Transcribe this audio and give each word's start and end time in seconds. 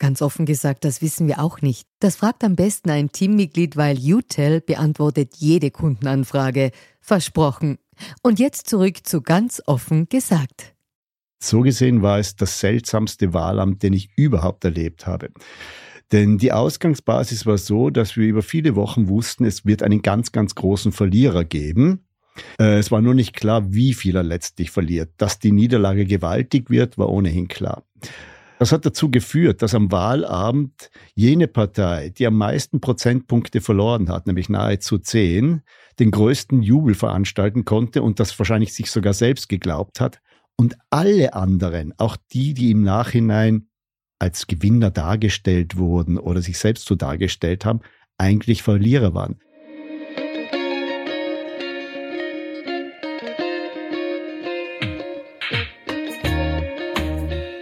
Ganz 0.00 0.22
offen 0.22 0.46
gesagt, 0.46 0.86
das 0.86 1.02
wissen 1.02 1.28
wir 1.28 1.40
auch 1.40 1.60
nicht. 1.60 1.86
Das 2.00 2.16
fragt 2.16 2.42
am 2.42 2.56
besten 2.56 2.88
ein 2.88 3.12
Teammitglied, 3.12 3.76
weil 3.76 3.98
UTEL 3.98 4.62
beantwortet 4.62 5.34
jede 5.36 5.70
Kundenanfrage. 5.70 6.70
Versprochen. 7.02 7.76
Und 8.22 8.38
jetzt 8.38 8.66
zurück 8.66 9.06
zu 9.06 9.20
ganz 9.20 9.62
offen 9.66 10.08
gesagt. 10.08 10.74
So 11.38 11.60
gesehen 11.60 12.00
war 12.00 12.18
es 12.18 12.34
das 12.34 12.60
seltsamste 12.60 13.34
Wahlamt, 13.34 13.82
den 13.82 13.92
ich 13.92 14.08
überhaupt 14.16 14.64
erlebt 14.64 15.06
habe. 15.06 15.30
Denn 16.12 16.38
die 16.38 16.52
Ausgangsbasis 16.52 17.44
war 17.44 17.58
so, 17.58 17.90
dass 17.90 18.16
wir 18.16 18.26
über 18.26 18.42
viele 18.42 18.76
Wochen 18.76 19.06
wussten, 19.08 19.44
es 19.44 19.66
wird 19.66 19.82
einen 19.82 20.00
ganz, 20.00 20.32
ganz 20.32 20.54
großen 20.54 20.92
Verlierer 20.92 21.44
geben. 21.44 22.06
Äh, 22.58 22.78
es 22.78 22.90
war 22.90 23.02
nur 23.02 23.14
nicht 23.14 23.36
klar, 23.36 23.74
wie 23.74 23.92
viel 23.92 24.16
er 24.16 24.22
letztlich 24.22 24.70
verliert. 24.70 25.10
Dass 25.18 25.38
die 25.38 25.52
Niederlage 25.52 26.06
gewaltig 26.06 26.70
wird, 26.70 26.96
war 26.96 27.10
ohnehin 27.10 27.48
klar. 27.48 27.84
Das 28.60 28.72
hat 28.72 28.84
dazu 28.84 29.10
geführt, 29.10 29.62
dass 29.62 29.74
am 29.74 29.90
Wahlabend 29.90 30.90
jene 31.14 31.48
Partei, 31.48 32.10
die 32.10 32.26
am 32.26 32.36
meisten 32.36 32.82
Prozentpunkte 32.82 33.62
verloren 33.62 34.10
hat, 34.10 34.26
nämlich 34.26 34.50
nahezu 34.50 34.98
zehn, 34.98 35.62
den 35.98 36.10
größten 36.10 36.60
Jubel 36.60 36.94
veranstalten 36.94 37.64
konnte 37.64 38.02
und 38.02 38.20
das 38.20 38.38
wahrscheinlich 38.38 38.74
sich 38.74 38.90
sogar 38.90 39.14
selbst 39.14 39.48
geglaubt 39.48 39.98
hat. 39.98 40.20
Und 40.56 40.76
alle 40.90 41.32
anderen, 41.32 41.94
auch 41.96 42.18
die, 42.34 42.52
die 42.52 42.70
im 42.70 42.82
Nachhinein 42.82 43.70
als 44.18 44.46
Gewinner 44.46 44.90
dargestellt 44.90 45.78
wurden 45.78 46.18
oder 46.18 46.42
sich 46.42 46.58
selbst 46.58 46.84
so 46.84 46.96
dargestellt 46.96 47.64
haben, 47.64 47.80
eigentlich 48.18 48.62
Verlierer 48.62 49.14
waren. 49.14 49.40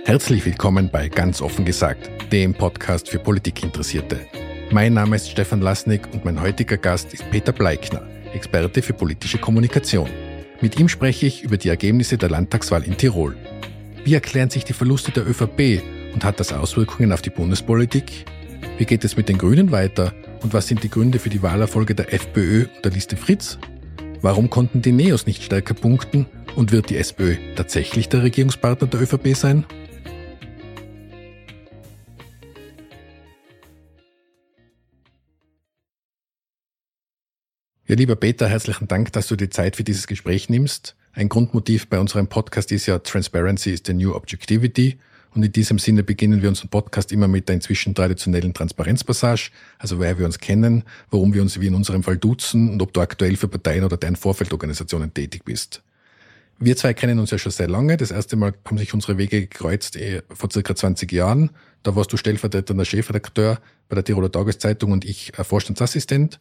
Herzlich 0.09 0.47
willkommen 0.47 0.89
bei 0.91 1.11
Ganz 1.11 1.43
offen 1.43 1.67
gesagt, 1.67 2.11
dem 2.33 2.55
Podcast 2.55 3.11
für 3.11 3.19
Politikinteressierte. 3.19 4.21
Mein 4.71 4.95
Name 4.95 5.17
ist 5.17 5.31
Stefan 5.31 5.61
Lasnik 5.61 6.09
und 6.15 6.25
mein 6.25 6.41
heutiger 6.41 6.79
Gast 6.79 7.13
ist 7.13 7.31
Peter 7.31 7.53
Bleikner, 7.53 8.09
Experte 8.33 8.81
für 8.81 8.95
politische 8.95 9.37
Kommunikation. 9.37 10.09
Mit 10.63 10.81
ihm 10.81 10.89
spreche 10.89 11.27
ich 11.27 11.43
über 11.43 11.59
die 11.59 11.69
Ergebnisse 11.69 12.17
der 12.17 12.31
Landtagswahl 12.31 12.85
in 12.85 12.97
Tirol. 12.97 13.37
Wie 14.03 14.15
erklären 14.15 14.49
sich 14.49 14.65
die 14.65 14.73
Verluste 14.73 15.13
der 15.13 15.29
ÖVP 15.29 15.83
und 16.15 16.25
hat 16.25 16.41
das 16.41 16.55
Auswirkungen 16.55 17.13
auf 17.13 17.21
die 17.21 17.29
Bundespolitik? 17.29 18.25
Wie 18.79 18.87
geht 18.87 19.05
es 19.05 19.19
mit 19.19 19.29
den 19.29 19.37
Grünen 19.37 19.73
weiter 19.73 20.15
und 20.43 20.55
was 20.55 20.69
sind 20.69 20.83
die 20.83 20.91
Gründe 20.91 21.19
für 21.19 21.29
die 21.29 21.43
Wahlerfolge 21.43 21.95
der 21.95 22.15
FPÖ 22.15 22.65
und 22.75 22.83
der 22.83 22.93
Liste 22.93 23.19
Fritz? 23.19 23.59
Warum 24.23 24.49
konnten 24.49 24.81
die 24.81 24.93
Neos 24.93 25.27
nicht 25.27 25.43
stärker 25.43 25.75
punkten 25.75 26.25
und 26.57 26.73
wird 26.73 26.89
die 26.89 26.97
SPÖ 26.97 27.37
tatsächlich 27.57 28.09
der 28.09 28.23
Regierungspartner 28.23 28.87
der 28.87 29.03
ÖVP 29.03 29.37
sein? 29.37 29.67
Ja, 37.89 37.97
lieber 37.97 38.17
Peter, 38.17 38.47
herzlichen 38.47 38.87
Dank, 38.87 39.15
dass 39.15 39.29
du 39.29 39.37
die 39.37 39.49
Zeit 39.49 39.77
für 39.77 39.83
dieses 39.83 40.07
Gespräch 40.07 40.51
nimmst. 40.51 40.95
Ein 41.15 41.31
Grundmotiv 41.31 41.89
bei 41.89 41.99
unserem 41.99 42.27
Podcast 42.27 42.71
ist 42.71 42.85
ja 42.85 42.99
Transparency 42.99 43.71
is 43.71 43.81
the 43.87 43.95
new 43.95 44.15
objectivity. 44.15 44.99
Und 45.35 45.43
in 45.43 45.53
diesem 45.53 45.79
Sinne 45.79 46.03
beginnen 46.03 46.43
wir 46.43 46.51
unseren 46.51 46.69
Podcast 46.69 47.13
immer 47.13 47.29
mit 47.29 47.49
der 47.49 47.55
inzwischen 47.55 47.95
traditionellen 47.95 48.53
Transparenzpassage, 48.53 49.53
also 49.79 50.01
wer 50.01 50.19
wir 50.19 50.27
uns 50.27 50.39
kennen, 50.39 50.85
warum 51.11 51.33
wir 51.33 51.41
uns 51.41 51.59
wie 51.61 51.67
in 51.67 51.75
unserem 51.75 52.03
Fall 52.03 52.19
duzen 52.19 52.69
und 52.69 52.83
ob 52.83 52.93
du 52.93 53.01
aktuell 53.01 53.37
für 53.37 53.49
Parteien 53.49 53.85
oder 53.85 53.97
deren 53.97 54.17
Vorfeldorganisationen 54.17 55.15
tätig 55.15 55.47
bist. 55.47 55.83
Wir 56.59 56.77
zwei 56.77 56.93
kennen 56.93 57.19
uns 57.19 57.31
ja 57.31 57.39
schon 57.39 57.53
sehr 57.53 57.69
lange. 57.69 57.97
Das 57.97 58.11
erste 58.11 58.37
Mal 58.37 58.53
haben 58.67 58.77
sich 58.77 58.93
unsere 58.93 59.17
Wege 59.17 59.41
gekreuzt 59.41 59.97
eh, 59.97 60.21
vor 60.29 60.51
circa 60.51 60.77
20 60.77 61.11
Jahren. 61.11 61.53
Da 61.85 61.97
warst 61.97 62.13
du 62.13 62.19
stellvertretender 62.19 62.85
Chefredakteur 62.85 63.59
bei 63.89 63.95
der 63.95 64.05
Tiroler 64.05 64.31
Tageszeitung 64.31 64.93
und 64.93 65.07
ich 65.07 65.33
Vorstandsassistent. 65.35 66.39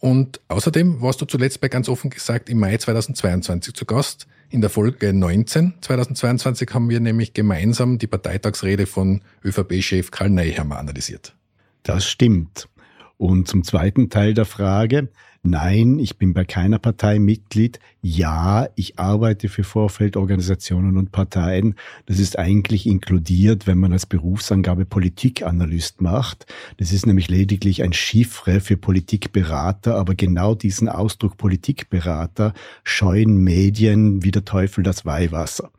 Und 0.00 0.40
außerdem 0.48 1.02
warst 1.02 1.20
du 1.20 1.24
zuletzt 1.24 1.60
bei 1.60 1.68
ganz 1.68 1.88
offen 1.88 2.10
gesagt 2.10 2.48
im 2.48 2.60
Mai 2.60 2.76
2022 2.76 3.74
zu 3.74 3.84
Gast. 3.84 4.26
In 4.50 4.60
der 4.60 4.70
Folge 4.70 5.12
19 5.12 5.74
2022 5.80 6.70
haben 6.72 6.88
wir 6.88 7.00
nämlich 7.00 7.34
gemeinsam 7.34 7.98
die 7.98 8.06
Parteitagsrede 8.06 8.86
von 8.86 9.22
ÖVP-Chef 9.44 10.10
Karl 10.10 10.30
Neiheimer 10.30 10.78
analysiert. 10.78 11.34
Das 11.82 12.06
stimmt. 12.06 12.68
Und 13.16 13.48
zum 13.48 13.64
zweiten 13.64 14.10
Teil 14.10 14.32
der 14.34 14.44
Frage, 14.44 15.08
Nein, 15.42 16.00
ich 16.00 16.18
bin 16.18 16.34
bei 16.34 16.44
keiner 16.44 16.78
Partei 16.78 17.20
Mitglied. 17.20 17.78
Ja, 18.02 18.68
ich 18.74 18.98
arbeite 18.98 19.48
für 19.48 19.62
Vorfeldorganisationen 19.62 20.96
und 20.96 21.12
Parteien. 21.12 21.76
Das 22.06 22.18
ist 22.18 22.38
eigentlich 22.38 22.86
inkludiert, 22.86 23.66
wenn 23.66 23.78
man 23.78 23.92
als 23.92 24.04
Berufsangabe 24.04 24.84
Politikanalyst 24.84 26.00
macht. 26.00 26.46
Das 26.78 26.92
ist 26.92 27.06
nämlich 27.06 27.28
lediglich 27.28 27.82
ein 27.82 27.92
Chiffre 27.92 28.60
für 28.60 28.76
Politikberater, 28.76 29.94
aber 29.94 30.16
genau 30.16 30.54
diesen 30.54 30.88
Ausdruck 30.88 31.36
Politikberater 31.36 32.52
scheuen 32.82 33.36
Medien 33.36 34.24
wie 34.24 34.32
der 34.32 34.44
Teufel 34.44 34.82
das 34.82 35.06
Weihwasser. 35.06 35.70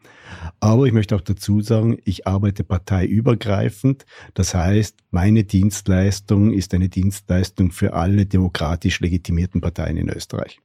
Aber 0.60 0.86
ich 0.86 0.94
möchte 0.94 1.16
auch 1.16 1.22
dazu 1.22 1.62
sagen, 1.62 1.98
ich 2.04 2.28
arbeite 2.28 2.64
parteiübergreifend. 2.64 4.06
Das 4.34 4.54
heißt, 4.54 4.98
meine 5.12 5.44
Dienstleistung 5.44 6.52
ist 6.52 6.74
eine 6.74 6.90
Dienstleistung 6.90 7.72
für 7.72 7.94
alle 7.94 8.26
demokratisch 8.26 9.00
legitimierten 9.00 9.62
Parteien 9.62 9.98
in 9.98 10.10
Österreich. 10.10 10.60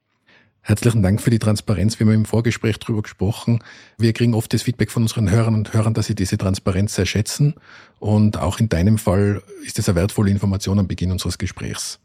Herzlichen 0.66 1.02
Dank 1.02 1.20
für 1.20 1.28
die 1.28 1.38
Transparenz. 1.38 2.00
Wir 2.00 2.06
haben 2.06 2.14
im 2.14 2.24
Vorgespräch 2.24 2.78
darüber 2.78 3.02
gesprochen. 3.02 3.62
Wir 3.98 4.14
kriegen 4.14 4.32
oft 4.32 4.50
das 4.54 4.62
Feedback 4.62 4.90
von 4.90 5.02
unseren 5.02 5.30
Hörern 5.30 5.54
und 5.54 5.74
Hörern, 5.74 5.92
dass 5.92 6.06
sie 6.06 6.14
diese 6.14 6.38
Transparenz 6.38 6.94
sehr 6.94 7.04
schätzen. 7.04 7.52
Und 7.98 8.38
auch 8.38 8.60
in 8.60 8.70
deinem 8.70 8.96
Fall 8.96 9.42
ist 9.66 9.78
es 9.78 9.90
eine 9.90 9.96
wertvolle 9.96 10.30
Information 10.30 10.78
am 10.78 10.88
Beginn 10.88 11.12
unseres 11.12 11.36
Gesprächs. 11.36 12.00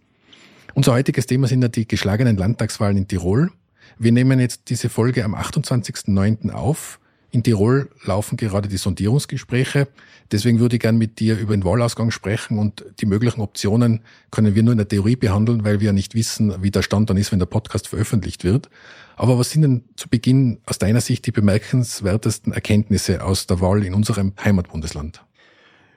Unser 0.74 0.92
heutiges 0.92 1.26
Thema 1.26 1.48
sind 1.48 1.62
ja 1.62 1.70
die 1.70 1.88
geschlagenen 1.88 2.36
Landtagswahlen 2.36 2.98
in 2.98 3.08
Tirol. 3.08 3.50
Wir 3.98 4.12
nehmen 4.12 4.42
jetzt 4.42 4.70
diese 4.70 4.90
Folge 4.90 5.24
am 5.24 5.36
28.09. 5.36 6.52
auf. 6.52 7.00
In 7.32 7.44
Tirol 7.44 7.90
laufen 8.06 8.38
gerade 8.38 8.68
die 8.68 8.78
Sondierungsgespräche. 8.78 9.88
Deswegen 10.32 10.60
würde 10.60 10.78
ich 10.78 10.82
gern 10.82 10.98
mit 10.98 11.20
dir 11.20 11.38
über 11.38 11.56
den 11.56 11.64
Wahlausgang 11.64 12.10
sprechen 12.10 12.58
und 12.58 12.84
die 13.00 13.06
möglichen 13.06 13.42
Optionen 13.42 14.02
können 14.32 14.56
wir 14.56 14.64
nur 14.64 14.72
in 14.72 14.80
der 14.80 14.88
Theorie 14.88 15.16
behandeln, 15.16 15.64
weil 15.64 15.80
wir 15.80 15.88
ja 15.88 15.94
nicht 15.94 16.16
wissen, 16.16 16.64
wie 16.64 16.72
der 16.72 16.82
Stand 16.82 17.10
dann 17.10 17.18
ist, 17.18 17.32
wenn 17.32 17.40
der 17.40 17.46
Podcast 17.46 17.88
veröffentlicht 17.88 18.44
wird. 18.44 18.70
Aber 19.16 19.38
was 19.38 19.52
sind 19.52 19.62
denn 19.62 19.84
zu 19.96 20.10
Beginn 20.10 20.60
aus 20.66 20.80
deiner 20.80 21.02
Sicht 21.02 21.26
die 21.28 21.32
bemerkenswertesten 21.32 22.52
Erkenntnisse 22.54 23.24
aus 23.24 23.46
der 23.46 23.62
Wahl 23.62 23.84
in 23.84 23.94
unserem 23.94 24.34
Heimatbundesland? 24.44 25.24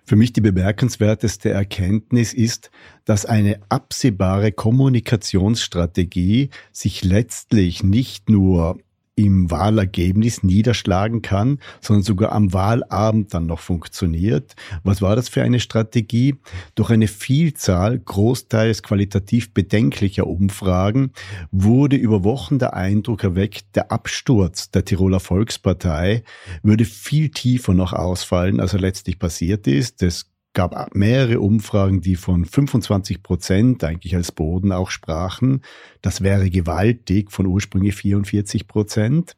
Für 0.04 0.16
mich 0.16 0.32
die 0.32 0.40
bemerkenswerteste 0.40 1.50
Erkenntnis 1.50 2.34
ist, 2.34 2.70
dass 3.04 3.24
eine 3.24 3.60
absehbare 3.68 4.50
Kommunikationsstrategie 4.52 6.50
sich 6.72 7.04
letztlich 7.04 7.84
nicht 7.84 8.28
nur 8.28 8.78
im 9.26 9.50
Wahlergebnis 9.50 10.42
niederschlagen 10.42 11.22
kann, 11.22 11.58
sondern 11.80 12.02
sogar 12.02 12.32
am 12.32 12.52
Wahlabend 12.52 13.34
dann 13.34 13.46
noch 13.46 13.60
funktioniert. 13.60 14.54
Was 14.82 15.02
war 15.02 15.16
das 15.16 15.28
für 15.28 15.42
eine 15.42 15.60
Strategie? 15.60 16.36
Durch 16.74 16.90
eine 16.90 17.08
Vielzahl, 17.08 17.98
großteils 17.98 18.82
qualitativ 18.82 19.54
bedenklicher 19.54 20.26
Umfragen, 20.26 21.12
wurde 21.50 21.96
über 21.96 22.24
Wochen 22.24 22.58
der 22.58 22.74
Eindruck 22.74 23.24
erweckt, 23.24 23.74
der 23.74 23.92
Absturz 23.92 24.70
der 24.70 24.84
Tiroler 24.84 25.20
Volkspartei 25.20 26.22
würde 26.62 26.84
viel 26.84 27.30
tiefer 27.30 27.74
noch 27.74 27.92
ausfallen, 27.92 28.60
als 28.60 28.72
er 28.72 28.80
letztlich 28.80 29.18
passiert 29.18 29.66
ist. 29.66 30.02
Das 30.02 30.31
gab 30.54 30.94
mehrere 30.94 31.40
Umfragen, 31.40 32.00
die 32.00 32.16
von 32.16 32.44
25 32.44 33.22
Prozent 33.22 33.84
eigentlich 33.84 34.14
als 34.14 34.32
Boden 34.32 34.72
auch 34.72 34.90
sprachen. 34.90 35.62
Das 36.02 36.20
wäre 36.20 36.50
gewaltig 36.50 37.32
von 37.32 37.46
ursprünglich 37.46 37.94
44 37.94 38.66
Prozent. 38.66 39.36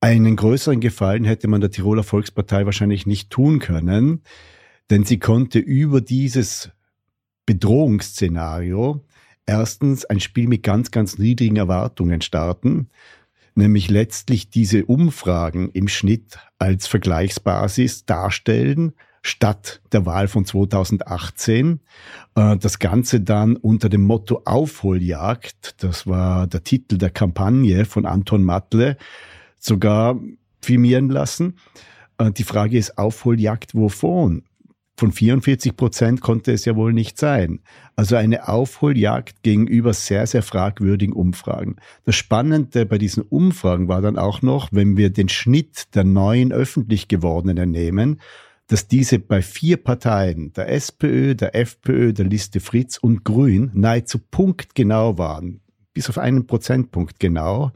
Einen 0.00 0.36
größeren 0.36 0.80
Gefallen 0.80 1.24
hätte 1.24 1.48
man 1.48 1.60
der 1.60 1.70
Tiroler 1.70 2.04
Volkspartei 2.04 2.64
wahrscheinlich 2.64 3.06
nicht 3.06 3.30
tun 3.30 3.58
können, 3.58 4.22
denn 4.90 5.04
sie 5.04 5.18
konnte 5.18 5.58
über 5.58 6.00
dieses 6.00 6.70
Bedrohungsszenario 7.46 9.04
erstens 9.46 10.04
ein 10.04 10.20
Spiel 10.20 10.46
mit 10.46 10.62
ganz, 10.62 10.90
ganz 10.90 11.18
niedrigen 11.18 11.56
Erwartungen 11.56 12.20
starten, 12.20 12.90
nämlich 13.54 13.90
letztlich 13.90 14.50
diese 14.50 14.84
Umfragen 14.84 15.70
im 15.72 15.88
Schnitt 15.88 16.38
als 16.58 16.86
Vergleichsbasis 16.86 18.04
darstellen, 18.04 18.92
statt 19.22 19.80
der 19.92 20.06
Wahl 20.06 20.28
von 20.28 20.44
2018. 20.44 21.80
Äh, 22.34 22.56
das 22.56 22.78
Ganze 22.78 23.20
dann 23.20 23.56
unter 23.56 23.88
dem 23.88 24.02
Motto 24.02 24.42
Aufholjagd, 24.44 25.82
das 25.82 26.06
war 26.06 26.46
der 26.46 26.64
Titel 26.64 26.98
der 26.98 27.10
Kampagne 27.10 27.84
von 27.84 28.06
Anton 28.06 28.44
Matle, 28.44 28.96
sogar 29.58 30.18
firmieren 30.60 31.08
lassen. 31.08 31.56
Äh, 32.18 32.32
die 32.32 32.44
Frage 32.44 32.78
ist 32.78 32.98
Aufholjagd 32.98 33.74
wovon? 33.74 34.44
Von 34.98 35.12
44 35.12 35.76
Prozent 35.76 36.20
konnte 36.22 36.50
es 36.50 36.64
ja 36.64 36.74
wohl 36.74 36.92
nicht 36.92 37.18
sein. 37.18 37.60
Also 37.94 38.16
eine 38.16 38.48
Aufholjagd 38.48 39.44
gegenüber 39.44 39.92
sehr, 39.92 40.26
sehr 40.26 40.42
fragwürdigen 40.42 41.14
Umfragen. 41.14 41.76
Das 42.04 42.16
Spannende 42.16 42.84
bei 42.84 42.98
diesen 42.98 43.22
Umfragen 43.22 43.86
war 43.86 44.02
dann 44.02 44.18
auch 44.18 44.42
noch, 44.42 44.70
wenn 44.72 44.96
wir 44.96 45.10
den 45.10 45.28
Schnitt 45.28 45.94
der 45.94 46.02
neuen 46.02 46.52
öffentlich 46.52 47.06
gewordenen 47.06 47.70
nehmen, 47.70 48.20
dass 48.68 48.86
diese 48.86 49.18
bei 49.18 49.42
vier 49.42 49.78
Parteien, 49.78 50.52
der 50.52 50.68
SPÖ, 50.68 51.34
der 51.34 51.54
FPÖ, 51.56 52.12
der 52.12 52.26
Liste 52.26 52.60
Fritz 52.60 52.98
und 52.98 53.24
Grün, 53.24 53.70
nahezu 53.74 54.18
punktgenau 54.18 55.18
waren. 55.18 55.60
Bis 55.94 56.08
auf 56.08 56.18
einen 56.18 56.46
Prozentpunkt 56.46 57.18
genau. 57.18 57.72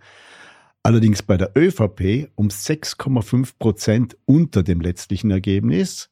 Allerdings 0.83 1.23
bei 1.23 1.37
der 1.37 1.53
ÖVP 1.57 2.31
um 2.35 2.49
6,5 2.49 3.55
Prozent 3.59 4.17
unter 4.27 4.63
dem 4.63 4.81
letztlichen 4.81 5.31
Ergebnis 5.31 6.11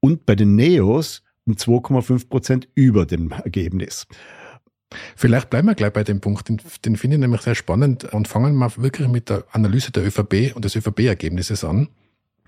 und 0.00 0.26
bei 0.26 0.34
den 0.34 0.56
Neos 0.56 1.22
um 1.46 1.54
2,5 1.54 2.28
Prozent 2.28 2.68
über 2.74 3.06
dem 3.06 3.30
Ergebnis. 3.30 4.06
Vielleicht 5.14 5.50
bleiben 5.50 5.68
wir 5.68 5.74
gleich 5.74 5.92
bei 5.92 6.02
dem 6.02 6.20
Punkt, 6.20 6.48
den, 6.48 6.60
den 6.84 6.96
finde 6.96 7.16
ich 7.16 7.20
nämlich 7.20 7.42
sehr 7.42 7.54
spannend 7.54 8.04
und 8.04 8.26
fangen 8.26 8.56
wir 8.56 8.72
wirklich 8.78 9.08
mit 9.08 9.28
der 9.28 9.44
Analyse 9.52 9.92
der 9.92 10.06
ÖVP 10.06 10.56
und 10.56 10.64
des 10.64 10.74
ÖVP-Ergebnisses 10.74 11.62
an. 11.62 11.88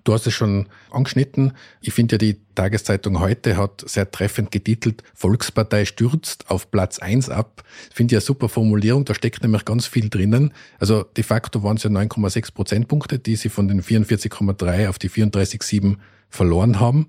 Du 0.05 0.13
hast 0.13 0.27
es 0.27 0.35
schon 0.35 0.69
angeschnitten. 0.91 1.53
Ich 1.81 1.93
finde 1.93 2.15
ja, 2.15 2.19
die 2.19 2.41
Tageszeitung 2.55 3.21
heute 3.21 3.57
hat 3.57 3.85
sehr 3.87 4.11
treffend 4.11 4.51
getitelt, 4.51 5.03
Volkspartei 5.15 5.85
stürzt 5.85 6.51
auf 6.51 6.71
Platz 6.71 6.99
eins 6.99 7.29
ab. 7.29 7.63
Finde 7.93 8.13
ich 8.13 8.17
eine 8.17 8.27
super 8.27 8.49
Formulierung, 8.49 9.05
da 9.05 9.15
steckt 9.15 9.43
nämlich 9.43 9.65
ganz 9.65 9.87
viel 9.87 10.09
drinnen. 10.09 10.53
Also 10.79 11.03
de 11.03 11.25
facto 11.25 11.63
waren 11.63 11.77
es 11.77 11.83
ja 11.83 11.91
9,6 11.91 12.55
Prozentpunkte, 12.55 13.19
die 13.19 13.37
sie 13.37 13.49
von 13.49 13.69
den 13.69 13.83
44,3 13.83 14.89
auf 14.89 14.99
die 14.99 15.11
34,7 15.11 15.97
verloren 16.29 16.81
haben. 16.81 17.09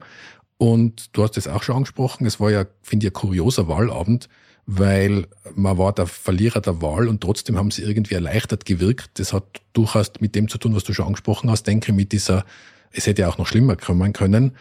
Und 0.58 1.16
du 1.18 1.24
hast 1.24 1.38
es 1.38 1.48
auch 1.48 1.64
schon 1.64 1.78
angesprochen, 1.78 2.28
es 2.28 2.40
war 2.40 2.52
ja, 2.52 2.66
finde 2.84 3.08
ich, 3.08 3.12
ein 3.12 3.14
kurioser 3.14 3.68
Wahlabend, 3.68 4.30
weil 4.68 5.26
man 5.56 5.78
war 5.78 5.92
der 5.92 6.06
Verlierer 6.06 6.62
der 6.62 6.82
Wahl 6.82 7.08
und 7.08 7.22
trotzdem 7.22 7.58
haben 7.58 7.72
sie 7.72 7.82
irgendwie 7.82 8.14
erleichtert 8.14 8.66
gewirkt. 8.66 9.20
Das 9.20 9.34
hat 9.34 9.62
durchaus 9.74 10.12
mit 10.20 10.36
dem 10.36 10.48
zu 10.50 10.58
tun, 10.58 10.76
was 10.76 10.84
du 10.84 10.94
schon 10.94 11.08
angesprochen 11.08 11.50
hast, 11.50 11.64
denke 11.64 11.94
mit 11.94 12.12
dieser 12.12 12.46
es 12.92 13.08
hätte 13.08 13.24
ja 13.24 13.30
auch 13.30 13.38
noch 13.38 13.48
schlimmer 13.48 13.76
kommen 13.76 14.14
können. 14.14 14.54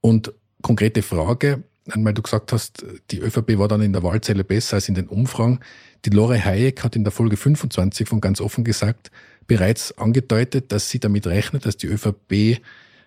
Und 0.00 0.32
konkrete 0.62 1.02
Frage, 1.02 1.62
weil 1.86 2.14
du 2.14 2.22
gesagt 2.22 2.52
hast, 2.52 2.84
die 3.10 3.18
ÖVP 3.18 3.58
war 3.58 3.68
dann 3.68 3.82
in 3.82 3.92
der 3.92 4.02
Wahlzelle 4.02 4.44
besser 4.44 4.76
als 4.76 4.88
in 4.88 4.94
den 4.94 5.08
Umfragen. 5.08 5.60
Die 6.04 6.10
Lore 6.10 6.42
Hayek 6.42 6.84
hat 6.84 6.96
in 6.96 7.04
der 7.04 7.12
Folge 7.12 7.36
25 7.36 8.08
von 8.08 8.20
ganz 8.20 8.40
offen 8.40 8.64
gesagt, 8.64 9.10
bereits 9.46 9.96
angedeutet, 9.98 10.72
dass 10.72 10.90
sie 10.90 11.00
damit 11.00 11.26
rechnet, 11.26 11.66
dass 11.66 11.76
die 11.76 11.88
ÖVP 11.88 12.60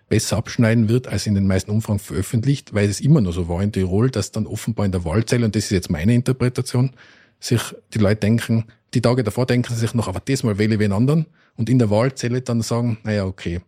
besser 0.08 0.36
abschneiden 0.36 0.88
wird, 0.88 1.08
als 1.08 1.26
in 1.26 1.34
den 1.34 1.46
meisten 1.46 1.70
Umfragen 1.70 1.98
veröffentlicht, 1.98 2.74
weil 2.74 2.88
es 2.88 3.00
immer 3.00 3.20
nur 3.20 3.32
so 3.32 3.48
war 3.48 3.62
in 3.62 3.72
Tirol, 3.72 4.10
dass 4.10 4.30
dann 4.30 4.46
offenbar 4.46 4.86
in 4.86 4.92
der 4.92 5.04
Wahlzelle, 5.04 5.44
und 5.44 5.56
das 5.56 5.64
ist 5.64 5.70
jetzt 5.70 5.90
meine 5.90 6.14
Interpretation, 6.14 6.92
sich 7.40 7.60
die 7.92 7.98
Leute 7.98 8.20
denken, 8.20 8.66
die 8.94 9.00
Tage 9.00 9.24
davor 9.24 9.46
denken 9.46 9.74
sie 9.74 9.80
sich 9.80 9.94
noch, 9.94 10.08
aber 10.08 10.20
diesmal 10.20 10.58
wähle 10.58 10.74
ich 10.74 10.80
wen 10.80 10.92
anderen, 10.92 11.26
und 11.56 11.68
in 11.68 11.78
der 11.78 11.90
Wahlzelle 11.90 12.42
dann 12.42 12.62
sagen, 12.62 12.98
naja, 13.02 13.24
okay, 13.24 13.60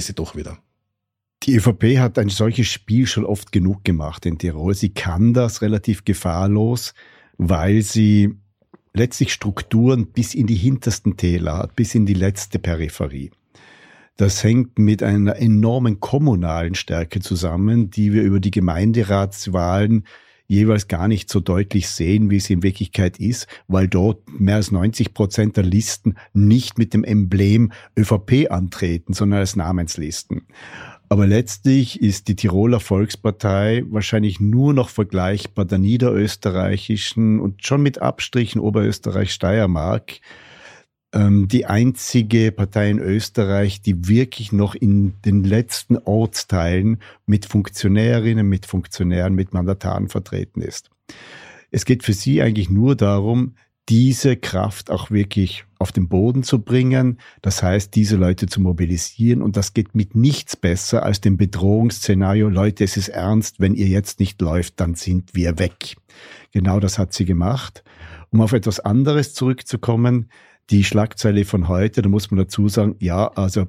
sie 0.00 0.14
doch 0.14 0.36
wieder. 0.36 0.58
Die 1.42 1.56
ÖVP 1.56 1.98
hat 1.98 2.18
ein 2.18 2.30
solches 2.30 2.68
Spiel 2.68 3.06
schon 3.06 3.26
oft 3.26 3.52
genug 3.52 3.84
gemacht 3.84 4.24
in 4.24 4.38
Tirol. 4.38 4.74
Sie 4.74 4.94
kann 4.94 5.34
das 5.34 5.60
relativ 5.60 6.04
gefahrlos, 6.04 6.94
weil 7.36 7.82
sie 7.82 8.34
letztlich 8.94 9.32
Strukturen 9.32 10.06
bis 10.06 10.34
in 10.34 10.46
die 10.46 10.54
hintersten 10.54 11.16
Täler 11.16 11.58
hat, 11.58 11.76
bis 11.76 11.94
in 11.94 12.06
die 12.06 12.14
letzte 12.14 12.58
Peripherie. 12.58 13.30
Das 14.16 14.44
hängt 14.44 14.78
mit 14.78 15.02
einer 15.02 15.36
enormen 15.36 15.98
kommunalen 15.98 16.76
Stärke 16.76 17.20
zusammen, 17.20 17.90
die 17.90 18.12
wir 18.12 18.22
über 18.22 18.38
die 18.38 18.52
Gemeinderatswahlen 18.52 20.06
jeweils 20.46 20.88
gar 20.88 21.08
nicht 21.08 21.30
so 21.30 21.40
deutlich 21.40 21.88
sehen, 21.88 22.30
wie 22.30 22.36
es 22.36 22.50
in 22.50 22.62
Wirklichkeit 22.62 23.18
ist, 23.18 23.46
weil 23.66 23.88
dort 23.88 24.20
mehr 24.38 24.56
als 24.56 24.70
90 24.70 25.14
Prozent 25.14 25.56
der 25.56 25.64
Listen 25.64 26.16
nicht 26.32 26.78
mit 26.78 26.94
dem 26.94 27.04
Emblem 27.04 27.72
ÖVP 27.98 28.50
antreten, 28.50 29.14
sondern 29.14 29.40
als 29.40 29.56
Namenslisten. 29.56 30.42
Aber 31.08 31.26
letztlich 31.26 32.00
ist 32.00 32.28
die 32.28 32.36
Tiroler 32.36 32.80
Volkspartei 32.80 33.84
wahrscheinlich 33.88 34.40
nur 34.40 34.72
noch 34.72 34.88
vergleichbar 34.88 35.64
der 35.64 35.78
niederösterreichischen 35.78 37.40
und 37.40 37.64
schon 37.64 37.82
mit 37.82 38.00
Abstrichen 38.00 38.60
Oberösterreich-Steiermark 38.60 40.20
ähm, 41.14 41.48
die 41.48 41.66
einzige 41.66 42.52
Partei 42.52 42.90
in 42.90 42.98
Österreich, 42.98 43.80
die 43.80 44.08
wirklich 44.08 44.52
noch 44.52 44.74
in 44.74 45.14
den 45.22 45.44
letzten 45.44 45.96
Ortsteilen 45.96 46.98
mit 47.24 47.46
Funktionärinnen, 47.46 48.46
mit 48.46 48.66
Funktionären, 48.66 49.34
mit 49.34 49.54
Mandataren 49.54 50.08
vertreten 50.08 50.60
ist. 50.60 50.90
Es 51.70 51.84
geht 51.84 52.02
für 52.02 52.12
sie 52.12 52.42
eigentlich 52.42 52.68
nur 52.68 52.96
darum, 52.96 53.54
diese 53.88 54.36
Kraft 54.36 54.90
auch 54.90 55.10
wirklich 55.10 55.66
auf 55.78 55.92
den 55.92 56.08
Boden 56.08 56.42
zu 56.42 56.62
bringen. 56.62 57.18
Das 57.42 57.62
heißt, 57.62 57.94
diese 57.94 58.16
Leute 58.16 58.46
zu 58.46 58.60
mobilisieren. 58.60 59.42
Und 59.42 59.56
das 59.56 59.74
geht 59.74 59.94
mit 59.94 60.14
nichts 60.14 60.56
besser 60.56 61.02
als 61.02 61.20
dem 61.20 61.36
Bedrohungsszenario. 61.36 62.48
Leute, 62.48 62.84
es 62.84 62.96
ist 62.96 63.08
ernst. 63.08 63.60
Wenn 63.60 63.74
ihr 63.74 63.88
jetzt 63.88 64.20
nicht 64.20 64.40
läuft, 64.40 64.80
dann 64.80 64.94
sind 64.94 65.34
wir 65.34 65.58
weg. 65.58 65.96
Genau 66.52 66.80
das 66.80 66.98
hat 66.98 67.12
sie 67.12 67.26
gemacht. 67.26 67.84
Um 68.30 68.40
auf 68.40 68.52
etwas 68.52 68.80
anderes 68.80 69.34
zurückzukommen, 69.34 70.30
die 70.70 70.84
Schlagzeile 70.84 71.44
von 71.44 71.68
heute, 71.68 72.02
da 72.02 72.08
muss 72.08 72.30
man 72.30 72.38
dazu 72.38 72.68
sagen, 72.68 72.96
ja, 72.98 73.28
also 73.28 73.66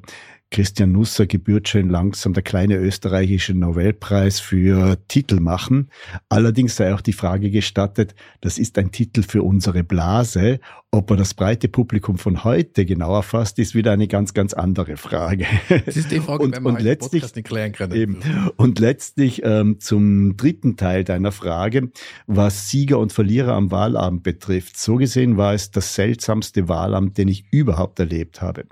Christian 0.56 0.94
Nusser 0.94 1.26
gebührt 1.26 1.68
schon 1.68 1.90
langsam 1.90 2.32
der 2.32 2.42
kleine 2.42 2.78
österreichische 2.78 3.54
Nobelpreis 3.54 4.40
für 4.40 4.98
Titel 5.10 5.42
machen. 5.42 5.90
Allerdings 6.30 6.78
sei 6.78 6.94
auch 6.94 7.02
die 7.02 7.12
Frage 7.12 7.52
gestattet, 7.52 8.16
das 8.40 8.58
ist 8.58 8.78
ein 8.78 8.90
Titel 8.90 9.24
für 9.24 9.44
unsere 9.44 9.84
Blase. 9.84 10.62
Ob 10.92 11.12
er 11.12 11.18
das 11.18 11.34
breite 11.34 11.68
Publikum 11.68 12.18
von 12.18 12.46
heute 12.46 12.86
genauer 12.86 13.24
fasst, 13.24 13.60
ist 13.60 13.76
wieder 13.76 13.92
eine 13.92 14.08
ganz, 14.08 14.34
ganz 14.34 14.54
andere 14.54 14.96
Frage. 14.96 15.46
Das 15.86 15.98
ist 15.98 16.12
die 16.12 16.22
Frage, 16.22 16.44
und, 16.44 16.56
wenn 16.56 16.64
man 16.64 16.76
und 16.78 16.82
letztlich, 16.82 17.24
Podcast 17.24 17.36
nicht 17.36 17.48
klären 17.50 17.74
können. 17.74 17.94
Eben. 17.94 18.20
Und 18.56 18.80
letztlich 18.80 19.42
ähm, 19.44 19.82
zum 19.82 20.38
dritten 20.38 20.78
Teil 20.78 21.04
deiner 21.04 21.34
Frage, 21.34 21.92
was 22.28 22.70
Sieger 22.70 23.00
und 23.00 23.12
Verlierer 23.12 23.56
am 23.56 23.72
Wahlabend 23.72 24.24
betrifft. 24.24 24.78
So 24.78 24.96
gesehen 24.96 25.36
war 25.36 25.54
es 25.54 25.72
das 25.72 25.96
seltsamste 25.96 26.70
Wahlamt, 26.70 27.18
den 27.18 27.28
ich 27.28 27.44
überhaupt 27.52 28.00
erlebt 28.00 28.42
habe. 28.42 28.64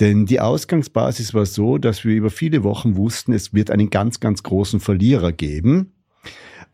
Denn 0.00 0.26
die 0.26 0.40
Ausgangsbasis 0.40 1.34
war 1.34 1.46
so, 1.46 1.78
dass 1.78 2.04
wir 2.04 2.14
über 2.14 2.30
viele 2.30 2.62
Wochen 2.62 2.96
wussten, 2.96 3.32
es 3.32 3.52
wird 3.52 3.70
einen 3.70 3.90
ganz, 3.90 4.20
ganz 4.20 4.42
großen 4.42 4.80
Verlierer 4.80 5.32
geben. 5.32 5.92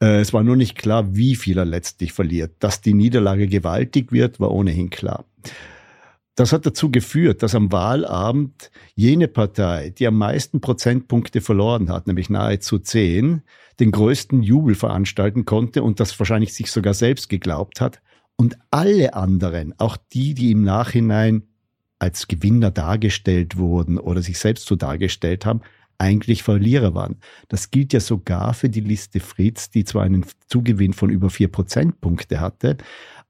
Äh, 0.01 0.21
es 0.21 0.33
war 0.33 0.43
nur 0.43 0.57
nicht 0.57 0.77
klar, 0.77 1.17
wie 1.17 1.35
viel 1.35 1.59
er 1.59 1.65
letztlich 1.65 2.13
verliert. 2.13 2.57
Dass 2.59 2.83
die 2.83 2.95
Niederlage 2.95 3.47
gewaltig 3.47 4.13
wird, 4.13 4.41
war 4.41 4.51
ohnehin 4.51 4.91
klar. 4.91 5.25
Das 6.37 6.53
hat 6.53 6.67
dazu 6.67 6.91
geführt, 6.91 7.43
dass 7.45 7.55
am 7.55 7.71
Wahlabend 7.71 8.73
jene 8.97 9.29
Partei, 9.29 9.91
die 9.91 10.07
am 10.07 10.19
meisten 10.19 10.61
Prozentpunkte 10.61 11.41
verloren 11.41 11.91
hat, 11.91 12.09
nämlich 12.09 12.29
nahezu 12.29 12.81
zehn, 12.81 13.43
den 13.79 13.93
größten 13.93 14.43
Jubel 14.43 14.75
veranstalten 14.75 15.45
konnte 15.45 15.85
und 15.85 16.01
das 16.01 16.19
wahrscheinlich 16.19 16.53
sich 16.53 16.73
sogar 16.73 16.93
selbst 16.93 17.29
geglaubt 17.29 17.81
hat. 17.81 18.03
Und 18.37 18.59
alle 18.73 19.15
anderen, 19.15 19.75
auch 19.79 19.97
die, 19.97 20.35
die 20.35 20.51
im 20.51 20.65
Nachhinein 20.65 21.45
als 22.05 22.29
Gewinner 22.29 22.71
dargestellt 22.71 23.57
wurden 23.57 23.99
oder 23.99 24.21
sich 24.21 24.39
selbst 24.39 24.67
so 24.67 24.77
dargestellt 24.77 25.47
haben, 25.47 25.63
eigentlich 25.97 26.43
Verlierer 26.43 26.95
waren. 26.95 27.17
Das 27.49 27.71
gilt 27.71 27.95
ja 27.95 28.01
sogar 28.01 28.53
für 28.53 28.69
die 28.69 28.81
Liste 28.81 29.21
Fritz, 29.21 29.71
die 29.71 29.85
zwar 29.85 30.03
einen 30.03 30.27
Zugewinn 30.49 30.93
von 30.93 31.09
über 31.09 31.31
vier 31.31 31.49
Prozentpunkte 31.49 32.41
hatte, 32.41 32.77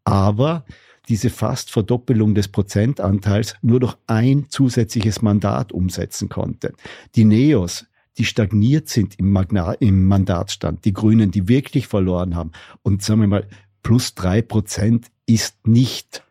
aber 0.03 0.65
diese 1.09 1.31
fast 1.31 1.71
Verdoppelung 1.71 2.35
des 2.35 2.49
Prozentanteils 2.49 3.55
nur 3.63 3.79
durch 3.79 3.95
ein 4.07 4.47
zusätzliches 4.49 5.23
Mandat 5.23 5.71
umsetzen 5.71 6.29
konnte. 6.29 6.73
Die 7.15 7.25
Neos, 7.25 7.87
die 8.19 8.25
stagniert 8.25 8.89
sind 8.89 9.19
im, 9.21 9.31
Magna 9.31 9.75
im 9.75 10.07
Mandatsstand, 10.07 10.85
die 10.85 10.95
Grünen, 10.95 11.31
die 11.31 11.47
wirklich 11.47 11.87
verloren 11.87 12.35
haben 12.35 12.51
und 12.83 13.03
sagen 13.03 13.21
wir 13.21 13.29
mal, 13.29 13.47
plus 13.83 14.15
drei 14.15 14.43
Prozent 14.43 15.13
ist 15.27 15.67
nicht 15.67 16.25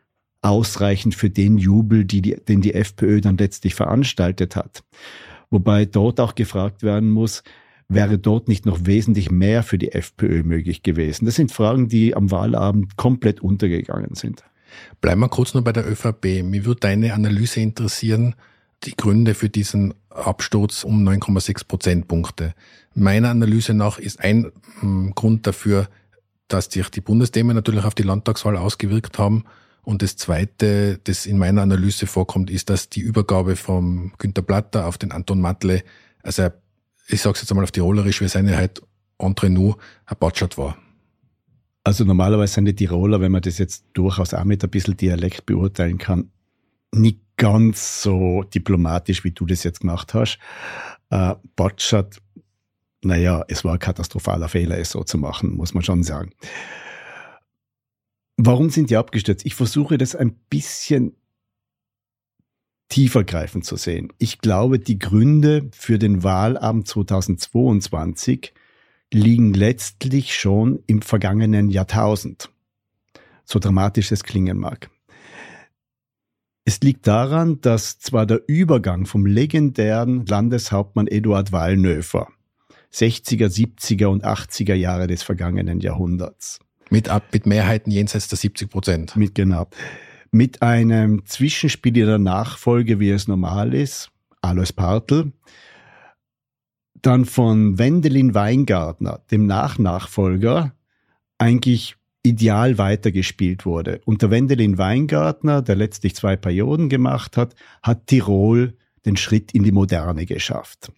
ausreichend 0.44 1.14
für 1.14 1.30
den 1.30 1.58
Jubel, 1.58 2.04
die, 2.04 2.20
die, 2.20 2.36
den 2.36 2.60
die 2.60 2.74
FPÖ 2.74 3.20
dann 3.20 3.38
letztlich 3.38 3.74
veranstaltet 3.74 4.56
hat. 4.56 4.84
Wobei 5.50 5.86
dort 5.86 6.20
auch 6.20 6.34
gefragt 6.34 6.82
werden 6.82 7.10
muss, 7.10 7.42
wäre 7.88 8.18
dort 8.18 8.48
nicht 8.48 8.66
noch 8.66 8.80
wesentlich 8.84 9.30
mehr 9.30 9.62
für 9.62 9.78
die 9.78 9.92
FPÖ 9.92 10.42
möglich 10.42 10.82
gewesen? 10.82 11.24
Das 11.24 11.36
sind 11.36 11.52
Fragen, 11.52 11.88
die 11.88 12.14
am 12.14 12.30
Wahlabend 12.30 12.96
komplett 12.96 13.40
untergegangen 13.40 14.14
sind. 14.14 14.44
Bleiben 15.00 15.20
wir 15.20 15.28
kurz 15.28 15.54
nur 15.54 15.64
bei 15.64 15.72
der 15.72 15.90
ÖVP. 15.90 16.42
Mir 16.42 16.64
würde 16.64 16.80
deine 16.80 17.14
Analyse 17.14 17.60
interessieren, 17.60 18.34
die 18.82 18.96
Gründe 18.96 19.34
für 19.34 19.48
diesen 19.48 19.94
Absturz 20.10 20.84
um 20.84 21.06
9,6 21.08 21.66
Prozentpunkte. 21.66 22.54
Meiner 22.94 23.30
Analyse 23.30 23.72
nach 23.72 23.98
ist 23.98 24.20
ein 24.20 24.50
hm, 24.80 25.12
Grund 25.14 25.46
dafür, 25.46 25.88
dass 26.48 26.66
sich 26.66 26.88
die 26.90 27.00
Bundesthemen 27.00 27.56
natürlich 27.56 27.84
auf 27.84 27.94
die 27.94 28.02
Landtagswahl 28.02 28.56
ausgewirkt 28.56 29.18
haben. 29.18 29.44
Und 29.84 30.02
das 30.02 30.16
Zweite, 30.16 30.98
das 31.04 31.26
in 31.26 31.38
meiner 31.38 31.62
Analyse 31.62 32.06
vorkommt, 32.06 32.50
ist, 32.50 32.70
dass 32.70 32.88
die 32.88 33.00
Übergabe 33.00 33.54
vom 33.54 34.12
Günter 34.18 34.42
Platter 34.42 34.86
auf 34.86 34.98
den 34.98 35.12
Anton 35.12 35.40
Matle, 35.40 35.82
also 36.22 36.48
ich 37.08 37.20
sage 37.20 37.34
es 37.34 37.42
jetzt 37.42 37.50
einmal 37.52 37.64
auf 37.64 37.70
Tirolerisch, 37.70 38.20
wir 38.20 38.28
sind 38.28 38.48
ja 38.48 38.56
halt 38.56 38.82
entre 39.18 39.50
nous, 39.50 39.76
ein 40.06 40.16
Batschat 40.18 40.56
war. 40.56 40.76
Also 41.84 42.04
normalerweise 42.04 42.54
sind 42.54 42.64
die 42.64 42.74
Tiroler, 42.74 43.20
wenn 43.20 43.32
man 43.32 43.42
das 43.42 43.58
jetzt 43.58 43.84
durchaus 43.92 44.32
auch 44.32 44.44
mit 44.44 44.64
ein 44.64 44.70
bisschen 44.70 44.96
Dialekt 44.96 45.44
beurteilen 45.44 45.98
kann, 45.98 46.30
nicht 46.92 47.20
ganz 47.36 48.02
so 48.02 48.42
diplomatisch, 48.42 49.22
wie 49.22 49.32
du 49.32 49.44
das 49.44 49.64
jetzt 49.64 49.80
gemacht 49.80 50.14
hast. 50.14 50.38
Äh, 51.10 51.34
Batschat, 51.56 52.22
naja, 53.02 53.44
es 53.48 53.64
war 53.64 53.74
ein 53.74 53.78
katastrophaler 53.78 54.48
Fehler, 54.48 54.78
es 54.78 54.90
so 54.90 55.04
zu 55.04 55.18
machen, 55.18 55.54
muss 55.54 55.74
man 55.74 55.82
schon 55.82 56.02
sagen. 56.02 56.32
Warum 58.36 58.70
sind 58.70 58.90
die 58.90 58.96
abgestürzt? 58.96 59.46
Ich 59.46 59.54
versuche 59.54 59.98
das 59.98 60.16
ein 60.16 60.34
bisschen 60.50 61.16
tiefergreifend 62.88 63.64
zu 63.64 63.76
sehen. 63.76 64.12
Ich 64.18 64.38
glaube, 64.38 64.78
die 64.78 64.98
Gründe 64.98 65.70
für 65.72 65.98
den 65.98 66.22
Wahlabend 66.22 66.86
2022 66.86 68.52
liegen 69.12 69.54
letztlich 69.54 70.34
schon 70.34 70.82
im 70.86 71.02
vergangenen 71.02 71.70
Jahrtausend. 71.70 72.50
So 73.44 73.58
dramatisch 73.58 74.10
es 74.12 74.24
klingen 74.24 74.58
mag. 74.58 74.90
Es 76.64 76.80
liegt 76.80 77.06
daran, 77.06 77.60
dass 77.60 77.98
zwar 77.98 78.26
der 78.26 78.42
Übergang 78.46 79.06
vom 79.06 79.26
legendären 79.26 80.24
Landeshauptmann 80.24 81.06
Eduard 81.06 81.52
Wallnöfer 81.52 82.28
60er, 82.92 83.48
70er 83.48 84.06
und 84.06 84.24
80er 84.24 84.74
Jahre 84.74 85.06
des 85.06 85.22
vergangenen 85.22 85.80
Jahrhunderts. 85.80 86.60
Mit, 86.94 87.10
mit 87.32 87.46
Mehrheiten 87.46 87.90
jenseits 87.90 88.28
der 88.28 88.38
70 88.38 88.70
Prozent. 88.70 89.16
Mit, 89.16 89.34
genau 89.34 89.68
mit 90.34 90.62
einem 90.62 91.24
Zwischenspiel 91.26 91.96
in 91.96 92.06
der 92.06 92.18
Nachfolge, 92.18 92.98
wie 92.98 93.10
es 93.10 93.28
normal 93.28 93.72
ist, 93.72 94.10
Alois 94.42 94.72
Partl, 94.72 95.32
dann 97.00 97.24
von 97.24 97.78
Wendelin 97.78 98.34
Weingartner, 98.34 99.20
dem 99.30 99.46
Nachnachfolger, 99.46 100.74
eigentlich 101.38 101.96
ideal 102.24 102.78
weitergespielt 102.78 103.64
wurde. 103.64 104.00
Unter 104.06 104.30
Wendelin 104.30 104.76
Weingartner, 104.76 105.62
der 105.62 105.76
letztlich 105.76 106.16
zwei 106.16 106.36
Perioden 106.36 106.88
gemacht 106.88 107.36
hat, 107.36 107.54
hat 107.82 108.08
Tirol 108.08 108.76
den 109.06 109.16
Schritt 109.16 109.52
in 109.52 109.62
die 109.62 109.72
Moderne 109.72 110.26
geschafft. 110.26 110.90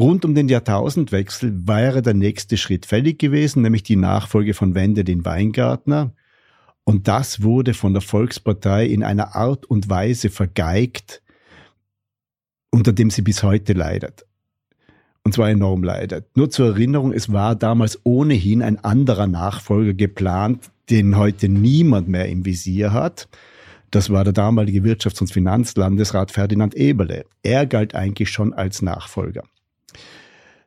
Rund 0.00 0.24
um 0.24 0.34
den 0.34 0.48
Jahrtausendwechsel 0.48 1.68
wäre 1.68 2.00
der 2.00 2.14
nächste 2.14 2.56
Schritt 2.56 2.86
fällig 2.86 3.18
gewesen, 3.18 3.60
nämlich 3.60 3.82
die 3.82 3.96
Nachfolge 3.96 4.54
von 4.54 4.74
Wendelin 4.74 5.26
Weingartner. 5.26 6.14
Und 6.84 7.06
das 7.06 7.42
wurde 7.42 7.74
von 7.74 7.92
der 7.92 8.00
Volkspartei 8.00 8.86
in 8.86 9.02
einer 9.02 9.34
Art 9.34 9.66
und 9.66 9.90
Weise 9.90 10.30
vergeigt, 10.30 11.22
unter 12.70 12.94
dem 12.94 13.10
sie 13.10 13.20
bis 13.20 13.42
heute 13.42 13.74
leidet. 13.74 14.24
Und 15.22 15.34
zwar 15.34 15.50
enorm 15.50 15.84
leidet. 15.84 16.34
Nur 16.34 16.48
zur 16.48 16.68
Erinnerung, 16.68 17.12
es 17.12 17.30
war 17.30 17.54
damals 17.54 18.00
ohnehin 18.02 18.62
ein 18.62 18.82
anderer 18.82 19.26
Nachfolger 19.26 19.92
geplant, 19.92 20.70
den 20.88 21.18
heute 21.18 21.50
niemand 21.50 22.08
mehr 22.08 22.26
im 22.30 22.46
Visier 22.46 22.94
hat. 22.94 23.28
Das 23.90 24.08
war 24.08 24.24
der 24.24 24.32
damalige 24.32 24.80
Wirtschafts- 24.80 25.20
und 25.20 25.30
Finanzlandesrat 25.30 26.30
Ferdinand 26.30 26.74
Eberle. 26.74 27.26
Er 27.42 27.66
galt 27.66 27.94
eigentlich 27.94 28.30
schon 28.30 28.54
als 28.54 28.80
Nachfolger. 28.80 29.42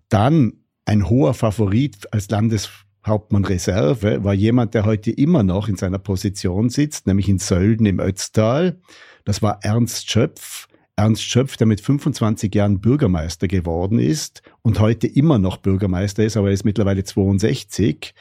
Dann 0.09 0.53
ein 0.85 1.09
hoher 1.09 1.33
Favorit 1.33 2.11
als 2.13 2.29
Landes 2.29 2.69
Hauptmann 3.05 3.45
Reserve 3.45 4.23
war 4.23 4.33
jemand, 4.33 4.73
der 4.73 4.85
heute 4.85 5.11
immer 5.11 5.43
noch 5.43 5.67
in 5.67 5.75
seiner 5.75 5.99
Position 5.99 6.69
sitzt, 6.69 7.05
nämlich 7.05 7.27
in 7.27 7.39
Sölden 7.39 7.85
im 7.85 7.99
Ötztal. 7.99 8.79
Das 9.25 9.41
war 9.41 9.59
Ernst 9.61 10.09
Schöpf. 10.09 10.67
Ernst 10.95 11.23
Schöpf, 11.23 11.57
der 11.57 11.67
mit 11.67 11.81
25 11.81 12.53
Jahren 12.53 12.79
Bürgermeister 12.79 13.47
geworden 13.47 13.99
ist 13.99 14.43
und 14.61 14.79
heute 14.79 15.07
immer 15.07 15.39
noch 15.39 15.57
Bürgermeister 15.57 16.23
ist, 16.23 16.37
aber 16.37 16.47
er 16.47 16.53
ist 16.53 16.65
mittlerweile 16.65 17.03
62. 17.03 18.13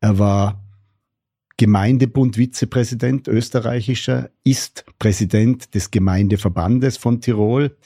Er 0.00 0.18
war 0.18 0.64
Gemeindebund-Vizepräsident 1.56 3.28
österreichischer, 3.28 4.30
ist 4.44 4.86
Präsident 4.98 5.74
des 5.74 5.90
Gemeindeverbandes 5.90 6.96
von 6.96 7.20
Tirol. 7.20 7.76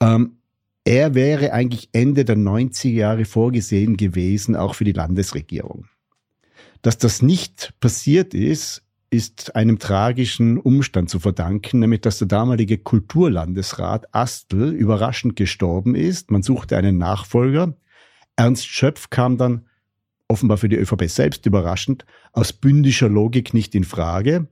Ähm, 0.00 0.41
er 0.84 1.14
wäre 1.14 1.52
eigentlich 1.52 1.90
Ende 1.92 2.24
der 2.24 2.36
90er 2.36 2.90
Jahre 2.90 3.24
vorgesehen 3.24 3.96
gewesen, 3.96 4.56
auch 4.56 4.74
für 4.74 4.84
die 4.84 4.92
Landesregierung. 4.92 5.86
Dass 6.82 6.98
das 6.98 7.22
nicht 7.22 7.74
passiert 7.80 8.34
ist, 8.34 8.82
ist 9.08 9.54
einem 9.54 9.78
tragischen 9.78 10.58
Umstand 10.58 11.10
zu 11.10 11.20
verdanken, 11.20 11.80
nämlich 11.80 12.00
dass 12.00 12.18
der 12.18 12.28
damalige 12.28 12.78
Kulturlandesrat 12.78 14.12
Astl 14.14 14.70
überraschend 14.70 15.36
gestorben 15.36 15.94
ist. 15.94 16.30
Man 16.30 16.42
suchte 16.42 16.76
einen 16.76 16.98
Nachfolger. 16.98 17.76
Ernst 18.36 18.66
Schöpf 18.66 19.10
kam 19.10 19.36
dann 19.36 19.66
offenbar 20.28 20.56
für 20.56 20.70
die 20.70 20.76
ÖVP 20.76 21.08
selbst 21.08 21.44
überraschend 21.44 22.06
aus 22.32 22.54
bündischer 22.54 23.10
Logik 23.10 23.52
nicht 23.52 23.74
in 23.74 23.84
Frage. 23.84 24.48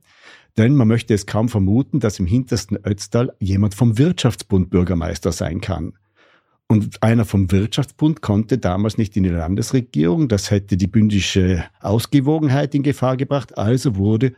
Denn 0.57 0.75
man 0.75 0.87
möchte 0.87 1.13
es 1.13 1.25
kaum 1.25 1.49
vermuten, 1.49 1.99
dass 1.99 2.19
im 2.19 2.27
hintersten 2.27 2.77
Ötztal 2.77 3.33
jemand 3.39 3.73
vom 3.73 3.97
Wirtschaftsbund 3.97 4.69
Bürgermeister 4.69 5.31
sein 5.31 5.59
kann. 5.59 5.93
Und 6.71 7.03
einer 7.03 7.25
vom 7.25 7.51
Wirtschaftsbund 7.51 8.21
konnte 8.21 8.57
damals 8.57 8.97
nicht 8.97 9.17
in 9.17 9.23
die 9.23 9.29
Landesregierung. 9.29 10.29
Das 10.29 10.51
hätte 10.51 10.77
die 10.77 10.87
bündische 10.87 11.65
Ausgewogenheit 11.81 12.73
in 12.73 12.81
Gefahr 12.81 13.17
gebracht. 13.17 13.57
Also 13.57 13.97
wurde 13.97 14.35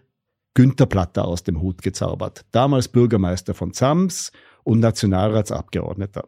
Günter 0.55 0.87
Platter 0.87 1.25
aus 1.25 1.43
dem 1.43 1.61
Hut 1.61 1.83
gezaubert. 1.83 2.43
Damals 2.49 2.87
Bürgermeister 2.87 3.53
von 3.53 3.71
Zams 3.71 4.31
und 4.63 4.79
Nationalratsabgeordneter. 4.79 6.23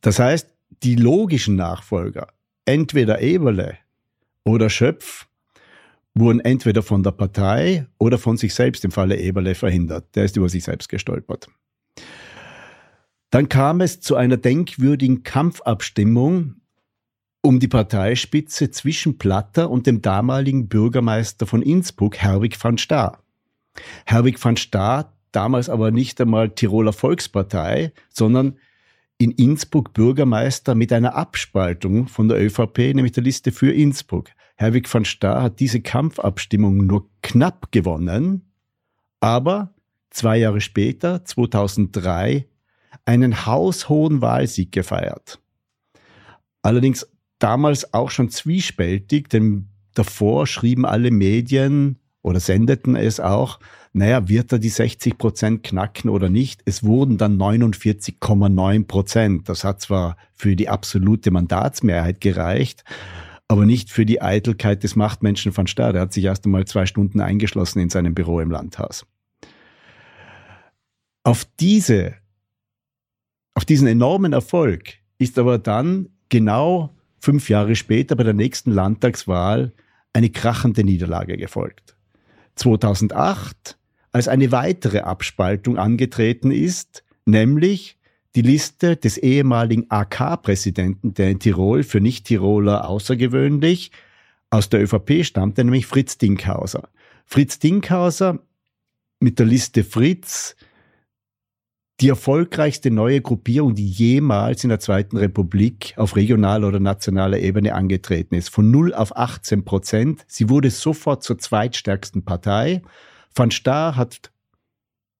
Das 0.00 0.18
heißt, 0.18 0.52
die 0.82 0.96
logischen 0.96 1.54
Nachfolger, 1.54 2.26
entweder 2.64 3.20
Eberle 3.20 3.78
oder 4.42 4.68
Schöpf, 4.68 5.28
wurden 6.16 6.40
entweder 6.40 6.82
von 6.82 7.04
der 7.04 7.12
Partei 7.12 7.86
oder 7.98 8.18
von 8.18 8.36
sich 8.36 8.52
selbst 8.52 8.84
im 8.84 8.90
Falle 8.90 9.16
Eberle 9.16 9.54
verhindert. 9.54 10.16
Der 10.16 10.24
ist 10.24 10.36
über 10.36 10.48
sich 10.48 10.64
selbst 10.64 10.88
gestolpert. 10.88 11.46
Dann 13.30 13.48
kam 13.48 13.80
es 13.80 14.00
zu 14.00 14.16
einer 14.16 14.36
denkwürdigen 14.36 15.22
Kampfabstimmung 15.22 16.56
um 17.42 17.60
die 17.60 17.68
Parteispitze 17.68 18.70
zwischen 18.70 19.18
Platter 19.18 19.70
und 19.70 19.86
dem 19.86 20.02
damaligen 20.02 20.68
Bürgermeister 20.68 21.46
von 21.46 21.62
Innsbruck, 21.62 22.16
Herwig 22.16 22.62
van 22.62 22.78
Staar. 22.78 23.22
Herwig 24.06 24.42
van 24.42 24.56
Staar, 24.56 25.14
damals 25.32 25.68
aber 25.68 25.90
nicht 25.90 26.20
einmal 26.20 26.50
Tiroler 26.50 26.92
Volkspartei, 26.92 27.92
sondern 28.08 28.58
in 29.18 29.30
Innsbruck 29.32 29.92
Bürgermeister 29.94 30.74
mit 30.74 30.92
einer 30.92 31.14
Abspaltung 31.14 32.08
von 32.08 32.28
der 32.28 32.40
ÖVP, 32.40 32.94
nämlich 32.94 33.12
der 33.12 33.24
Liste 33.24 33.52
für 33.52 33.72
Innsbruck. 33.72 34.30
Herwig 34.56 34.92
van 34.92 35.04
Staar 35.04 35.42
hat 35.42 35.60
diese 35.60 35.80
Kampfabstimmung 35.80 36.86
nur 36.86 37.08
knapp 37.22 37.70
gewonnen, 37.72 38.42
aber 39.20 39.74
zwei 40.10 40.38
Jahre 40.38 40.60
später, 40.60 41.24
2003, 41.24 42.46
einen 43.04 43.46
haushohen 43.46 44.20
Wahlsieg 44.20 44.72
gefeiert. 44.72 45.40
Allerdings 46.62 47.06
damals 47.38 47.94
auch 47.94 48.10
schon 48.10 48.30
zwiespältig, 48.30 49.28
denn 49.28 49.68
davor 49.94 50.46
schrieben 50.46 50.84
alle 50.84 51.10
Medien 51.10 51.98
oder 52.22 52.40
sendeten 52.40 52.96
es 52.96 53.20
auch, 53.20 53.60
naja, 53.92 54.28
wird 54.28 54.52
er 54.52 54.58
die 54.58 54.68
60 54.68 55.18
Prozent 55.18 55.62
knacken 55.62 56.10
oder 56.10 56.28
nicht? 56.28 56.60
Es 56.66 56.84
wurden 56.84 57.16
dann 57.18 57.38
49,9 57.38 58.86
Prozent. 58.86 59.48
Das 59.48 59.64
hat 59.64 59.80
zwar 59.80 60.16
für 60.34 60.54
die 60.56 60.68
absolute 60.68 61.30
Mandatsmehrheit 61.30 62.20
gereicht, 62.20 62.84
aber 63.48 63.64
nicht 63.64 63.90
für 63.90 64.04
die 64.04 64.20
Eitelkeit 64.20 64.84
des 64.84 64.94
Machtmenschen 64.94 65.52
von 65.52 65.66
Staat. 65.66 65.94
Er 65.94 66.02
hat 66.02 66.12
sich 66.12 66.24
erst 66.24 66.44
einmal 66.44 66.66
zwei 66.66 66.86
Stunden 66.86 67.20
eingeschlossen 67.20 67.80
in 67.80 67.90
seinem 67.90 68.14
Büro 68.14 68.40
im 68.40 68.50
Landhaus. 68.50 69.06
Auf 71.24 71.46
diese 71.58 72.14
auf 73.58 73.64
diesen 73.64 73.88
enormen 73.88 74.32
Erfolg 74.32 74.98
ist 75.18 75.36
aber 75.36 75.58
dann 75.58 76.10
genau 76.28 76.94
fünf 77.18 77.48
Jahre 77.48 77.74
später 77.74 78.14
bei 78.14 78.22
der 78.22 78.32
nächsten 78.32 78.70
Landtagswahl 78.70 79.72
eine 80.12 80.30
krachende 80.30 80.84
Niederlage 80.84 81.36
gefolgt. 81.36 81.96
2008 82.54 83.76
als 84.12 84.28
eine 84.28 84.52
weitere 84.52 85.00
Abspaltung 85.00 85.76
angetreten 85.76 86.52
ist, 86.52 87.02
nämlich 87.26 87.98
die 88.36 88.42
Liste 88.42 88.94
des 88.94 89.18
ehemaligen 89.18 89.86
AK-Präsidenten, 89.90 91.14
der 91.14 91.30
in 91.30 91.40
Tirol 91.40 91.82
für 91.82 92.00
Nicht-Tiroler 92.00 92.88
außergewöhnlich 92.88 93.90
aus 94.50 94.68
der 94.68 94.84
ÖVP 94.84 95.24
stammte, 95.24 95.64
nämlich 95.64 95.86
Fritz 95.86 96.16
Dinkhauser. 96.16 96.90
Fritz 97.26 97.58
Dinkhauser 97.58 98.38
mit 99.18 99.40
der 99.40 99.46
Liste 99.46 99.82
Fritz 99.82 100.54
die 102.00 102.08
erfolgreichste 102.08 102.92
neue 102.92 103.20
Gruppierung, 103.20 103.74
die 103.74 103.88
jemals 103.88 104.62
in 104.62 104.70
der 104.70 104.78
Zweiten 104.78 105.16
Republik 105.16 105.94
auf 105.96 106.14
regionaler 106.14 106.68
oder 106.68 106.80
nationaler 106.80 107.38
Ebene 107.38 107.74
angetreten 107.74 108.36
ist. 108.36 108.50
Von 108.50 108.70
0 108.70 108.94
auf 108.94 109.16
18 109.16 109.64
Prozent. 109.64 110.24
Sie 110.28 110.48
wurde 110.48 110.70
sofort 110.70 111.24
zur 111.24 111.38
zweitstärksten 111.38 112.24
Partei. 112.24 112.82
Van 113.34 113.50
Staar 113.50 113.96
hat 113.96 114.30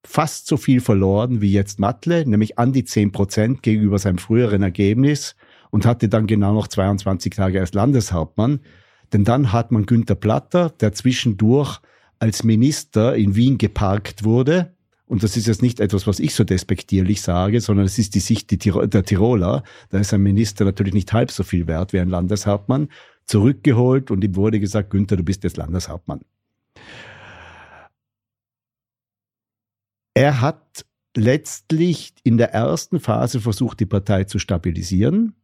fast 0.04 0.46
so 0.46 0.56
viel 0.56 0.80
verloren 0.80 1.40
wie 1.40 1.52
jetzt 1.52 1.80
Matle, 1.80 2.24
nämlich 2.24 2.58
an 2.58 2.72
die 2.72 2.84
10 2.84 3.10
Prozent 3.10 3.62
gegenüber 3.62 3.98
seinem 3.98 4.18
früheren 4.18 4.62
Ergebnis 4.62 5.34
und 5.70 5.84
hatte 5.84 6.08
dann 6.08 6.28
genau 6.28 6.54
noch 6.54 6.68
22 6.68 7.34
Tage 7.34 7.58
als 7.58 7.74
Landeshauptmann. 7.74 8.60
Denn 9.12 9.24
dann 9.24 9.52
hat 9.52 9.72
man 9.72 9.84
Günter 9.84 10.14
Platter, 10.14 10.70
der 10.70 10.92
zwischendurch 10.92 11.80
als 12.20 12.44
Minister 12.44 13.16
in 13.16 13.34
Wien 13.34 13.58
geparkt 13.58 14.22
wurde. 14.22 14.76
Und 15.08 15.22
das 15.22 15.38
ist 15.38 15.46
jetzt 15.46 15.62
nicht 15.62 15.80
etwas, 15.80 16.06
was 16.06 16.20
ich 16.20 16.34
so 16.34 16.44
despektierlich 16.44 17.22
sage, 17.22 17.62
sondern 17.62 17.86
es 17.86 17.98
ist 17.98 18.14
die 18.14 18.20
Sicht 18.20 18.50
der 18.50 19.04
Tiroler. 19.04 19.62
Da 19.88 19.98
ist 19.98 20.12
ein 20.12 20.22
Minister 20.22 20.66
natürlich 20.66 20.92
nicht 20.92 21.12
halb 21.14 21.30
so 21.30 21.42
viel 21.42 21.66
wert 21.66 21.94
wie 21.94 22.00
ein 22.00 22.10
Landeshauptmann. 22.10 22.88
Zurückgeholt 23.24 24.10
und 24.10 24.22
ihm 24.22 24.36
wurde 24.36 24.60
gesagt, 24.60 24.90
Günther, 24.90 25.16
du 25.16 25.22
bist 25.22 25.44
jetzt 25.44 25.56
Landeshauptmann. 25.56 26.20
Er 30.12 30.42
hat 30.42 30.84
letztlich 31.16 32.12
in 32.22 32.36
der 32.36 32.52
ersten 32.52 33.00
Phase 33.00 33.40
versucht, 33.40 33.80
die 33.80 33.86
Partei 33.86 34.24
zu 34.24 34.38
stabilisieren. 34.38 35.34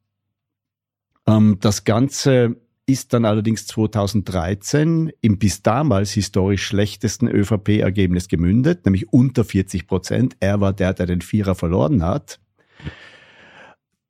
Ähm, 1.26 1.58
das 1.60 1.84
Ganze 1.84 2.56
ist 2.86 3.12
dann 3.14 3.24
allerdings 3.24 3.66
2013 3.66 5.10
im 5.20 5.38
bis 5.38 5.62
damals 5.62 6.12
historisch 6.12 6.66
schlechtesten 6.66 7.28
ÖVP-Ergebnis 7.28 8.28
gemündet, 8.28 8.84
nämlich 8.84 9.12
unter 9.12 9.44
40 9.44 9.86
Prozent. 9.86 10.36
Er 10.40 10.60
war 10.60 10.72
der, 10.72 10.92
der 10.92 11.06
den 11.06 11.22
Vierer 11.22 11.54
verloren 11.54 12.02
hat. 12.02 12.40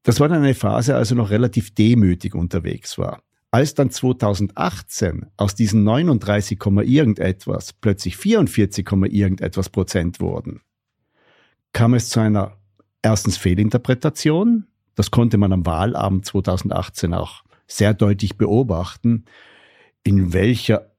Das 0.02 0.21
war 0.21 0.28
dann 0.28 0.43
eine 0.43 0.54
Phase, 0.54 0.97
als 0.97 1.11
er 1.11 1.16
noch 1.16 1.31
relativ 1.31 1.75
demütig 1.75 2.35
unterwegs 2.35 2.99
war. 2.99 3.23
Als 3.50 3.75
dann 3.75 3.90
2018 3.90 5.26
aus 5.37 5.54
diesen 5.54 5.85
39, 5.85 6.59
irgendetwas 6.83 7.73
plötzlich 7.73 8.16
44, 8.16 8.85
irgendetwas 9.04 9.69
Prozent 9.69 10.19
wurden, 10.19 10.61
kam 11.73 11.95
es 11.95 12.09
zu 12.09 12.19
einer 12.19 12.57
erstens 13.02 13.37
Fehlinterpretation. 13.37 14.66
Das 14.97 15.12
konnte 15.12 15.38
man 15.38 15.52
am 15.52 15.64
Wahlabend 15.64 16.26
2018 16.26 17.14
auch 17.14 17.45
sehr 17.66 17.94
deutlich 17.94 18.37
beobachten, 18.37 19.25
in 20.02 20.33
welcher 20.33 20.90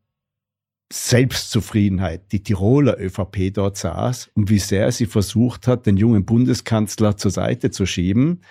Selbstzufriedenheit 0.92 2.32
die 2.32 2.44
Tiroler 2.44 3.00
ÖVP 3.00 3.54
dort 3.54 3.78
saß 3.78 4.30
und 4.36 4.50
wie 4.50 4.60
sehr 4.60 4.92
sie 4.92 5.08
versucht 5.08 5.68
hat, 5.68 5.86
den 5.86 5.98
jungen 5.98 6.26
Bundeskanzler 6.26 7.18
zur 7.18 7.32
Seite 7.32 7.72
zu 7.72 7.86
schieben. 7.86 8.42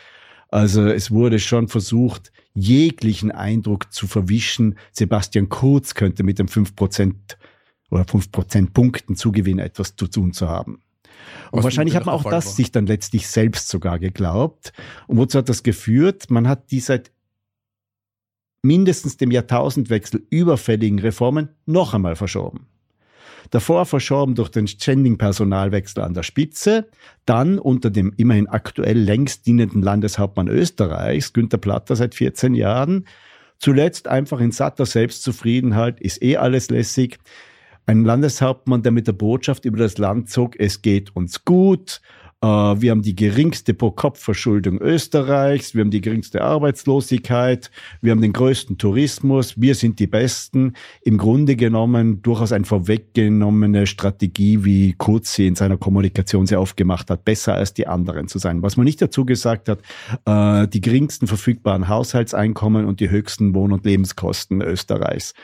Also 0.48 0.86
es 0.86 1.10
wurde 1.10 1.38
schon 1.38 1.68
versucht, 1.68 2.32
jeglichen 2.54 3.30
Eindruck 3.30 3.92
zu 3.92 4.06
verwischen, 4.06 4.76
Sebastian 4.92 5.48
Kurz 5.48 5.94
könnte 5.94 6.22
mit 6.22 6.38
dem 6.38 6.46
5% 6.46 7.14
oder 7.90 8.02
5% 8.02 8.72
Punkten 8.72 9.16
Zugewinn 9.16 9.58
etwas 9.58 9.96
zu 9.96 10.06
tun 10.06 10.32
zu 10.32 10.48
haben. 10.48 10.82
Und 11.50 11.58
Was 11.58 11.64
wahrscheinlich 11.64 11.96
hat 11.96 12.06
man 12.06 12.14
auch 12.14 12.24
das 12.24 12.46
war. 12.46 12.52
sich 12.52 12.72
dann 12.72 12.86
letztlich 12.86 13.28
selbst 13.28 13.68
sogar 13.68 13.98
geglaubt. 13.98 14.72
Und 15.06 15.16
wozu 15.16 15.38
hat 15.38 15.48
das 15.48 15.62
geführt? 15.62 16.30
Man 16.30 16.48
hat 16.48 16.70
die 16.70 16.80
seit 16.80 17.12
mindestens 18.64 19.16
dem 19.16 19.30
Jahrtausendwechsel 19.30 20.26
überfälligen 20.30 20.98
Reformen 20.98 21.50
noch 21.66 21.94
einmal 21.94 22.16
verschoben. 22.16 22.66
Davor 23.50 23.84
verschoben 23.84 24.34
durch 24.34 24.48
den 24.48 24.66
ständigen 24.66 25.18
Personalwechsel 25.18 26.02
an 26.02 26.14
der 26.14 26.22
Spitze, 26.22 26.88
dann 27.26 27.58
unter 27.58 27.90
dem 27.90 28.12
immerhin 28.16 28.48
aktuell 28.48 28.98
längst 28.98 29.46
dienenden 29.46 29.82
Landeshauptmann 29.82 30.48
Österreichs, 30.48 31.32
Günter 31.32 31.58
Platter 31.58 31.94
seit 31.94 32.14
14 32.14 32.54
Jahren, 32.54 33.06
zuletzt 33.58 34.08
einfach 34.08 34.40
in 34.40 34.50
satter 34.50 34.86
Selbstzufriedenheit, 34.86 36.00
ist 36.00 36.22
eh 36.22 36.38
alles 36.38 36.70
lässig. 36.70 37.18
Ein 37.86 38.04
Landeshauptmann, 38.04 38.82
der 38.82 38.92
mit 38.92 39.06
der 39.06 39.12
Botschaft 39.12 39.66
über 39.66 39.76
das 39.76 39.98
Land 39.98 40.30
zog, 40.30 40.58
es 40.58 40.80
geht 40.80 41.14
uns 41.14 41.44
gut, 41.44 42.00
wir 42.44 42.90
haben 42.90 43.02
die 43.02 43.16
geringste 43.16 43.74
Pro-Kopf-Verschuldung 43.74 44.78
Österreichs. 44.78 45.74
Wir 45.74 45.80
haben 45.80 45.90
die 45.90 46.00
geringste 46.00 46.42
Arbeitslosigkeit. 46.42 47.70
Wir 48.02 48.12
haben 48.12 48.20
den 48.20 48.32
größten 48.32 48.76
Tourismus. 48.76 49.60
Wir 49.60 49.74
sind 49.74 49.98
die 49.98 50.06
Besten. 50.06 50.74
Im 51.02 51.16
Grunde 51.16 51.56
genommen 51.56 52.20
durchaus 52.22 52.52
eine 52.52 52.64
vorweggenommene 52.64 53.86
Strategie, 53.86 54.64
wie 54.64 54.92
Kurz 54.92 55.34
sie 55.34 55.46
in 55.46 55.54
seiner 55.54 55.78
Kommunikation 55.78 56.46
sehr 56.46 56.60
oft 56.60 56.76
gemacht 56.76 57.10
hat, 57.10 57.24
besser 57.24 57.54
als 57.54 57.72
die 57.72 57.86
anderen 57.86 58.28
zu 58.28 58.38
sein. 58.38 58.62
Was 58.62 58.76
man 58.76 58.84
nicht 58.84 59.00
dazu 59.00 59.24
gesagt 59.24 59.68
hat, 59.68 59.80
äh, 60.26 60.68
die 60.68 60.80
geringsten 60.80 61.26
verfügbaren 61.26 61.88
Haushaltseinkommen 61.88 62.84
und 62.84 63.00
die 63.00 63.10
höchsten 63.10 63.54
Wohn- 63.54 63.72
und 63.72 63.84
Lebenskosten 63.86 64.60
Österreichs. 64.60 65.34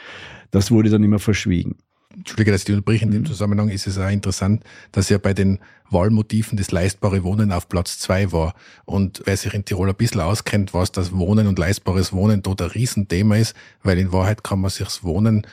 Das 0.50 0.70
wurde 0.70 0.90
dann 0.90 1.04
immer 1.04 1.18
verschwiegen. 1.18 1.76
Entschuldige, 2.14 2.51
dass 2.51 2.62
ich 2.64 2.70
unterbreche. 2.70 3.05
In 3.05 3.12
dem 3.12 3.23
mhm. 3.23 3.27
Zusammenhang 3.27 3.68
ist 3.68 3.87
es 3.87 3.99
auch 3.99 4.11
interessant, 4.11 4.64
dass 4.92 5.09
ja 5.09 5.18
bei 5.18 5.33
den 5.33 5.61
Wahlmotiven 5.90 6.59
das 6.59 6.73
leistbare 6.73 7.23
Wohnen 7.23 7.53
auf 7.53 7.68
Platz 7.68 7.99
zwei 7.99 8.33
war. 8.33 8.55
Und 8.85 9.23
wer 9.25 9.37
sich 9.37 9.55
in 9.55 9.64
Tirol 9.64 9.88
ein 9.88 9.94
bisschen 9.94 10.20
auskennt, 10.20 10.75
weiß, 10.75 10.92
dass 10.92 11.12
Wohnen 11.12 11.46
und 11.46 11.59
leistbares 11.59 12.12
Wohnen 12.12 12.42
dort 12.42 12.62
ein 12.62 12.70
Riesenthema 12.70 13.37
ist, 13.37 13.55
weil 13.83 13.99
in 13.99 14.12
Wahrheit 14.12 14.42
kann 14.42 14.61
man 14.61 14.70
sich's 14.70 15.05
Wohnen 15.05 15.46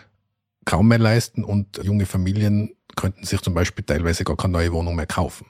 kaum 0.65 0.89
mehr 0.89 0.99
leisten 0.99 1.43
und 1.43 1.79
junge 1.83 2.05
Familien 2.05 2.75
könnten 2.95 3.25
sich 3.25 3.39
zum 3.41 3.53
Beispiel 3.53 3.85
teilweise 3.85 4.23
gar 4.23 4.35
keine 4.35 4.53
neue 4.53 4.73
Wohnung 4.73 4.95
mehr 4.95 5.05
kaufen. 5.05 5.45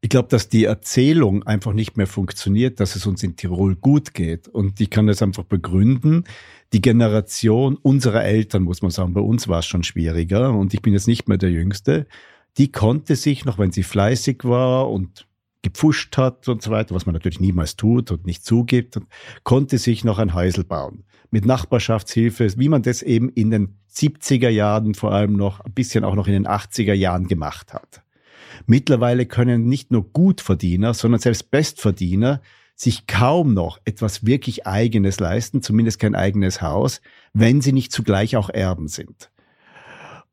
Ich 0.00 0.10
glaube, 0.10 0.28
dass 0.28 0.48
die 0.48 0.64
Erzählung 0.64 1.42
einfach 1.42 1.72
nicht 1.72 1.96
mehr 1.96 2.06
funktioniert, 2.06 2.78
dass 2.78 2.94
es 2.94 3.04
uns 3.06 3.22
in 3.22 3.36
Tirol 3.36 3.74
gut 3.74 4.14
geht. 4.14 4.46
Und 4.46 4.80
ich 4.80 4.90
kann 4.90 5.08
das 5.08 5.22
einfach 5.22 5.42
begründen. 5.42 6.24
Die 6.72 6.80
Generation 6.80 7.76
unserer 7.76 8.24
Eltern, 8.24 8.62
muss 8.62 8.82
man 8.82 8.90
sagen, 8.90 9.14
bei 9.14 9.20
uns 9.20 9.48
war 9.48 9.60
es 9.60 9.66
schon 9.66 9.84
schwieriger 9.84 10.52
und 10.52 10.74
ich 10.74 10.82
bin 10.82 10.92
jetzt 10.92 11.08
nicht 11.08 11.28
mehr 11.28 11.38
der 11.38 11.50
Jüngste, 11.50 12.06
die 12.58 12.70
konnte 12.72 13.16
sich, 13.16 13.44
noch 13.44 13.58
wenn 13.58 13.72
sie 13.72 13.82
fleißig 13.82 14.44
war 14.44 14.90
und 14.90 15.26
gepfuscht 15.62 16.16
hat 16.16 16.48
und 16.48 16.62
so 16.62 16.70
weiter, 16.70 16.94
was 16.94 17.06
man 17.06 17.14
natürlich 17.14 17.40
niemals 17.40 17.76
tut 17.76 18.10
und 18.10 18.26
nicht 18.26 18.44
zugibt, 18.44 18.98
konnte 19.44 19.78
sich 19.78 20.04
noch 20.04 20.18
ein 20.18 20.34
Häusel 20.34 20.64
bauen. 20.64 21.04
Mit 21.30 21.44
Nachbarschaftshilfe, 21.44 22.58
wie 22.58 22.68
man 22.68 22.82
das 22.82 23.02
eben 23.02 23.28
in 23.30 23.50
den 23.50 23.78
70er 23.92 24.48
Jahren 24.48 24.94
vor 24.94 25.12
allem 25.12 25.34
noch, 25.34 25.60
ein 25.60 25.72
bisschen 25.72 26.04
auch 26.04 26.14
noch 26.14 26.26
in 26.26 26.32
den 26.32 26.46
80er 26.46 26.94
Jahren 26.94 27.28
gemacht 27.28 27.74
hat. 27.74 28.02
Mittlerweile 28.66 29.26
können 29.26 29.66
nicht 29.66 29.90
nur 29.90 30.10
Gutverdiener, 30.12 30.94
sondern 30.94 31.20
selbst 31.20 31.50
Bestverdiener 31.50 32.40
sich 32.78 33.08
kaum 33.08 33.54
noch 33.54 33.78
etwas 33.84 34.24
wirklich 34.24 34.66
Eigenes 34.66 35.18
leisten, 35.18 35.62
zumindest 35.62 35.98
kein 35.98 36.14
eigenes 36.14 36.62
Haus, 36.62 37.00
wenn 37.32 37.60
sie 37.60 37.72
nicht 37.72 37.90
zugleich 37.90 38.36
auch 38.36 38.50
Erben 38.50 38.86
sind. 38.86 39.30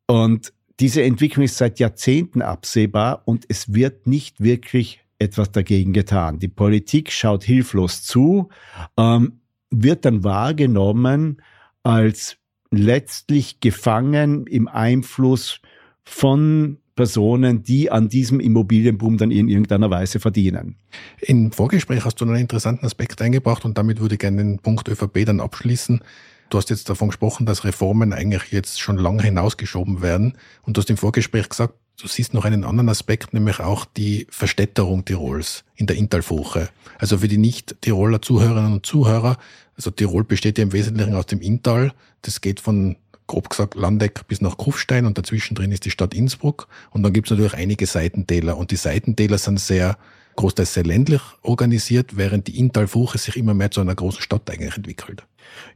Und 0.05 0.53
diese 0.79 1.01
Entwicklung 1.01 1.43
ist 1.43 1.58
seit 1.58 1.79
Jahrzehnten 1.79 2.43
absehbar 2.43 3.23
und 3.25 3.45
es 3.49 3.73
wird 3.73 4.05
nicht 4.05 4.41
wirklich 4.41 5.01
etwas 5.17 5.51
dagegen 5.51 5.91
getan. 5.91 6.38
Die 6.38 6.47
Politik 6.47 7.12
schaut 7.12 7.43
hilflos 7.43 8.03
zu, 8.03 8.49
ähm, 8.95 9.39
wird 9.71 10.05
dann 10.05 10.23
wahrgenommen 10.23 11.41
als 11.81 12.38
letztlich 12.69 13.60
gefangen 13.60 14.45
im 14.45 14.67
Einfluss 14.67 15.62
von 16.03 16.77
Personen, 16.95 17.63
die 17.63 17.91
an 17.91 18.08
diesem 18.08 18.39
Immobilienboom 18.39 19.17
dann 19.17 19.31
in 19.31 19.49
irgendeiner 19.49 19.89
Weise 19.89 20.19
verdienen. 20.19 20.77
Im 21.19 21.51
Vorgespräch 21.51 22.05
hast 22.05 22.21
du 22.21 22.25
einen 22.25 22.38
interessanten 22.38 22.86
Aspekt 22.86 23.21
eingebracht 23.21 23.65
und 23.65 23.77
damit 23.77 23.99
würde 23.99 24.15
ich 24.15 24.19
gerne 24.19 24.38
den 24.38 24.60
Punkt 24.60 24.88
ÖVP 24.88 25.25
dann 25.25 25.41
abschließen. 25.41 26.01
Du 26.49 26.58
hast 26.58 26.69
jetzt 26.69 26.89
davon 26.89 27.10
gesprochen, 27.10 27.45
dass 27.45 27.65
Reformen 27.65 28.13
eigentlich 28.13 28.51
jetzt 28.51 28.79
schon 28.79 28.97
lange 28.97 29.23
hinausgeschoben 29.23 30.01
werden 30.01 30.38
und 30.63 30.77
du 30.77 30.81
hast 30.81 30.89
im 30.89 30.97
Vorgespräch 30.97 31.49
gesagt, 31.49 31.73
du 31.99 32.08
siehst 32.08 32.34
noch 32.34 32.45
einen 32.45 32.63
anderen 32.63 32.89
Aspekt, 32.89 33.34
nämlich 33.34 33.60
auch 33.60 33.86
die 33.86 34.27
Verstädterung 34.29 35.05
Tirols 35.05 35.63
in 35.75 35.88
der 35.88 35.97
Inntalfurche. 35.97 36.69
Also 36.97 37.17
für 37.17 37.27
die 37.27 37.38
Nicht-Tiroler 37.38 38.21
Zuhörerinnen 38.21 38.73
und 38.73 38.86
Zuhörer, 38.86 39.38
also 39.75 39.91
Tirol 39.91 40.23
besteht 40.23 40.58
ja 40.58 40.63
im 40.63 40.71
Wesentlichen 40.71 41.15
aus 41.15 41.25
dem 41.25 41.41
Inntal. 41.41 41.93
Das 42.21 42.41
geht 42.41 42.60
von 42.60 42.95
grob 43.27 43.49
gesagt 43.49 43.75
Landeck 43.75 44.27
bis 44.27 44.41
nach 44.41 44.57
Kufstein 44.57 45.05
und 45.05 45.17
dazwischen 45.17 45.55
drin 45.55 45.71
ist 45.71 45.85
die 45.85 45.91
Stadt 45.91 46.13
Innsbruck. 46.13 46.67
Und 46.91 47.03
dann 47.03 47.13
gibt 47.13 47.27
es 47.27 47.31
natürlich 47.31 47.53
einige 47.53 47.85
Seitentäler. 47.85 48.57
Und 48.57 48.71
die 48.71 48.75
Seitentäler 48.75 49.38
sind 49.38 49.59
sehr 49.59 49.97
großteils 50.35 50.73
sehr 50.73 50.83
ländlich 50.83 51.21
organisiert, 51.41 52.17
während 52.17 52.47
die 52.47 52.59
Inntalfuche 52.59 53.17
sich 53.17 53.38
immer 53.38 53.53
mehr 53.53 53.71
zu 53.71 53.81
einer 53.81 53.95
großen 53.95 54.21
Stadt 54.21 54.49
eigentlich 54.49 54.75
entwickelt. 54.75 55.25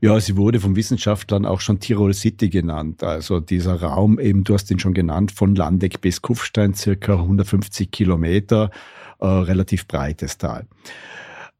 Ja, 0.02 0.20
sie 0.20 0.36
wurde 0.36 0.60
von 0.60 0.76
Wissenschaftlern 0.76 1.46
auch 1.46 1.62
schon 1.62 1.80
Tirol 1.80 2.14
City 2.14 2.50
genannt. 2.50 3.04
Also 3.04 3.40
dieser 3.40 3.82
Raum 3.82 4.20
eben, 4.20 4.44
du 4.44 4.54
hast 4.54 4.70
ihn 4.72 4.80
schon 4.80 4.94
genannt, 4.94 5.32
von 5.32 5.56
Landeck 5.56 6.02
bis 6.02 6.22
Kufstein, 6.22 6.74
circa 6.74 7.14
150 7.14 7.92
Kilometer, 7.92 8.72
äh, 9.20 9.28
relativ 9.28 9.88
breites 9.88 10.38
Tal. 10.38 10.66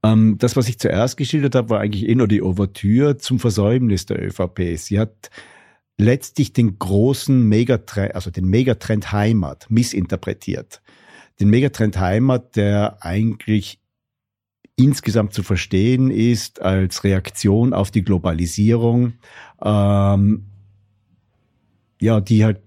Ähm, 0.04 0.38
das, 0.38 0.56
was 0.56 0.70
ich 0.70 0.80
zuerst 0.80 1.18
geschildert 1.18 1.56
habe, 1.56 1.70
war 1.70 1.80
eigentlich 1.82 2.08
eh 2.08 2.16
nur 2.16 2.28
die 2.28 2.42
Ouvertüre 2.42 3.18
zum 3.18 3.40
Versäumnis 3.40 4.06
der 4.06 4.22
ÖVP. 4.22 4.78
Sie 4.78 5.00
hat 5.00 5.30
letztlich 6.00 6.54
den 6.54 6.80
großen 6.80 7.48
Megatrend, 7.48 8.16
also 8.16 8.32
den 8.32 8.46
Megatrend 8.46 9.12
Heimat 9.12 9.68
missinterpretiert. 9.70 10.82
Den 11.40 11.50
Megatrend 11.50 12.00
Heimat, 12.00 12.56
der 12.56 13.04
eigentlich 13.04 13.80
insgesamt 14.78 15.34
zu 15.34 15.44
verstehen 15.44 16.10
ist 16.10 16.62
als 16.62 17.04
Reaktion 17.04 17.74
auf 17.74 17.92
die 17.92 18.04
Globalisierung, 18.04 19.14
ähm, 19.62 20.46
ja, 22.00 22.22
die 22.22 22.46
halt 22.46 22.62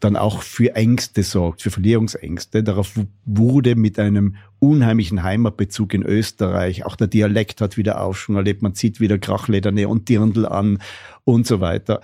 dann 0.00 0.16
auch 0.16 0.42
für 0.42 0.74
Ängste 0.74 1.22
sorgt, 1.22 1.62
für 1.62 1.70
Verlierungsängste. 1.70 2.62
Darauf 2.62 2.98
wurde 3.24 3.76
mit 3.76 3.98
einem 3.98 4.36
unheimlichen 4.58 5.22
Heimatbezug 5.22 5.94
in 5.94 6.02
Österreich, 6.02 6.84
auch 6.84 6.96
der 6.96 7.06
Dialekt 7.06 7.60
hat 7.60 7.76
wieder 7.76 8.00
Aufschwung 8.00 8.36
erlebt, 8.36 8.62
man 8.62 8.74
zieht 8.74 9.00
wieder 9.00 9.18
Krachlederne 9.18 9.88
und 9.88 10.08
Dirndl 10.08 10.46
an 10.46 10.78
und 11.24 11.46
so 11.46 11.60
weiter. 11.60 12.00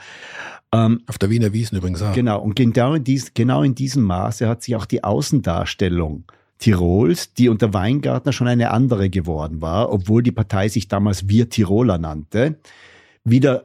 Ähm, 0.73 1.03
Auf 1.07 1.19
der 1.19 1.31
Wiener 1.31 1.53
Wiesen 1.53 1.79
übrigens 1.79 2.03
auch. 2.03 2.15
Genau, 2.15 2.41
und 2.41 2.55
genau 2.55 2.95
in, 2.95 3.05
dies, 3.05 3.35
genau 3.35 3.63
in 3.63 3.75
diesem 3.75 4.03
Maße 4.05 4.49
hat 4.49 4.63
sich 4.63 4.77
auch 4.77 4.87
die 4.87 5.05
Außendarstellung 5.05 6.25
Tirols, 6.59 7.35
die 7.35 7.49
unter 7.49 7.75
Weingartner 7.75 8.33
schon 8.33 8.49
eine 8.49 8.71
andere 8.71 9.11
geworden 9.11 9.61
war, 9.61 9.93
obwohl 9.93 10.23
die 10.23 10.33
Partei 10.33 10.69
sich 10.69 10.89
damals 10.89 11.29
Wir 11.29 11.51
Tiroler 11.51 11.99
nannte, 11.99 12.59
wieder 13.25 13.65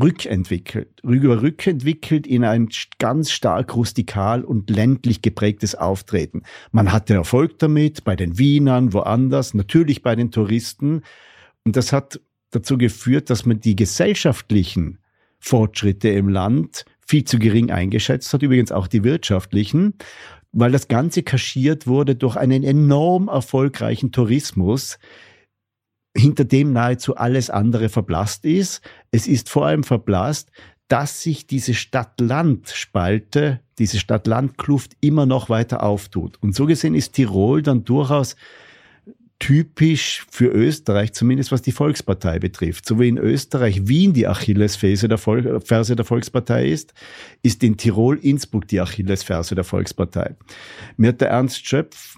rückentwickelt, 0.00 1.00
rüber 1.04 1.42
rückentwickelt 1.42 2.26
in 2.26 2.44
ein 2.44 2.68
ganz 2.98 3.30
stark 3.30 3.76
rustikal 3.76 4.44
und 4.44 4.68
ländlich 4.70 5.22
geprägtes 5.22 5.74
Auftreten. 5.74 6.42
Man 6.72 6.92
hatte 6.92 7.14
Erfolg 7.14 7.58
damit, 7.58 8.04
bei 8.04 8.16
den 8.16 8.38
Wienern, 8.38 8.92
woanders, 8.92 9.54
natürlich 9.54 10.02
bei 10.02 10.16
den 10.16 10.30
Touristen. 10.30 11.02
Und 11.64 11.76
das 11.76 11.92
hat 11.92 12.20
dazu 12.50 12.76
geführt, 12.76 13.30
dass 13.30 13.46
man 13.46 13.60
die 13.60 13.76
gesellschaftlichen 13.76 14.98
Fortschritte 15.38 16.08
im 16.08 16.28
Land 16.28 16.84
viel 17.06 17.24
zu 17.24 17.38
gering 17.38 17.70
eingeschätzt 17.70 18.32
hat, 18.32 18.42
übrigens 18.42 18.72
auch 18.72 18.86
die 18.86 19.04
wirtschaftlichen, 19.04 19.94
weil 20.52 20.72
das 20.72 20.88
Ganze 20.88 21.22
kaschiert 21.22 21.86
wurde 21.86 22.16
durch 22.16 22.36
einen 22.36 22.62
enorm 22.62 23.28
erfolgreichen 23.28 24.10
Tourismus, 24.10 24.98
hinter 26.16 26.44
dem 26.44 26.72
nahezu 26.72 27.16
alles 27.16 27.50
andere 27.50 27.88
verblasst 27.88 28.44
ist. 28.44 28.82
Es 29.10 29.26
ist 29.26 29.48
vor 29.48 29.66
allem 29.66 29.84
verblasst, 29.84 30.50
dass 30.88 31.22
sich 31.22 31.46
diese 31.46 31.74
Stadt-Land-Spalte, 31.74 33.60
diese 33.78 33.98
Stadt-Land-Kluft 33.98 34.92
immer 35.00 35.26
noch 35.26 35.48
weiter 35.48 35.82
auftut. 35.82 36.38
Und 36.40 36.54
so 36.54 36.66
gesehen 36.66 36.94
ist 36.94 37.14
Tirol 37.14 37.62
dann 37.62 37.84
durchaus 37.84 38.36
typisch 39.38 40.24
für 40.30 40.46
Österreich, 40.46 41.12
zumindest 41.12 41.52
was 41.52 41.62
die 41.62 41.72
Volkspartei 41.72 42.38
betrifft. 42.38 42.86
So 42.86 43.00
wie 43.00 43.08
in 43.08 43.18
Österreich 43.18 43.88
Wien 43.88 44.12
die 44.12 44.26
Achillesferse 44.26 45.08
der, 45.08 45.18
Vol 45.18 45.60
Ferse 45.60 45.96
der 45.96 46.04
Volkspartei 46.04 46.68
ist, 46.68 46.94
ist 47.42 47.62
in 47.62 47.76
Tirol 47.76 48.18
Innsbruck 48.18 48.68
die 48.68 48.80
Achillesferse 48.80 49.54
der 49.54 49.64
Volkspartei. 49.64 50.36
Mir 50.96 51.08
hat 51.08 51.20
der 51.20 51.30
Ernst 51.30 51.66
Schöpf 51.66 52.16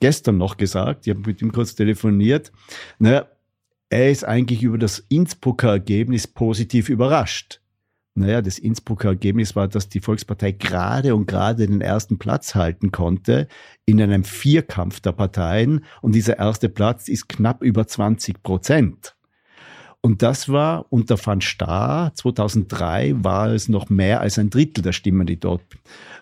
gestern 0.00 0.38
noch 0.38 0.56
gesagt, 0.56 1.06
ich 1.06 1.14
habe 1.14 1.26
mit 1.26 1.42
ihm 1.42 1.52
kurz 1.52 1.74
telefoniert, 1.74 2.52
naja, 2.98 3.26
er 3.88 4.10
ist 4.10 4.24
eigentlich 4.24 4.62
über 4.62 4.78
das 4.78 4.98
Innsbrucker 4.98 5.68
Ergebnis 5.68 6.26
positiv 6.26 6.88
überrascht. 6.88 7.60
Naja, 8.18 8.40
das 8.40 8.58
Innsbrucker 8.58 9.08
Ergebnis 9.08 9.54
war, 9.56 9.68
dass 9.68 9.90
die 9.90 10.00
Volkspartei 10.00 10.52
gerade 10.52 11.14
und 11.14 11.26
gerade 11.26 11.66
den 11.66 11.82
ersten 11.82 12.18
Platz 12.18 12.54
halten 12.54 12.90
konnte 12.90 13.46
in 13.84 14.00
einem 14.00 14.24
Vierkampf 14.24 15.00
der 15.00 15.12
Parteien. 15.12 15.84
Und 16.00 16.14
dieser 16.14 16.38
erste 16.38 16.70
Platz 16.70 17.08
ist 17.08 17.28
knapp 17.28 17.62
über 17.62 17.86
20 17.86 18.42
Prozent. 18.42 19.15
Und 20.06 20.22
das 20.22 20.48
war 20.48 20.86
unter 20.90 21.18
Van 21.18 21.40
Staar 21.40 22.14
2003 22.14 23.24
war 23.24 23.50
es 23.50 23.68
noch 23.68 23.90
mehr 23.90 24.20
als 24.20 24.38
ein 24.38 24.50
Drittel 24.50 24.82
der 24.82 24.92
Stimmen, 24.92 25.26
die 25.26 25.40
dort 25.40 25.64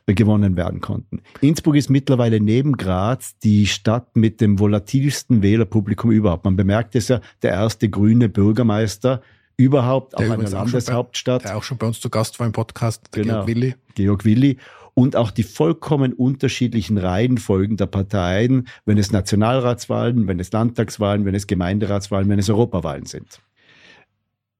gewonnen 0.06 0.56
werden 0.56 0.80
konnten. 0.80 1.20
Innsbruck 1.42 1.76
ist 1.76 1.90
mittlerweile 1.90 2.40
neben 2.40 2.78
Graz 2.78 3.36
die 3.40 3.66
Stadt 3.66 4.16
mit 4.16 4.40
dem 4.40 4.58
volatilsten 4.58 5.42
Wählerpublikum 5.42 6.12
überhaupt. 6.12 6.46
Man 6.46 6.56
bemerkt 6.56 6.96
es 6.96 7.08
ja, 7.08 7.20
der 7.42 7.50
erste 7.50 7.90
grüne 7.90 8.30
Bürgermeister 8.30 9.20
überhaupt, 9.58 10.18
der 10.18 10.30
auch 10.30 10.32
eine 10.32 10.48
Landeshauptstadt. 10.48 11.42
Bei, 11.42 11.48
der 11.50 11.58
auch 11.58 11.62
schon 11.62 11.76
bei 11.76 11.86
uns 11.86 12.00
zu 12.00 12.08
Gast 12.08 12.40
war 12.40 12.46
im 12.46 12.54
Podcast, 12.54 13.12
genau, 13.12 13.34
Georg 13.34 13.48
Willi. 13.48 13.74
Georg 13.96 14.24
Willi. 14.24 14.56
Und 14.94 15.14
auch 15.14 15.30
die 15.30 15.42
vollkommen 15.42 16.14
unterschiedlichen 16.14 16.96
Reihenfolgen 16.96 17.76
der 17.76 17.86
Parteien, 17.86 18.66
wenn 18.86 18.96
es 18.96 19.12
Nationalratswahlen, 19.12 20.26
wenn 20.26 20.40
es 20.40 20.52
Landtagswahlen, 20.52 21.26
wenn 21.26 21.34
es 21.34 21.46
Gemeinderatswahlen, 21.46 22.30
wenn 22.30 22.38
es 22.38 22.48
Europawahlen 22.48 23.04
sind. 23.04 23.40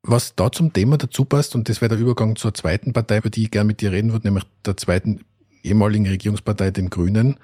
Was 0.06 0.34
da 0.34 0.52
zum 0.52 0.72
Thema 0.74 0.98
dazu 0.98 1.24
passt, 1.24 1.54
und 1.54 1.70
das 1.70 1.80
wäre 1.80 1.88
der 1.88 1.98
Übergang 1.98 2.36
zur 2.36 2.52
zweiten 2.52 2.92
Partei, 2.92 3.18
über 3.18 3.30
die 3.30 3.44
ich 3.44 3.50
gerne 3.50 3.68
mit 3.68 3.80
dir 3.80 3.90
reden 3.90 4.12
würde, 4.12 4.26
nämlich 4.26 4.44
der 4.66 4.76
zweiten 4.76 5.24
ehemaligen 5.62 6.06
Regierungspartei, 6.06 6.70
den 6.70 6.90
Grünen. 6.90 7.38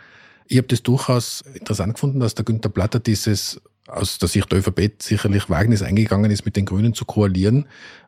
Ich 0.47 0.59
habe 0.59 0.69
das 0.69 0.83
durchaus 0.83 1.43
interessant 1.55 1.95
gefunden, 1.95 2.21
dass 2.21 2.35
der 2.35 2.45
Günther 2.45 2.69
Platter 2.69 3.01
dieses 3.01 3.63
aus 3.87 4.19
der 4.19 4.29
Sicht 4.29 4.53
der 4.53 4.59
ÖVP 4.59 5.03
sicherlich 5.03 5.49
Wagnis 5.49 5.83
eingegangen 5.83 6.31
ist, 6.31 6.45
mit 6.45 6.55
den 6.55 6.67
Grünen 6.67 6.93
zu 6.93 7.07
koalieren. 7.07 7.67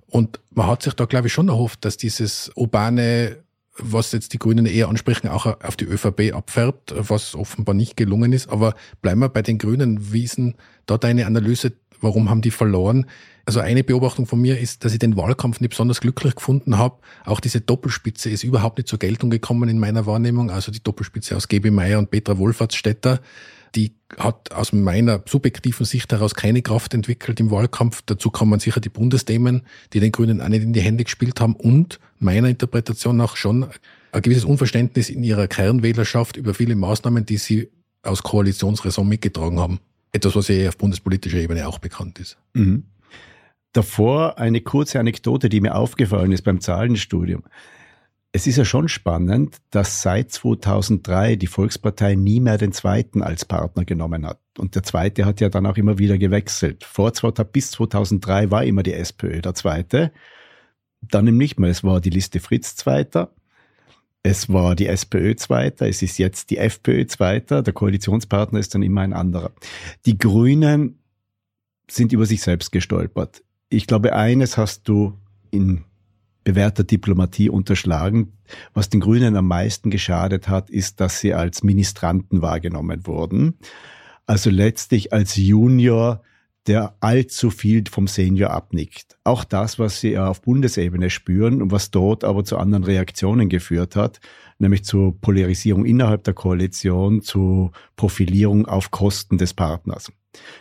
Und 0.09 0.39
man 0.51 0.67
hat 0.67 0.83
sich 0.83 0.93
da, 0.93 1.07
glaube 1.07 1.29
ich, 1.29 1.33
schon 1.33 1.49
erhofft, 1.49 1.87
dass 1.87 1.97
dieses 1.97 2.53
urbane, 2.55 3.39
was 3.79 4.13
jetzt 4.13 4.33
die 4.33 4.39
Grünen 4.39 4.67
eher 4.67 4.89
ansprechen, 4.89 5.29
auch 5.29 5.47
auf 5.47 5.77
die 5.77 5.87
ÖVP 5.87 6.35
abfärbt, 6.35 6.95
was 6.97 7.35
offenbar 7.35 7.75
nicht 7.75 7.97
gelungen 7.97 8.33
ist. 8.33 8.51
Aber 8.51 8.75
bleiben 9.01 9.21
wir 9.21 9.29
bei 9.29 9.43
den 9.43 9.59
Grünen. 9.59 10.13
Wie 10.13 10.25
ist 10.25 10.37
denn 10.37 10.55
da 10.87 10.99
deine 10.99 11.27
Analyse? 11.27 11.73
Warum 12.01 12.29
haben 12.29 12.43
die 12.43 12.51
verloren? 12.51 13.07
Also 13.45 13.61
eine 13.61 13.83
Beobachtung 13.83 14.27
von 14.27 14.41
mir 14.41 14.59
ist, 14.59 14.85
dass 14.85 14.93
ich 14.93 14.99
den 14.99 15.17
Wahlkampf 15.17 15.61
nicht 15.61 15.71
besonders 15.71 16.01
glücklich 16.01 16.35
gefunden 16.35 16.79
habe. 16.79 16.99
Auch 17.25 17.41
diese 17.41 17.61
Doppelspitze 17.61 18.29
ist 18.31 18.45
überhaupt 18.45 18.79
nicht 18.79 18.89
zur 18.89 18.99
Geltung 18.99 19.31
gekommen 19.31 19.69
in 19.69 19.79
meiner 19.79 20.07
Wahrnehmung. 20.07 20.51
Also 20.51 20.71
die 20.71 20.83
Doppelspitze 20.83 21.37
aus 21.37 21.49
GB 21.49 21.71
Meyer 21.71 21.99
und 21.99 22.11
Petra 22.11 22.39
Wohlfahrtsstädter 22.39 23.21
die 23.75 23.95
hat 24.19 24.53
aus 24.53 24.73
meiner 24.73 25.23
subjektiven 25.27 25.87
Sicht 25.87 26.13
heraus 26.13 26.35
keine 26.35 26.63
Kraft 26.63 26.95
entwickelt 26.95 27.41
im 27.41 27.51
Wahlkampf. 27.51 28.03
Dazu 28.05 28.31
kommen 28.31 28.61
sicher 28.61 28.81
die 28.81 28.89
Bundesthemen, 28.89 29.63
die 29.93 30.01
den 30.01 30.13
Grünen 30.13 30.41
auch 30.41 30.49
nicht 30.49 30.63
in 30.63 30.73
die 30.73 30.81
Hände 30.81 31.05
gespielt 31.05 31.41
haben 31.41 31.57
und 31.57 31.99
meiner 32.19 32.49
Interpretation 32.49 33.17
nach 33.17 33.37
schon 33.37 33.67
ein 34.13 34.23
gewisses 34.23 34.45
Unverständnis 34.45 35.09
in 35.09 35.25
ihrer 35.25 35.49
Kernwählerschaft 35.49 36.37
über 36.37 36.53
viele 36.55 36.75
Maßnahmen, 36.75 37.25
die 37.25 37.39
sie 37.39 37.71
aus 38.03 38.23
Koalitionsräson 38.23 39.09
mitgetragen 39.09 39.59
haben. 39.59 39.81
Etwas, 40.13 40.37
was 40.37 40.49
ja 40.49 40.69
auf 40.69 40.77
bundespolitischer 40.77 41.39
Ebene 41.39 41.67
auch 41.67 41.79
bekannt 41.79 42.19
ist. 42.19 42.37
Mhm. 42.53 42.85
Davor 43.73 44.39
eine 44.39 44.61
kurze 44.61 45.01
Anekdote, 45.01 45.49
die 45.49 45.63
mir 45.63 45.75
aufgefallen 45.75 46.33
ist 46.33 46.43
beim 46.43 46.61
Zahlenstudium. 46.61 47.43
Es 48.35 48.47
ist 48.47 48.57
ja 48.57 48.65
schon 48.65 48.89
spannend, 48.89 49.59
dass 49.71 50.01
seit 50.01 50.33
2003 50.33 51.37
die 51.37 51.47
Volkspartei 51.47 52.15
nie 52.15 52.41
mehr 52.41 52.57
den 52.57 52.73
zweiten 52.73 53.23
als 53.23 53.45
Partner 53.45 53.85
genommen 53.85 54.27
hat. 54.27 54.41
Und 54.57 54.75
der 54.75 54.83
zweite 54.83 55.27
hat 55.27 55.43
ja 55.43 55.51
dann 55.51 55.67
auch 55.67 55.77
immer 55.77 55.99
wieder 55.99 56.17
gewechselt. 56.17 56.83
Vor 56.83 57.13
2000, 57.13 57.53
bis 57.53 57.71
2003 57.73 58.51
war 58.51 58.65
immer 58.65 58.83
die 58.83 58.95
SPÖ 58.95 59.43
der 59.43 59.55
zweite. 59.55 60.13
Dann 61.03 61.27
eben 61.27 61.37
nicht 61.37 61.61
mehr. 61.61 61.69
Es 61.69 61.85
war 61.85 62.01
die 62.01 62.09
Liste 62.09 62.41
Fritz 62.41 62.75
zweiter. 62.75 63.35
Es 64.23 64.51
war 64.51 64.77
die 64.77 64.87
SPÖ 64.87 65.37
zweiter. 65.37 65.87
Es 65.87 66.01
ist 66.01 66.17
jetzt 66.17 66.49
die 66.49 66.57
FPÖ 66.57 67.07
zweiter. 67.07 67.63
Der 67.63 67.75
Koalitionspartner 67.75 68.61
ist 68.61 68.75
dann 68.75 68.83
immer 68.83 69.03
ein 69.03 69.13
anderer. 69.13 69.51
Die 70.07 70.17
Grünen 70.17 71.01
sind 71.91 72.15
über 72.15 72.25
sich 72.25 72.41
selbst 72.41 72.73
gestolpert. 72.73 73.43
Ich 73.69 73.87
glaube, 73.87 74.15
eines 74.15 74.57
hast 74.57 74.89
du 74.89 75.19
in 75.51 75.85
bewährter 76.45 76.85
Diplomatie 76.85 77.51
unterschlagen. 77.51 78.33
Was 78.75 78.89
den 78.89 79.01
Grünen 79.01 79.37
am 79.37 79.49
meisten 79.49 79.91
geschadet 79.91 80.49
hat, 80.49 80.71
ist, 80.71 81.01
dass 81.01 81.21
sie 81.21 81.35
als 81.35 81.63
Ministranten 81.63 82.43
wahrgenommen 82.43 83.07
wurden. 83.07 83.59
Also 84.27 84.51
letztlich 84.51 85.13
als 85.13 85.37
Junior, 85.37 86.23
der 86.67 86.95
allzu 87.01 87.51
viel 87.51 87.85
vom 87.91 88.07
Senior 88.07 88.51
abnickt. 88.51 89.19
Auch 89.25 89.43
das, 89.45 89.79
was 89.79 90.01
sie 90.01 90.17
auf 90.19 90.43
Bundesebene 90.43 91.11
spüren 91.11 91.61
und 91.61 91.73
was 91.73 91.91
dort 91.91 92.23
aber 92.23 92.45
zu 92.45 92.57
anderen 92.57 92.85
Reaktionen 92.85 93.49
geführt 93.49 93.97
hat, 93.97 94.21
nämlich 94.59 94.85
zur 94.85 95.21
Polarisierung 95.21 95.85
innerhalb 95.85 96.23
der 96.25 96.35
Koalition, 96.35 97.21
zu 97.21 97.73
Profilierung 97.97 98.67
auf 98.67 98.93
Kosten 98.93 99.39
des 99.39 99.55
Partners. 99.55 100.13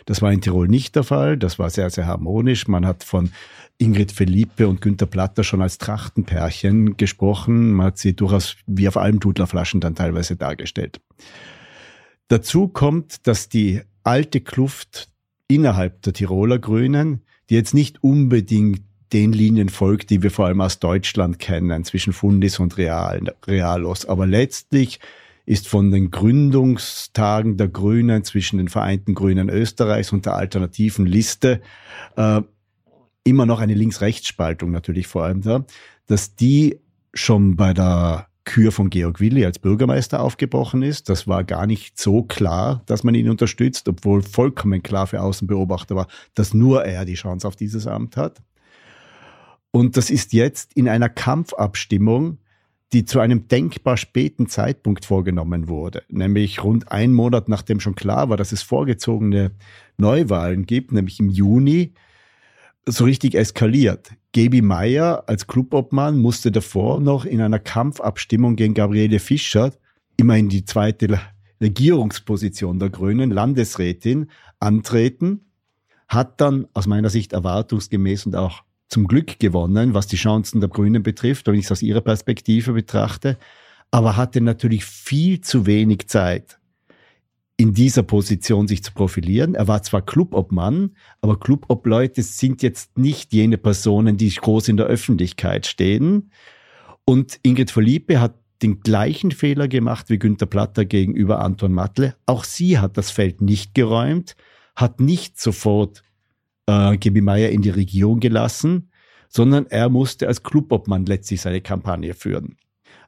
Das 0.04 0.22
war 0.22 0.32
in 0.32 0.40
Tirol 0.40 0.68
nicht 0.68 0.96
der 0.96 1.04
Fall. 1.04 1.36
Das 1.36 1.58
war 1.58 1.70
sehr, 1.70 1.90
sehr 1.90 2.06
harmonisch. 2.06 2.68
Man 2.68 2.86
hat 2.86 3.04
von 3.04 3.30
Ingrid 3.78 4.12
Felipe 4.12 4.68
und 4.68 4.80
Günter 4.80 5.06
Platter 5.06 5.44
schon 5.44 5.62
als 5.62 5.78
Dazu 12.28 12.68
kommt, 12.68 13.26
dass 13.26 13.48
die 13.48 13.82
alte 14.04 14.40
Kluft 14.40 15.08
innerhalb 15.48 16.02
der 16.02 16.12
Tiroler 16.12 16.58
Grünen, 16.58 17.22
die 17.50 17.54
jetzt 17.54 17.74
nicht 17.74 18.02
unbedingt 18.02 18.82
den 19.12 19.32
Linien 19.32 19.68
folgt, 19.68 20.10
die 20.10 20.22
wir 20.22 20.30
vor 20.30 20.46
allem 20.46 20.62
aus 20.62 20.78
Deutschland 20.78 21.38
kennen, 21.38 21.84
zwischen 21.84 22.12
Fundis 22.12 22.58
und 22.58 22.78
Real, 22.78 23.20
Realos. 23.46 24.06
Aber 24.06 24.26
letztlich 24.26 25.00
ist 25.44 25.68
von 25.68 25.90
den 25.90 26.10
Gründungstagen 26.10 27.56
der 27.56 27.68
Grünen 27.68 28.24
zwischen 28.24 28.58
den 28.58 28.68
Vereinten 28.68 29.14
Grünen 29.14 29.48
Österreichs 29.48 30.12
und 30.12 30.26
der 30.26 30.36
alternativen 30.36 31.06
Liste 31.06 31.60
äh, 32.16 32.42
immer 33.24 33.46
noch 33.46 33.60
eine 33.60 33.74
Links-Rechts-Spaltung 33.74 34.70
natürlich 34.70 35.06
vor 35.06 35.24
allem 35.24 35.42
da, 35.42 35.64
dass 36.06 36.36
die 36.36 36.80
schon 37.14 37.56
bei 37.56 37.74
der 37.74 38.28
Kür 38.44 38.72
von 38.72 38.90
Georg 38.90 39.20
Willi 39.20 39.44
als 39.44 39.58
Bürgermeister 39.58 40.20
aufgebrochen 40.20 40.82
ist. 40.82 41.08
Das 41.08 41.28
war 41.28 41.44
gar 41.44 41.66
nicht 41.66 42.00
so 42.00 42.24
klar, 42.24 42.82
dass 42.86 43.04
man 43.04 43.14
ihn 43.14 43.30
unterstützt, 43.30 43.88
obwohl 43.88 44.22
vollkommen 44.22 44.82
klar 44.82 45.06
für 45.06 45.22
Außenbeobachter 45.22 45.94
war, 45.94 46.08
dass 46.34 46.52
nur 46.52 46.84
er 46.84 47.04
die 47.04 47.14
Chance 47.14 47.46
auf 47.46 47.54
dieses 47.54 47.86
Amt 47.86 48.16
hat. 48.16 48.42
Und 49.70 49.96
das 49.96 50.10
ist 50.10 50.32
jetzt 50.32 50.74
in 50.74 50.88
einer 50.88 51.08
Kampfabstimmung, 51.08 52.38
die 52.92 53.04
zu 53.04 53.20
einem 53.20 53.48
denkbar 53.48 53.96
späten 53.96 54.48
Zeitpunkt 54.48 55.04
vorgenommen 55.04 55.68
wurde, 55.68 56.02
nämlich 56.08 56.62
rund 56.62 56.92
einen 56.92 57.14
Monat 57.14 57.48
nachdem 57.48 57.80
schon 57.80 57.94
klar 57.94 58.28
war, 58.28 58.36
dass 58.36 58.52
es 58.52 58.62
vorgezogene 58.62 59.52
Neuwahlen 59.96 60.66
gibt, 60.66 60.92
nämlich 60.92 61.18
im 61.18 61.30
Juni, 61.30 61.94
so 62.84 63.04
richtig 63.04 63.34
eskaliert. 63.34 64.10
Gaby 64.32 64.60
Meyer 64.60 65.24
als 65.28 65.46
Clubobmann 65.46 66.18
musste 66.18 66.50
davor 66.50 67.00
noch 67.00 67.24
in 67.24 67.40
einer 67.40 67.60
Kampfabstimmung 67.60 68.56
gegen 68.56 68.74
Gabriele 68.74 69.20
Fischer, 69.20 69.72
immerhin 70.16 70.48
die 70.48 70.64
zweite 70.64 71.20
Regierungsposition 71.60 72.78
der 72.78 72.90
Grünen, 72.90 73.30
Landesrätin, 73.30 74.30
antreten, 74.58 75.52
hat 76.08 76.40
dann 76.40 76.66
aus 76.74 76.86
meiner 76.86 77.08
Sicht 77.08 77.32
erwartungsgemäß 77.32 78.26
und 78.26 78.36
auch 78.36 78.64
zum 78.92 79.08
Glück 79.08 79.40
gewonnen, 79.40 79.94
was 79.94 80.06
die 80.06 80.16
Chancen 80.16 80.60
der 80.60 80.68
Grünen 80.68 81.02
betrifft, 81.02 81.46
wenn 81.46 81.54
ich 81.54 81.64
es 81.64 81.72
aus 81.72 81.82
ihrer 81.82 82.02
Perspektive 82.02 82.74
betrachte, 82.74 83.38
aber 83.90 84.16
hatte 84.16 84.40
natürlich 84.40 84.84
viel 84.84 85.40
zu 85.40 85.64
wenig 85.66 86.08
Zeit, 86.08 86.58
in 87.56 87.72
dieser 87.72 88.02
Position 88.02 88.68
sich 88.68 88.84
zu 88.84 88.92
profilieren. 88.92 89.54
Er 89.54 89.66
war 89.66 89.82
zwar 89.82 90.02
Clubobmann, 90.02 90.90
aber 91.22 91.40
Clubobleute 91.40 92.22
sind 92.22 92.62
jetzt 92.62 92.98
nicht 92.98 93.32
jene 93.32 93.56
Personen, 93.56 94.18
die 94.18 94.28
groß 94.28 94.68
in 94.68 94.76
der 94.76 94.86
Öffentlichkeit 94.86 95.66
stehen. 95.66 96.30
Und 97.04 97.38
Ingrid 97.42 97.70
Verliebe 97.70 98.20
hat 98.20 98.34
den 98.62 98.80
gleichen 98.80 99.30
Fehler 99.30 99.68
gemacht 99.68 100.10
wie 100.10 100.18
Günter 100.18 100.46
Platter 100.46 100.84
gegenüber 100.84 101.40
Anton 101.40 101.72
Matle. 101.72 102.14
Auch 102.26 102.44
sie 102.44 102.78
hat 102.78 102.96
das 102.96 103.10
Feld 103.10 103.40
nicht 103.40 103.74
geräumt, 103.74 104.36
hat 104.76 105.00
nicht 105.00 105.40
sofort 105.40 106.02
äh, 106.66 106.96
Gibi 106.96 107.20
Meyer 107.20 107.50
in 107.50 107.62
die 107.62 107.70
Regierung 107.70 108.20
gelassen, 108.20 108.90
sondern 109.28 109.66
er 109.66 109.88
musste 109.88 110.28
als 110.28 110.42
Clubobmann 110.42 111.06
letztlich 111.06 111.40
seine 111.40 111.60
Kampagne 111.60 112.14
führen. 112.14 112.56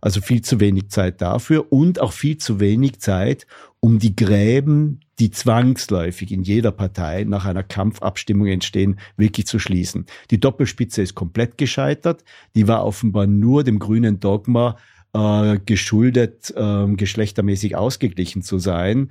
Also 0.00 0.20
viel 0.20 0.42
zu 0.42 0.60
wenig 0.60 0.90
Zeit 0.90 1.22
dafür 1.22 1.72
und 1.72 1.98
auch 1.98 2.12
viel 2.12 2.36
zu 2.36 2.60
wenig 2.60 3.00
Zeit, 3.00 3.46
um 3.80 3.98
die 3.98 4.14
Gräben, 4.14 5.00
die 5.18 5.30
zwangsläufig 5.30 6.30
in 6.30 6.42
jeder 6.42 6.72
Partei 6.72 7.24
nach 7.24 7.46
einer 7.46 7.62
Kampfabstimmung 7.62 8.48
entstehen, 8.48 8.98
wirklich 9.16 9.46
zu 9.46 9.58
schließen. 9.58 10.06
Die 10.30 10.40
Doppelspitze 10.40 11.00
ist 11.00 11.14
komplett 11.14 11.56
gescheitert. 11.56 12.24
Die 12.54 12.68
war 12.68 12.84
offenbar 12.84 13.26
nur 13.26 13.64
dem 13.64 13.78
grünen 13.78 14.20
Dogma 14.20 14.76
äh, 15.14 15.58
geschuldet, 15.64 16.52
äh, 16.54 16.86
geschlechtermäßig 16.94 17.76
ausgeglichen 17.76 18.42
zu 18.42 18.58
sein. 18.58 19.08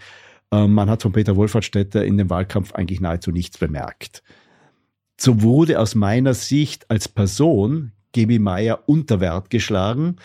Äh, 0.53 0.67
man 0.67 0.89
hat 0.89 1.01
von 1.01 1.11
Peter 1.11 1.35
Wohlfahrtsstädter 1.35 2.05
in 2.05 2.17
dem 2.17 2.29
Wahlkampf 2.29 2.73
eigentlich 2.73 3.01
nahezu 3.01 3.31
nichts 3.31 3.57
bemerkt. 3.57 4.23
So 5.19 5.41
wurde 5.41 5.79
aus 5.79 5.95
meiner 5.95 6.33
Sicht 6.33 6.89
als 6.89 7.07
Person 7.07 7.91
Gebi 8.11 8.39
Meyer 8.39 8.83
unter 8.85 9.19
Wert 9.19 9.49
geschlagen. 9.49 10.17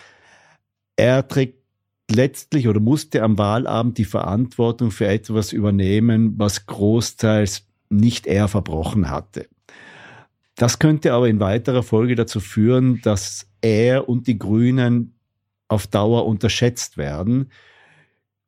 Er 0.95 1.27
trägt 1.27 1.57
letztlich 2.11 2.67
oder 2.67 2.79
musste 2.79 3.23
am 3.23 3.37
Wahlabend 3.37 3.97
die 3.97 4.05
Verantwortung 4.05 4.91
für 4.91 5.07
etwas 5.07 5.53
übernehmen, 5.53 6.35
was 6.37 6.65
großteils 6.65 7.65
nicht 7.89 8.27
er 8.27 8.47
verbrochen 8.47 9.09
hatte. 9.09 9.47
Das 10.55 10.77
könnte 10.77 11.13
aber 11.13 11.29
in 11.29 11.39
weiterer 11.39 11.83
Folge 11.83 12.15
dazu 12.15 12.39
führen, 12.39 13.01
dass 13.01 13.47
er 13.61 14.09
und 14.09 14.27
die 14.27 14.37
Grünen 14.37 15.15
auf 15.67 15.87
Dauer 15.87 16.25
unterschätzt 16.25 16.97
werden. 16.97 17.49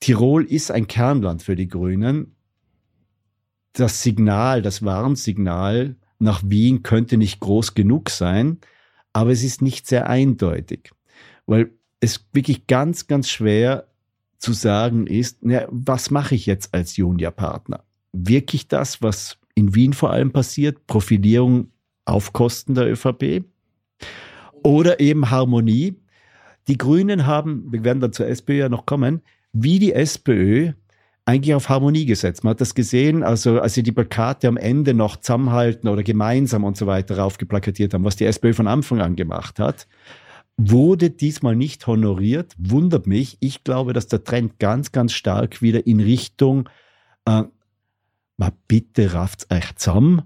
Tirol 0.01 0.43
ist 0.43 0.71
ein 0.71 0.87
Kernland 0.87 1.43
für 1.43 1.55
die 1.55 1.67
Grünen. 1.67 2.35
Das 3.73 4.03
Signal, 4.03 4.61
das 4.61 4.83
Warnsignal 4.83 5.95
nach 6.19 6.41
Wien 6.45 6.83
könnte 6.83 7.17
nicht 7.17 7.39
groß 7.39 7.73
genug 7.75 8.09
sein, 8.09 8.57
aber 9.13 9.31
es 9.31 9.43
ist 9.43 9.61
nicht 9.61 9.87
sehr 9.87 10.09
eindeutig, 10.09 10.91
weil 11.45 11.71
es 11.99 12.27
wirklich 12.33 12.67
ganz, 12.67 13.07
ganz 13.07 13.29
schwer 13.29 13.87
zu 14.37 14.53
sagen 14.53 15.07
ist, 15.07 15.37
na, 15.41 15.67
was 15.69 16.09
mache 16.09 16.35
ich 16.35 16.47
jetzt 16.47 16.73
als 16.73 16.97
Juniorpartner? 16.97 17.83
Wirklich 18.11 18.67
das, 18.67 19.01
was 19.01 19.37
in 19.53 19.75
Wien 19.75 19.93
vor 19.93 20.11
allem 20.11 20.31
passiert, 20.31 20.87
Profilierung 20.87 21.71
auf 22.05 22.33
Kosten 22.33 22.73
der 22.73 22.91
ÖVP 22.91 23.45
oder 24.63 24.99
eben 24.99 25.29
Harmonie. 25.29 25.95
Die 26.67 26.77
Grünen 26.77 27.27
haben, 27.27 27.71
wir 27.71 27.83
werden 27.83 27.99
dann 27.99 28.13
zur 28.13 28.27
SPÖ 28.27 28.53
ja 28.53 28.69
noch 28.69 28.85
kommen, 28.85 29.21
wie 29.53 29.79
die 29.79 29.93
SPÖ 29.93 30.73
eigentlich 31.25 31.53
auf 31.53 31.69
Harmonie 31.69 32.05
gesetzt. 32.05 32.43
Man 32.43 32.51
hat 32.51 32.61
das 32.61 32.75
gesehen, 32.75 33.23
also 33.23 33.61
als 33.61 33.75
sie 33.75 33.83
die 33.83 33.91
Plakate 33.91 34.47
am 34.47 34.57
Ende 34.57 34.93
noch 34.93 35.17
zusammenhalten 35.17 35.87
oder 35.87 36.03
gemeinsam 36.03 36.63
und 36.63 36.77
so 36.77 36.87
weiter 36.87 37.17
raufgeplakatiert 37.17 37.93
haben, 37.93 38.03
was 38.03 38.15
die 38.15 38.25
SPÖ 38.25 38.53
von 38.53 38.67
Anfang 38.67 39.01
an 39.01 39.15
gemacht 39.15 39.59
hat, 39.59 39.87
wurde 40.57 41.09
diesmal 41.09 41.55
nicht 41.55 41.85
honoriert. 41.87 42.53
Wundert 42.57 43.07
mich. 43.07 43.37
Ich 43.39 43.63
glaube, 43.63 43.93
dass 43.93 44.07
der 44.07 44.23
Trend 44.23 44.59
ganz, 44.59 44.91
ganz 44.91 45.13
stark 45.13 45.61
wieder 45.61 45.85
in 45.85 45.99
Richtung, 45.99 46.69
äh, 47.25 47.43
mal 48.37 48.51
bitte 48.67 49.13
rafft's 49.13 49.47
euch 49.51 49.75
zusammen 49.75 50.23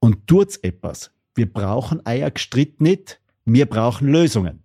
und 0.00 0.26
tut's 0.26 0.56
etwas. 0.56 1.12
Wir 1.34 1.52
brauchen 1.52 2.04
Eier 2.04 2.30
gestritt 2.30 2.80
nicht, 2.80 3.20
wir 3.44 3.66
brauchen 3.66 4.08
Lösungen. 4.08 4.62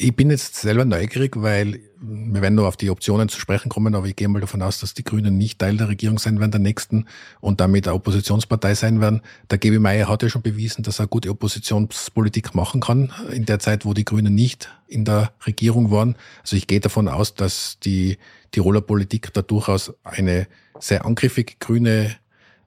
Ich 0.00 0.14
bin 0.14 0.30
jetzt 0.30 0.54
selber 0.54 0.84
neugierig, 0.84 1.32
weil 1.42 1.80
wir 2.00 2.40
werden 2.40 2.54
nur 2.54 2.68
auf 2.68 2.76
die 2.76 2.88
Optionen 2.88 3.28
zu 3.28 3.40
sprechen 3.40 3.68
kommen, 3.68 3.96
aber 3.96 4.06
ich 4.06 4.14
gehe 4.14 4.28
mal 4.28 4.40
davon 4.40 4.62
aus, 4.62 4.78
dass 4.78 4.94
die 4.94 5.02
Grünen 5.02 5.36
nicht 5.36 5.58
Teil 5.58 5.76
der 5.76 5.88
Regierung 5.88 6.20
sein 6.20 6.38
werden, 6.38 6.52
der 6.52 6.60
nächsten, 6.60 7.06
und 7.40 7.60
damit 7.60 7.88
eine 7.88 7.96
Oppositionspartei 7.96 8.76
sein 8.76 9.00
werden. 9.00 9.22
Der 9.50 9.58
Gebi 9.58 9.80
Meyer 9.80 10.08
hat 10.08 10.22
ja 10.22 10.28
schon 10.28 10.42
bewiesen, 10.42 10.84
dass 10.84 11.00
er 11.00 11.08
gute 11.08 11.30
Oppositionspolitik 11.30 12.54
machen 12.54 12.80
kann, 12.80 13.12
in 13.32 13.44
der 13.44 13.58
Zeit, 13.58 13.84
wo 13.84 13.92
die 13.92 14.04
Grünen 14.04 14.36
nicht 14.36 14.72
in 14.86 15.04
der 15.04 15.32
Regierung 15.44 15.90
waren. 15.90 16.14
Also 16.42 16.54
ich 16.54 16.68
gehe 16.68 16.78
davon 16.78 17.08
aus, 17.08 17.34
dass 17.34 17.80
die 17.80 18.18
Tiroler 18.52 18.82
Politik 18.82 19.32
da 19.32 19.42
durchaus 19.42 19.92
eine 20.04 20.46
sehr 20.78 21.04
angriffige 21.06 21.54
grüne 21.58 22.14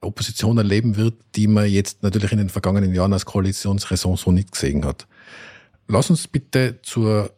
Opposition 0.02 0.58
erleben 0.58 0.96
wird, 0.96 1.14
die 1.34 1.46
man 1.46 1.66
jetzt 1.66 2.02
natürlich 2.02 2.32
in 2.32 2.38
den 2.38 2.50
vergangenen 2.50 2.94
Jahren 2.94 3.14
als 3.14 3.24
Koalitionsraison 3.24 4.18
so 4.18 4.32
nicht 4.32 4.52
gesehen 4.52 4.84
hat. 4.84 5.06
Lass 5.88 6.10
uns 6.10 6.28
bitte 6.28 6.80
zur 6.82 7.32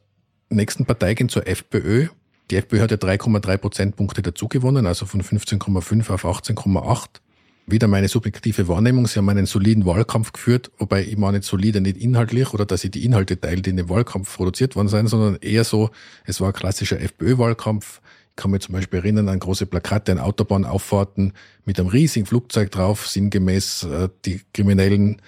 nächsten 0.50 0.84
Partei 0.84 1.14
gehen, 1.14 1.28
zur 1.28 1.46
FPÖ. 1.46 2.08
Die 2.50 2.56
FPÖ 2.56 2.80
hat 2.80 2.90
ja 2.90 2.96
3,3 2.96 3.56
Prozentpunkte 3.56 4.22
dazugewonnen, 4.22 4.86
also 4.86 5.06
von 5.06 5.22
15,5 5.22 6.10
auf 6.10 6.24
18,8. 6.24 7.20
Wieder 7.66 7.88
meine 7.88 8.08
subjektive 8.08 8.68
Wahrnehmung. 8.68 9.06
Sie 9.06 9.18
haben 9.18 9.28
einen 9.30 9.46
soliden 9.46 9.86
Wahlkampf 9.86 10.32
geführt, 10.32 10.70
wobei 10.76 11.02
ich 11.02 11.16
meine 11.16 11.40
solide 11.40 11.80
nicht 11.80 11.96
inhaltlich 11.96 12.52
oder 12.52 12.66
dass 12.66 12.82
sie 12.82 12.90
die 12.90 13.04
Inhalte 13.06 13.40
teilen, 13.40 13.62
die 13.62 13.70
in 13.70 13.78
dem 13.78 13.88
Wahlkampf 13.88 14.36
produziert 14.36 14.76
worden 14.76 14.88
sind, 14.88 15.08
sondern 15.08 15.36
eher 15.36 15.64
so, 15.64 15.88
es 16.26 16.42
war 16.42 16.48
ein 16.48 16.52
klassischer 16.52 17.00
FPÖ-Wahlkampf. 17.00 18.02
Ich 18.30 18.36
kann 18.36 18.50
mich 18.50 18.60
zum 18.62 18.74
Beispiel 18.74 18.98
erinnern 18.98 19.30
an 19.30 19.38
große 19.38 19.64
Plakate 19.64 20.12
an 20.12 20.18
Autobahnauffahrten 20.18 21.32
mit 21.64 21.80
einem 21.80 21.88
riesigen 21.88 22.26
Flugzeug 22.26 22.70
drauf, 22.70 23.08
sinngemäß 23.08 23.84
äh, 23.84 24.08
die 24.26 24.42
Kriminellen 24.52 25.22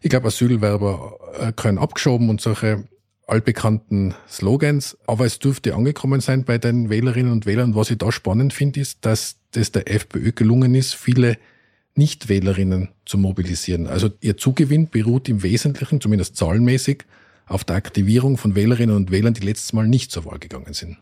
ich 0.00 0.10
glaube, 0.10 0.28
Asylwerber 0.28 1.18
äh, 1.38 1.52
können 1.52 1.78
abgeschoben 1.78 2.30
und 2.30 2.40
solche 2.40 2.84
altbekannten 3.26 4.14
Slogans. 4.28 4.98
Aber 5.06 5.26
es 5.26 5.38
dürfte 5.38 5.74
angekommen 5.74 6.20
sein 6.20 6.44
bei 6.44 6.58
den 6.58 6.90
Wählerinnen 6.90 7.32
und 7.32 7.46
Wählern. 7.46 7.74
Was 7.74 7.90
ich 7.90 7.98
da 7.98 8.10
spannend 8.10 8.52
finde, 8.52 8.80
ist, 8.80 9.04
dass 9.04 9.36
das 9.52 9.72
der 9.72 9.90
FPÖ 9.90 10.32
gelungen 10.32 10.74
ist, 10.74 10.94
viele 10.94 11.36
Nichtwählerinnen 11.94 12.88
zu 13.04 13.18
mobilisieren. 13.18 13.86
Also 13.86 14.10
ihr 14.20 14.36
Zugewinn 14.36 14.88
beruht 14.88 15.28
im 15.28 15.42
Wesentlichen, 15.42 16.00
zumindest 16.00 16.36
zahlenmäßig, 16.36 17.04
auf 17.46 17.64
der 17.64 17.76
Aktivierung 17.76 18.38
von 18.38 18.54
Wählerinnen 18.54 18.94
und 18.94 19.10
Wählern, 19.10 19.34
die 19.34 19.44
letztes 19.44 19.72
Mal 19.72 19.88
nicht 19.88 20.12
zur 20.12 20.24
Wahl 20.24 20.38
gegangen 20.38 20.72
sind. 20.72 20.98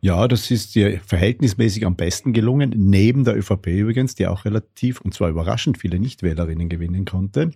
Ja, 0.00 0.26
das 0.28 0.50
ist 0.50 0.74
dir 0.74 0.98
verhältnismäßig 1.06 1.84
am 1.84 1.94
besten 1.94 2.32
gelungen, 2.32 2.72
neben 2.74 3.24
der 3.24 3.36
ÖVP 3.36 3.66
übrigens, 3.66 4.14
die 4.14 4.26
auch 4.26 4.46
relativ 4.46 5.02
und 5.02 5.12
zwar 5.12 5.28
überraschend 5.28 5.76
viele 5.76 5.98
Nichtwählerinnen 5.98 6.70
gewinnen 6.70 7.04
konnte. 7.04 7.50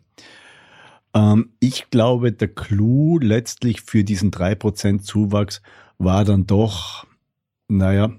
Ähm, 1.15 1.51
ich 1.61 1.91
glaube, 1.91 2.33
der 2.33 2.49
Clou 2.49 3.19
letztlich 3.19 3.83
für 3.83 4.05
diesen 4.05 4.31
3% 4.31 5.03
Zuwachs 5.03 5.63
war 5.99 6.25
dann 6.25 6.47
doch, 6.47 7.07
naja, 7.69 8.13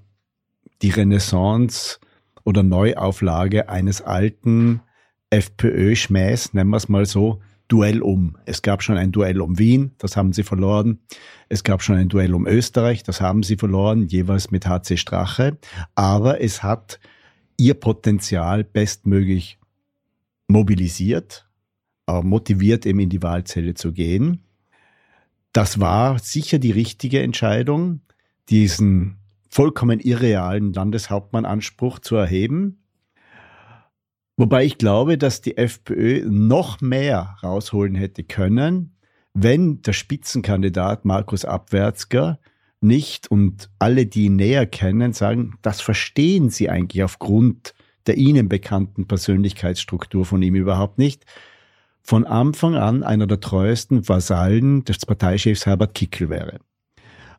die 0.81 0.89
Renaissance 0.89 1.99
oder 2.43 2.63
Neuauflage 2.63 3.69
eines 3.69 4.01
alten 4.01 4.81
FPÖ-Schmähs, 5.29 6.53
nennen 6.53 6.69
wir 6.69 6.77
es 6.77 6.89
mal 6.89 7.05
so, 7.05 7.41
Duell 7.67 8.03
um. 8.03 8.37
Es 8.45 8.61
gab 8.61 8.83
schon 8.83 8.97
ein 8.97 9.11
Duell 9.11 9.41
um 9.41 9.57
Wien, 9.57 9.91
das 9.97 10.15
haben 10.15 10.33
sie 10.33 10.43
verloren. 10.43 10.99
Es 11.49 11.63
gab 11.63 11.81
schon 11.81 11.95
ein 11.95 12.09
Duell 12.09 12.35
um 12.35 12.45
Österreich, 12.45 13.01
das 13.01 13.21
haben 13.21 13.41
sie 13.41 13.57
verloren, 13.57 14.03
jeweils 14.07 14.51
mit 14.51 14.67
HC 14.67 14.97
Strache. 14.97 15.57
Aber 15.95 16.41
es 16.41 16.61
hat 16.61 16.99
ihr 17.57 17.73
Potenzial 17.73 18.63
bestmöglich 18.63 19.57
mobilisiert, 20.47 21.44
motiviert, 22.07 22.85
eben 22.85 22.99
in 22.99 23.09
die 23.09 23.23
Wahlzelle 23.23 23.73
zu 23.73 23.91
gehen. 23.91 24.43
Das 25.53 25.79
war 25.79 26.19
sicher 26.19 26.59
die 26.59 26.71
richtige 26.71 27.21
Entscheidung, 27.21 28.01
diesen 28.49 29.17
vollkommen 29.49 29.99
irrealen 29.99 30.73
Landeshauptmannanspruch 30.73 31.99
zu 31.99 32.15
erheben. 32.15 32.83
Wobei 34.37 34.65
ich 34.65 34.77
glaube, 34.77 35.17
dass 35.17 35.41
die 35.41 35.57
FPÖ 35.57 36.25
noch 36.29 36.81
mehr 36.81 37.37
rausholen 37.41 37.95
hätte 37.95 38.23
können, 38.23 38.97
wenn 39.33 39.81
der 39.81 39.93
Spitzenkandidat 39.93 41.05
Markus 41.05 41.45
Abwärtsger 41.45 42.39
nicht 42.81 43.31
und 43.31 43.69
alle, 43.79 44.05
die 44.05 44.25
ihn 44.25 44.35
näher 44.35 44.65
kennen, 44.65 45.13
sagen, 45.13 45.55
das 45.61 45.81
verstehen 45.81 46.49
sie 46.49 46.69
eigentlich 46.69 47.03
aufgrund 47.03 47.73
der 48.07 48.17
ihnen 48.17 48.49
bekannten 48.49 49.07
Persönlichkeitsstruktur 49.07 50.25
von 50.25 50.41
ihm 50.41 50.55
überhaupt 50.55 50.97
nicht, 50.97 51.25
von 52.05 52.23
Anfang 52.27 52.75
an 52.75 53.01
einer 53.01 53.25
der 53.25 53.39
treuesten 53.39 54.07
Vasallen 54.07 54.83
des 54.83 54.99
Parteichefs 54.99 55.65
Herbert 55.65 55.95
Kickel 55.95 56.29
wäre. 56.29 56.59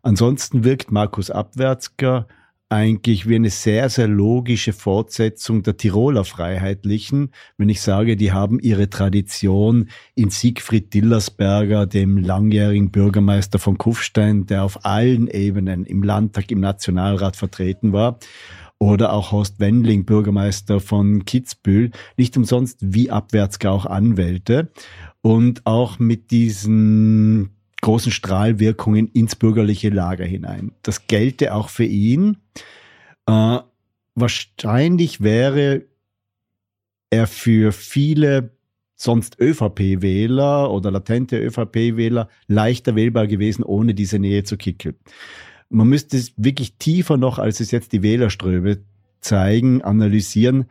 Ansonsten 0.03 0.65
wirkt 0.65 0.91
Markus 0.91 1.31
Abwärtsger 1.31 2.27
eigentlich 2.69 3.29
wie 3.29 3.37
eine 3.37 3.51
sehr, 3.51 3.89
sehr 3.89 4.09
logische 4.09 4.73
Fortsetzung 4.73 5.63
der 5.63 5.77
Tiroler 5.77 6.25
Freiheitlichen, 6.25 7.31
wenn 7.59 7.69
ich 7.69 7.81
sage, 7.81 8.17
die 8.17 8.33
haben 8.33 8.59
ihre 8.59 8.91
Tradition 8.91 9.89
in 10.17 10.31
Siegfried 10.31 10.93
Dillersberger, 10.93 11.87
dem 11.87 12.19
langjährigen 12.19 12.91
Bürgermeister 12.91 13.61
von 13.61 13.79
Kufstein, 13.79 14.47
der 14.47 14.65
auf 14.65 14.85
allen 14.85 15.29
Ebenen 15.29 15.85
im 15.85 16.03
Landtag, 16.03 16.51
im 16.51 16.59
Nationalrat 16.59 17.37
vertreten 17.37 17.93
war, 17.93 18.19
oder 18.79 19.13
auch 19.13 19.33
Horst 19.33 19.59
Wendling, 19.61 20.05
Bürgermeister 20.05 20.81
von 20.81 21.25
Kitzbühel, 21.25 21.91
nicht 22.17 22.37
umsonst 22.37 22.79
wie 22.83 23.11
abwärts 23.11 23.65
auch 23.65 23.87
Anwälte 23.87 24.71
und 25.23 25.65
auch 25.65 25.99
mit 25.99 26.31
diesen 26.31 27.51
großen 27.81 28.13
Strahlwirkungen 28.13 29.09
ins 29.09 29.37
bürgerliche 29.37 29.91
Lager 29.91 30.25
hinein. 30.25 30.73
Das 30.83 31.07
gelte 31.07 31.55
auch 31.55 31.69
für 31.69 31.85
ihn. 31.85 32.39
Äh, 33.27 33.59
wahrscheinlich 34.15 35.21
wäre 35.21 35.85
er 37.11 37.27
für 37.27 37.73
viele 37.73 38.57
sonst 38.97 39.39
ÖVP-Wähler 39.39 40.71
oder 40.71 40.91
latente 40.91 41.39
ÖVP-Wähler 41.39 42.29
leichter 42.47 42.97
wählbar 42.97 43.27
gewesen, 43.27 43.63
ohne 43.63 43.95
diese 43.95 44.19
Nähe 44.19 44.45
zu 44.45 44.57
Kickel. 44.57 44.95
Man 45.69 45.89
müsste 45.89 46.17
es 46.17 46.33
wirklich 46.37 46.75
tiefer 46.77 47.17
noch, 47.17 47.39
als 47.39 47.61
es 47.61 47.71
jetzt 47.71 47.93
die 47.93 48.03
Wählerströme 48.03 48.79
zeigen, 49.21 49.83
analysieren, 49.83 50.67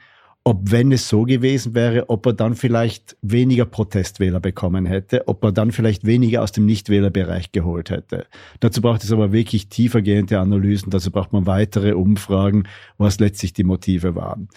ob 0.48 0.72
wenn 0.72 0.92
es 0.92 1.10
so 1.10 1.24
gewesen 1.24 1.74
wäre, 1.74 2.08
ob 2.10 2.26
er 2.28 2.34
dann 2.34 2.56
vielleicht 2.56 3.18
weniger 3.24 3.66
Protestwähler 3.66 4.40
bekommen 4.40 4.86
hätte, 4.86 5.28
ob 5.28 5.44
er 5.44 5.52
dann 5.52 5.72
vielleicht 5.72 6.06
weniger 6.06 6.44
aus 6.44 6.52
dem 6.52 6.68
Nichtwählerbereich 6.68 7.52
geholt 7.52 7.90
hätte. 7.90 8.28
Dazu 8.60 8.80
braucht 8.80 9.04
es 9.04 9.12
aber 9.12 9.32
wirklich 9.32 9.70
tiefergehende 9.70 10.40
Analysen, 10.40 10.92
dazu 10.92 11.10
braucht 11.10 11.34
man 11.34 11.48
weitere 11.48 11.94
Umfragen, 11.94 12.68
was 13.00 13.20
letztlich 13.20 13.54
die 13.54 13.64
Motive 13.64 14.14
waren. 14.14 14.50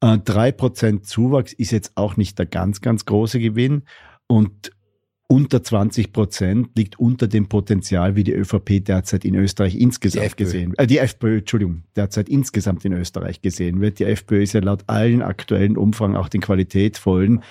Äh, 0.00 0.16
drei 0.18 0.50
Prozent 0.50 1.04
Zuwachs 1.06 1.52
ist 1.52 1.72
jetzt 1.72 1.92
auch 1.96 2.16
nicht 2.16 2.38
der 2.38 2.46
ganz, 2.46 2.80
ganz 2.80 3.04
große 3.04 3.38
Gewinn 3.38 3.82
und 4.28 4.72
unter 5.28 5.62
20 5.62 6.12
Prozent 6.12 6.70
liegt 6.76 6.98
unter 6.98 7.28
dem 7.28 7.48
Potenzial, 7.48 8.16
wie 8.16 8.24
die 8.24 8.32
ÖVP 8.32 8.82
derzeit 8.84 9.24
in 9.26 9.34
Österreich 9.34 9.76
insgesamt 9.76 10.36
gesehen 10.38 10.70
wird. 10.70 10.80
Äh, 10.80 10.86
die 10.86 10.98
FPÖ, 10.98 11.38
Entschuldigung, 11.38 11.82
derzeit 11.94 12.28
insgesamt 12.28 12.84
in 12.86 12.94
Österreich 12.94 13.42
gesehen 13.42 13.80
wird. 13.80 13.98
Die 13.98 14.04
FPÖ 14.04 14.42
ist 14.42 14.54
ja 14.54 14.60
laut 14.60 14.84
allen 14.86 15.22
aktuellen 15.22 15.76
Umfragen, 15.76 16.16
auch 16.16 16.30
den 16.30 16.40
qualitätvollen, 16.40 17.42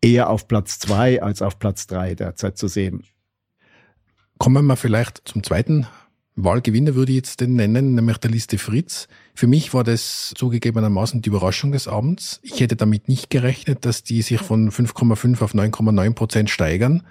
eher 0.00 0.30
auf 0.30 0.46
Platz 0.46 0.78
zwei 0.78 1.20
als 1.20 1.42
auf 1.42 1.58
Platz 1.58 1.88
drei 1.88 2.14
derzeit 2.14 2.56
zu 2.56 2.68
sehen. 2.68 3.02
Kommen 4.38 4.64
wir 4.66 4.76
vielleicht 4.76 5.20
zum 5.24 5.42
zweiten 5.42 5.86
Wahlgewinner 6.36 6.94
würde 6.94 7.12
ich 7.12 7.16
jetzt 7.16 7.40
den 7.40 7.56
nennen, 7.56 7.94
nämlich 7.94 8.18
der 8.18 8.30
Liste 8.30 8.56
Fritz. 8.56 9.08
Für 9.40 9.46
mich 9.46 9.72
war 9.72 9.84
das 9.84 10.34
zugegebenermaßen 10.36 11.22
die 11.22 11.30
Überraschung 11.30 11.72
des 11.72 11.88
Abends. 11.88 12.40
Ich 12.42 12.60
hätte 12.60 12.76
damit 12.76 13.08
nicht 13.08 13.30
gerechnet, 13.30 13.86
dass 13.86 14.02
die 14.02 14.20
sich 14.20 14.38
von 14.38 14.70
5,5 14.70 15.40
auf 15.40 15.54
9,9 15.54 16.12
Prozent 16.12 16.50
steigern. 16.50 17.04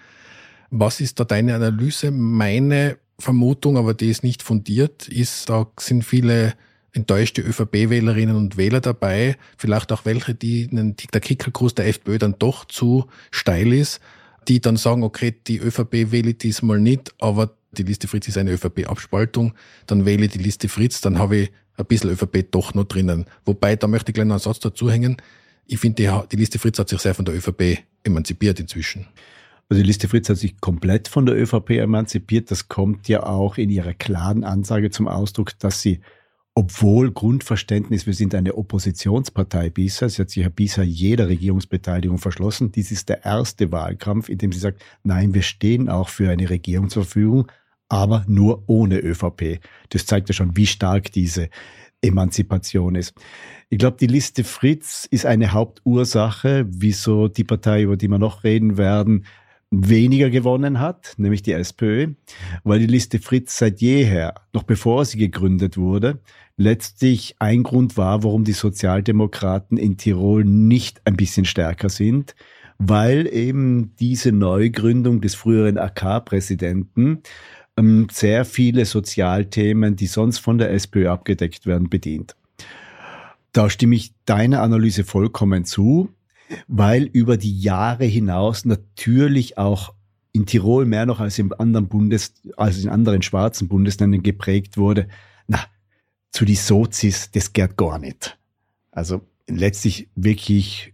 Was 0.69 1.01
ist 1.01 1.19
da 1.19 1.23
deine 1.23 1.55
Analyse? 1.55 2.11
Meine 2.11 2.99
Vermutung, 3.17 3.77
aber 3.77 3.95
die 3.95 4.11
ist 4.11 4.23
nicht 4.23 4.43
fundiert, 4.43 5.07
ist, 5.07 5.49
da 5.49 5.65
sind 5.79 6.05
viele 6.05 6.53
enttäuschte 6.91 7.41
ÖVP-Wählerinnen 7.41 8.35
und 8.35 8.57
Wähler 8.57 8.81
dabei, 8.81 9.35
vielleicht 9.57 9.91
auch 9.91 10.05
welche, 10.05 10.35
die 10.35 10.67
der 11.11 11.21
Kickelkurs 11.21 11.73
der 11.73 11.87
FPÖ 11.87 12.19
dann 12.19 12.35
doch 12.37 12.65
zu 12.65 13.07
steil 13.31 13.73
ist, 13.73 14.01
die 14.47 14.61
dann 14.61 14.77
sagen, 14.77 15.01
okay, 15.01 15.33
die 15.47 15.57
ÖVP 15.57 16.11
wähle 16.11 16.29
ich 16.29 16.37
diesmal 16.37 16.79
nicht, 16.79 17.11
aber 17.17 17.55
die 17.71 17.83
Liste 17.83 18.07
Fritz 18.07 18.27
ist 18.27 18.37
eine 18.37 18.51
ÖVP-Abspaltung, 18.51 19.55
dann 19.87 20.05
wähle 20.05 20.25
ich 20.25 20.31
die 20.33 20.37
Liste 20.37 20.69
Fritz, 20.69 21.01
dann 21.01 21.17
habe 21.17 21.37
ich 21.37 21.51
ein 21.79 21.85
bisschen 21.85 22.11
ÖVP 22.11 22.51
doch 22.51 22.73
noch 22.73 22.85
drinnen. 22.85 23.25
Wobei, 23.45 23.75
da 23.75 23.87
möchte 23.87 24.11
ich 24.11 24.15
gleich 24.15 24.27
noch 24.27 24.35
einen 24.35 24.39
Satz 24.39 24.59
dazu 24.59 24.89
hängen. 24.91 25.17
Ich 25.65 25.79
finde, 25.79 26.03
die, 26.03 26.27
die 26.31 26.35
Liste 26.35 26.59
Fritz 26.59 26.79
hat 26.79 26.89
sich 26.89 26.99
sehr 26.99 27.15
von 27.15 27.25
der 27.25 27.35
ÖVP 27.35 27.79
emanzipiert 28.03 28.59
inzwischen. 28.59 29.07
Also 29.69 29.81
die 29.81 29.87
Liste 29.87 30.07
Fritz 30.07 30.29
hat 30.29 30.37
sich 30.37 30.59
komplett 30.59 31.07
von 31.07 31.25
der 31.25 31.35
ÖVP 31.35 31.71
emanzipiert. 31.71 32.49
Das 32.49 32.67
kommt 32.67 33.07
ja 33.07 33.23
auch 33.23 33.57
in 33.57 33.69
ihrer 33.69 33.93
klaren 33.93 34.43
Ansage 34.43 34.89
zum 34.89 35.07
Ausdruck, 35.07 35.57
dass 35.59 35.81
sie 35.81 36.01
obwohl 36.55 37.11
Grundverständnis, 37.11 38.05
wir 38.05 38.13
sind 38.13 38.35
eine 38.35 38.55
Oppositionspartei 38.55 39.69
bisher, 39.69 40.09
sie 40.09 40.21
hat 40.21 40.29
sich 40.29 40.43
ja 40.43 40.49
bisher 40.49 40.83
jeder 40.83 41.29
Regierungsbeteiligung 41.29 42.17
verschlossen. 42.17 42.73
Dies 42.73 42.91
ist 42.91 43.07
der 43.07 43.23
erste 43.23 43.71
Wahlkampf, 43.71 44.27
in 44.27 44.39
dem 44.39 44.51
sie 44.51 44.59
sagt, 44.59 44.81
nein, 45.03 45.33
wir 45.33 45.41
stehen 45.41 45.87
auch 45.87 46.09
für 46.09 46.29
eine 46.29 46.49
Regierung 46.49 46.89
zur 46.89 47.03
Verfügung, 47.05 47.47
aber 47.89 48.23
nur 48.27 48.63
ohne 48.67 48.99
ÖVP. 48.99 49.59
Das 49.89 50.05
zeigt 50.05 50.29
ja 50.29 50.33
schon, 50.33 50.55
wie 50.55 50.67
stark 50.67 51.11
diese 51.11 51.49
Emanzipation 52.01 52.95
ist. 52.95 53.13
Ich 53.69 53.77
glaube, 53.77 53.97
die 53.99 54.07
Liste 54.07 54.43
Fritz 54.43 55.07
ist 55.11 55.25
eine 55.25 55.51
Hauptursache, 55.51 56.65
wieso 56.69 57.27
die 57.27 57.43
Partei, 57.43 57.83
über 57.83 57.97
die 57.97 58.07
wir 58.07 58.19
noch 58.19 58.43
reden 58.43 58.77
werden, 58.77 59.25
weniger 59.71 60.29
gewonnen 60.29 60.79
hat, 60.79 61.13
nämlich 61.17 61.43
die 61.43 61.51
SPÖ, 61.51 62.13
weil 62.63 62.79
die 62.79 62.87
Liste 62.87 63.19
Fritz 63.19 63.57
seit 63.57 63.81
jeher, 63.81 64.33
noch 64.53 64.63
bevor 64.63 65.05
sie 65.05 65.17
gegründet 65.17 65.77
wurde, 65.77 66.19
letztlich 66.57 67.35
ein 67.39 67.63
Grund 67.63 67.95
war, 67.95 68.23
warum 68.23 68.43
die 68.43 68.53
Sozialdemokraten 68.53 69.77
in 69.77 69.97
Tirol 69.97 70.43
nicht 70.43 71.05
ein 71.05 71.15
bisschen 71.15 71.45
stärker 71.45 71.89
sind, 71.89 72.35
weil 72.79 73.27
eben 73.31 73.93
diese 73.99 74.31
Neugründung 74.31 75.21
des 75.21 75.35
früheren 75.35 75.77
AK-Präsidenten 75.77 77.21
sehr 78.11 78.45
viele 78.45 78.85
Sozialthemen, 78.85 79.95
die 79.95 80.07
sonst 80.07 80.39
von 80.39 80.57
der 80.57 80.71
SPÖ 80.71 81.09
abgedeckt 81.09 81.65
werden, 81.65 81.89
bedient. 81.89 82.35
Da 83.51 83.69
stimme 83.69 83.95
ich 83.95 84.13
deiner 84.25 84.61
Analyse 84.61 85.03
vollkommen 85.03 85.65
zu 85.65 86.09
weil 86.67 87.03
über 87.03 87.37
die 87.37 87.59
Jahre 87.59 88.05
hinaus 88.05 88.65
natürlich 88.65 89.57
auch 89.57 89.93
in 90.31 90.45
Tirol 90.45 90.85
mehr 90.85 91.05
noch 91.05 91.19
als 91.19 91.39
in 91.39 91.51
anderen 91.53 91.87
Bundes, 91.87 92.33
als 92.55 92.83
in 92.83 92.89
anderen 92.89 93.21
schwarzen 93.21 93.67
Bundesländern 93.67 94.23
geprägt 94.23 94.77
wurde. 94.77 95.07
Na, 95.47 95.59
zu 96.31 96.45
die 96.45 96.55
Sozis, 96.55 97.31
das 97.31 97.53
geht 97.53 97.77
gar 97.77 97.99
nicht. 97.99 98.37
Also 98.91 99.21
letztlich 99.47 100.09
wirklich, 100.15 100.93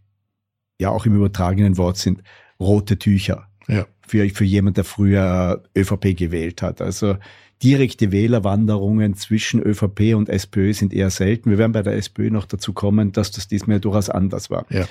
ja 0.79 0.89
auch 0.89 1.05
im 1.05 1.15
übertragenen 1.15 1.77
Wort 1.77 1.97
sind 1.97 2.23
rote 2.59 2.97
Tücher. 2.97 3.49
Ja. 3.67 3.85
Für, 4.07 4.29
für 4.29 4.43
jemand, 4.43 4.77
der 4.77 4.83
früher 4.83 5.63
ÖVP 5.75 6.15
gewählt 6.15 6.61
hat. 6.61 6.81
Also 6.81 7.17
direkte 7.63 8.11
Wählerwanderungen 8.11 9.15
zwischen 9.15 9.61
ÖVP 9.61 10.15
und 10.15 10.29
SPÖ 10.29 10.73
sind 10.73 10.93
eher 10.93 11.09
selten. 11.09 11.49
Wir 11.49 11.57
werden 11.57 11.71
bei 11.71 11.81
der 11.81 11.95
SPÖ 11.95 12.29
noch 12.29 12.45
dazu 12.45 12.73
kommen, 12.73 13.11
dass 13.11 13.31
das 13.31 13.47
diesmal 13.47 13.79
durchaus 13.79 14.09
anders 14.09 14.49
war. 14.49 14.65
Ja. 14.69 14.87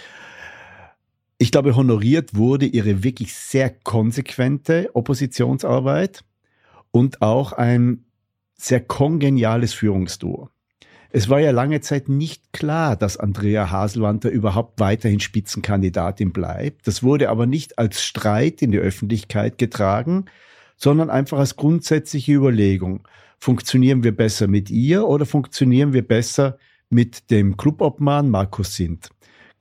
Ich 1.39 1.51
glaube, 1.51 1.77
honoriert 1.77 2.35
wurde 2.37 2.67
ihre 2.67 3.03
wirklich 3.03 3.35
sehr 3.35 3.71
konsequente 3.71 4.91
Oppositionsarbeit 4.95 6.25
und 6.91 7.23
auch 7.23 7.53
ein 7.53 8.05
sehr 8.57 8.81
kongeniales 8.81 9.75
Führungsduo. 9.75 10.49
Es 11.17 11.29
war 11.29 11.39
ja 11.39 11.53
lange 11.53 11.81
Zeit 11.81 12.09
nicht 12.09 12.53
klar, 12.53 12.97
dass 12.97 13.17
Andrea 13.17 13.71
Haselwanter 13.71 14.31
überhaupt 14.31 14.81
weiterhin 14.81 15.21
Spitzenkandidatin 15.21 16.33
bleibt. 16.33 16.89
Das 16.89 17.05
wurde 17.05 17.31
aber 17.31 17.47
nicht 17.47 17.79
als 17.79 18.03
Streit 18.03 18.63
in 18.63 18.73
die 18.73 18.79
Öffentlichkeit 18.79 19.57
getragen, 19.57 20.25
sondern 20.77 21.11
einfach 21.11 21.39
als 21.39 21.55
grundsätzliche 21.55 22.33
Überlegung. 22.33 23.07
funktionieren 23.39 24.03
wir 24.03 24.17
besser 24.17 24.49
mit 24.49 24.71
ihr 24.71 25.07
oder 25.07 25.25
funktionieren 25.25 25.93
wir 25.93 26.05
besser 26.05 26.59
mit 26.91 27.31
dem 27.31 27.57
Clubobmann 27.57 28.29
Markus 28.29 28.75
Sint? 28.75 29.11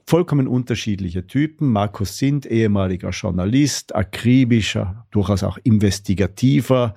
Vollkommen 0.07 0.47
unterschiedliche 0.47 1.27
Typen. 1.27 1.71
Markus 1.71 2.17
Sint, 2.17 2.47
ehemaliger 2.47 3.11
Journalist, 3.11 3.93
akribischer, 3.93 5.05
durchaus 5.11 5.43
auch 5.43 5.59
investigativer, 5.63 6.95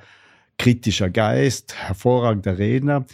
kritischer 0.57 1.11
Geist, 1.11 1.75
hervorragender 1.75 2.57
Redner. 2.57 3.05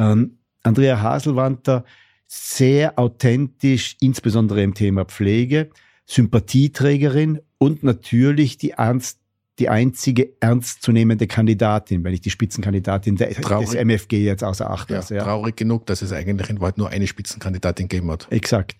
Ähm, 0.00 0.37
Andrea 0.62 1.00
Haselwanter, 1.00 1.84
sehr 2.26 2.98
authentisch, 2.98 3.96
insbesondere 4.00 4.62
im 4.62 4.74
Thema 4.74 5.04
Pflege, 5.04 5.70
Sympathieträgerin 6.06 7.40
und 7.58 7.82
natürlich 7.82 8.58
die 8.58 8.70
ernst 8.70 9.18
die 9.58 9.68
einzige 9.68 10.40
ernstzunehmende 10.40 11.26
Kandidatin, 11.26 12.04
wenn 12.04 12.14
ich 12.14 12.20
die 12.20 12.30
Spitzenkandidatin 12.30 13.16
der, 13.16 13.28
des 13.28 13.74
MFG 13.74 14.24
jetzt 14.24 14.44
außer 14.44 14.70
Acht 14.70 14.88
lasse. 14.90 15.14
Ja, 15.14 15.20
ja. 15.20 15.24
Traurig 15.24 15.56
genug, 15.56 15.86
dass 15.86 16.00
es 16.00 16.12
eigentlich 16.12 16.48
in 16.48 16.60
Wahrheit 16.60 16.78
nur 16.78 16.90
eine 16.90 17.06
Spitzenkandidatin 17.06 17.88
gegeben 17.88 18.10
hat. 18.10 18.28
Exakt. 18.30 18.76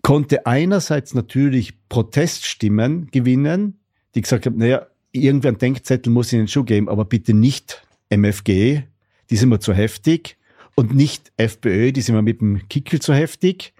Konnte 0.00 0.46
einerseits 0.46 1.14
natürlich 1.14 1.74
Proteststimmen 1.88 3.08
gewinnen, 3.10 3.78
die 4.14 4.22
gesagt 4.22 4.46
haben, 4.46 4.56
naja, 4.56 4.86
irgendwie 5.12 5.48
ein 5.48 5.58
Denkzettel 5.58 6.10
muss 6.10 6.32
in 6.32 6.38
den 6.38 6.48
Schuh 6.48 6.64
geben, 6.64 6.88
aber 6.88 7.04
bitte 7.04 7.34
nicht 7.34 7.86
MFG, 8.08 8.84
die 9.30 9.36
sind 9.36 9.48
mir 9.48 9.60
zu 9.60 9.72
heftig 9.72 10.36
und 10.74 10.94
nicht 10.94 11.32
FPÖ, 11.36 11.92
die 11.92 12.00
sind 12.00 12.14
mir 12.14 12.22
mit 12.22 12.40
dem 12.40 12.68
Kickel 12.68 13.00
zu 13.00 13.14
heftig. 13.14 13.72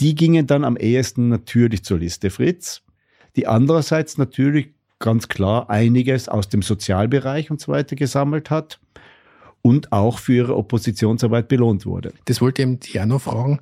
Die 0.00 0.14
gingen 0.14 0.46
dann 0.46 0.64
am 0.64 0.76
ehesten 0.76 1.28
natürlich 1.28 1.84
zur 1.84 1.98
Liste 1.98 2.30
Fritz. 2.30 2.82
Die 3.36 3.46
andererseits 3.46 4.18
natürlich 4.18 4.70
ganz 4.98 5.28
klar 5.28 5.70
einiges 5.70 6.28
aus 6.28 6.48
dem 6.48 6.62
Sozialbereich 6.62 7.50
und 7.50 7.60
so 7.60 7.72
weiter 7.72 7.96
gesammelt 7.96 8.50
hat 8.50 8.80
und 9.62 9.92
auch 9.92 10.18
für 10.18 10.34
ihre 10.34 10.56
Oppositionsarbeit 10.56 11.48
belohnt 11.48 11.86
wurde. 11.86 12.12
Das 12.26 12.40
wollte 12.40 12.62
ich 12.62 12.94
eben 12.94 13.02
auch 13.02 13.06
noch 13.06 13.22
fragen. 13.22 13.60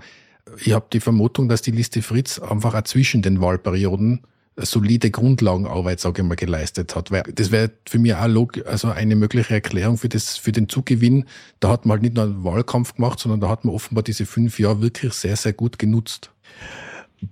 Ich 0.59 0.73
habe 0.73 0.87
die 0.93 1.01
Vermutung, 1.01 1.49
dass 1.49 1.63
die 1.63 1.71
Liste 1.71 2.03
Fritz 2.03 2.39
einfach 2.39 2.75
auch 2.75 2.83
zwischen 2.83 3.23
den 3.23 3.41
Wahlperioden 3.41 4.23
solide 4.57 5.11
Grundlagenarbeit, 5.11 6.01
sage 6.01 6.23
ich 6.23 6.29
mal, 6.29 6.35
geleistet 6.35 6.95
hat. 6.95 7.11
Weil 7.11 7.23
das 7.35 7.51
wäre 7.51 7.71
für 7.89 7.99
mich 7.99 8.15
auch 8.15 8.29
log 8.29 8.67
also 8.67 8.89
eine 8.89 9.17
mögliche 9.17 9.55
Erklärung 9.55 9.97
für, 9.99 10.09
das, 10.09 10.37
für 10.37 10.53
den 10.53 10.69
Zugewinn. 10.69 11.25
Da 11.61 11.71
hat 11.71 11.87
man 11.87 11.97
halt 11.97 12.03
nicht 12.03 12.15
nur 12.15 12.25
einen 12.25 12.45
Wahlkampf 12.45 12.95
gemacht, 12.95 13.19
sondern 13.19 13.41
da 13.41 13.49
hat 13.49 13.65
man 13.65 13.75
offenbar 13.75 14.03
diese 14.03 14.27
fünf 14.27 14.59
Jahre 14.59 14.83
wirklich 14.83 15.13
sehr, 15.15 15.37
sehr 15.37 15.53
gut 15.53 15.79
genutzt 15.79 16.31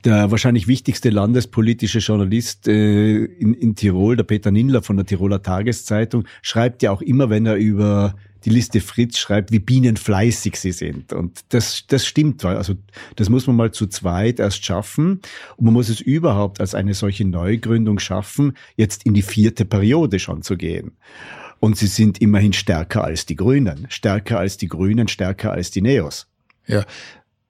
der 0.05 0.31
wahrscheinlich 0.31 0.69
wichtigste 0.69 1.11
landespolitische 1.11 1.99
Journalist 1.99 2.69
äh, 2.69 3.25
in, 3.25 3.55
in 3.55 3.75
Tirol, 3.75 4.17
der 4.17 4.23
Peter 4.23 4.51
Nindler 4.51 4.83
von 4.83 4.97
der 4.97 5.05
Tiroler 5.05 5.43
Tageszeitung, 5.43 6.25
schreibt 6.43 6.83
ja 6.83 6.93
auch 6.93 7.03
immer, 7.03 7.29
wenn 7.29 7.45
er 7.45 7.57
über 7.57 8.15
die 8.45 8.51
Liste 8.51 8.81
Fritz 8.81 9.19
schreibt, 9.19 9.53
wie 9.53 9.59
bienenfleißig 9.59 10.57
sie 10.57 10.73
sind. 10.73 11.13
Und 11.13 11.41
das, 11.51 11.85
das 11.87 12.07
stimmt. 12.07 12.45
Also 12.45 12.75
das 13.17 13.29
muss 13.29 13.47
man 13.47 13.57
mal 13.57 13.71
zu 13.73 13.87
zweit 13.87 14.41
erst 14.41 14.65
schaffen. 14.65 15.21
Und 15.57 15.65
man 15.65 15.75
muss 15.75 15.89
es 15.89 16.01
überhaupt 16.01 16.61
als 16.61 16.75
eine 16.75 16.95
solche 16.95 17.25
Neugründung 17.25 17.99
schaffen, 17.99 18.57
jetzt 18.77 19.05
in 19.05 19.15
die 19.15 19.23
vierte 19.23 19.65
Periode 19.65 20.19
schon 20.19 20.43
zu 20.43 20.57
gehen. 20.57 20.93
Und 21.59 21.77
sie 21.77 21.87
sind 21.87 22.21
immerhin 22.21 22.55
stärker 22.55 23.05
als 23.05 23.27
die 23.27 23.37
Grünen, 23.37 23.87
stärker 23.91 24.39
als 24.39 24.57
die 24.57 24.69
Grünen, 24.69 25.09
stärker 25.09 25.53
als 25.53 25.71
die 25.71 25.83
Neos. 25.83 26.27
Ja, 26.67 26.85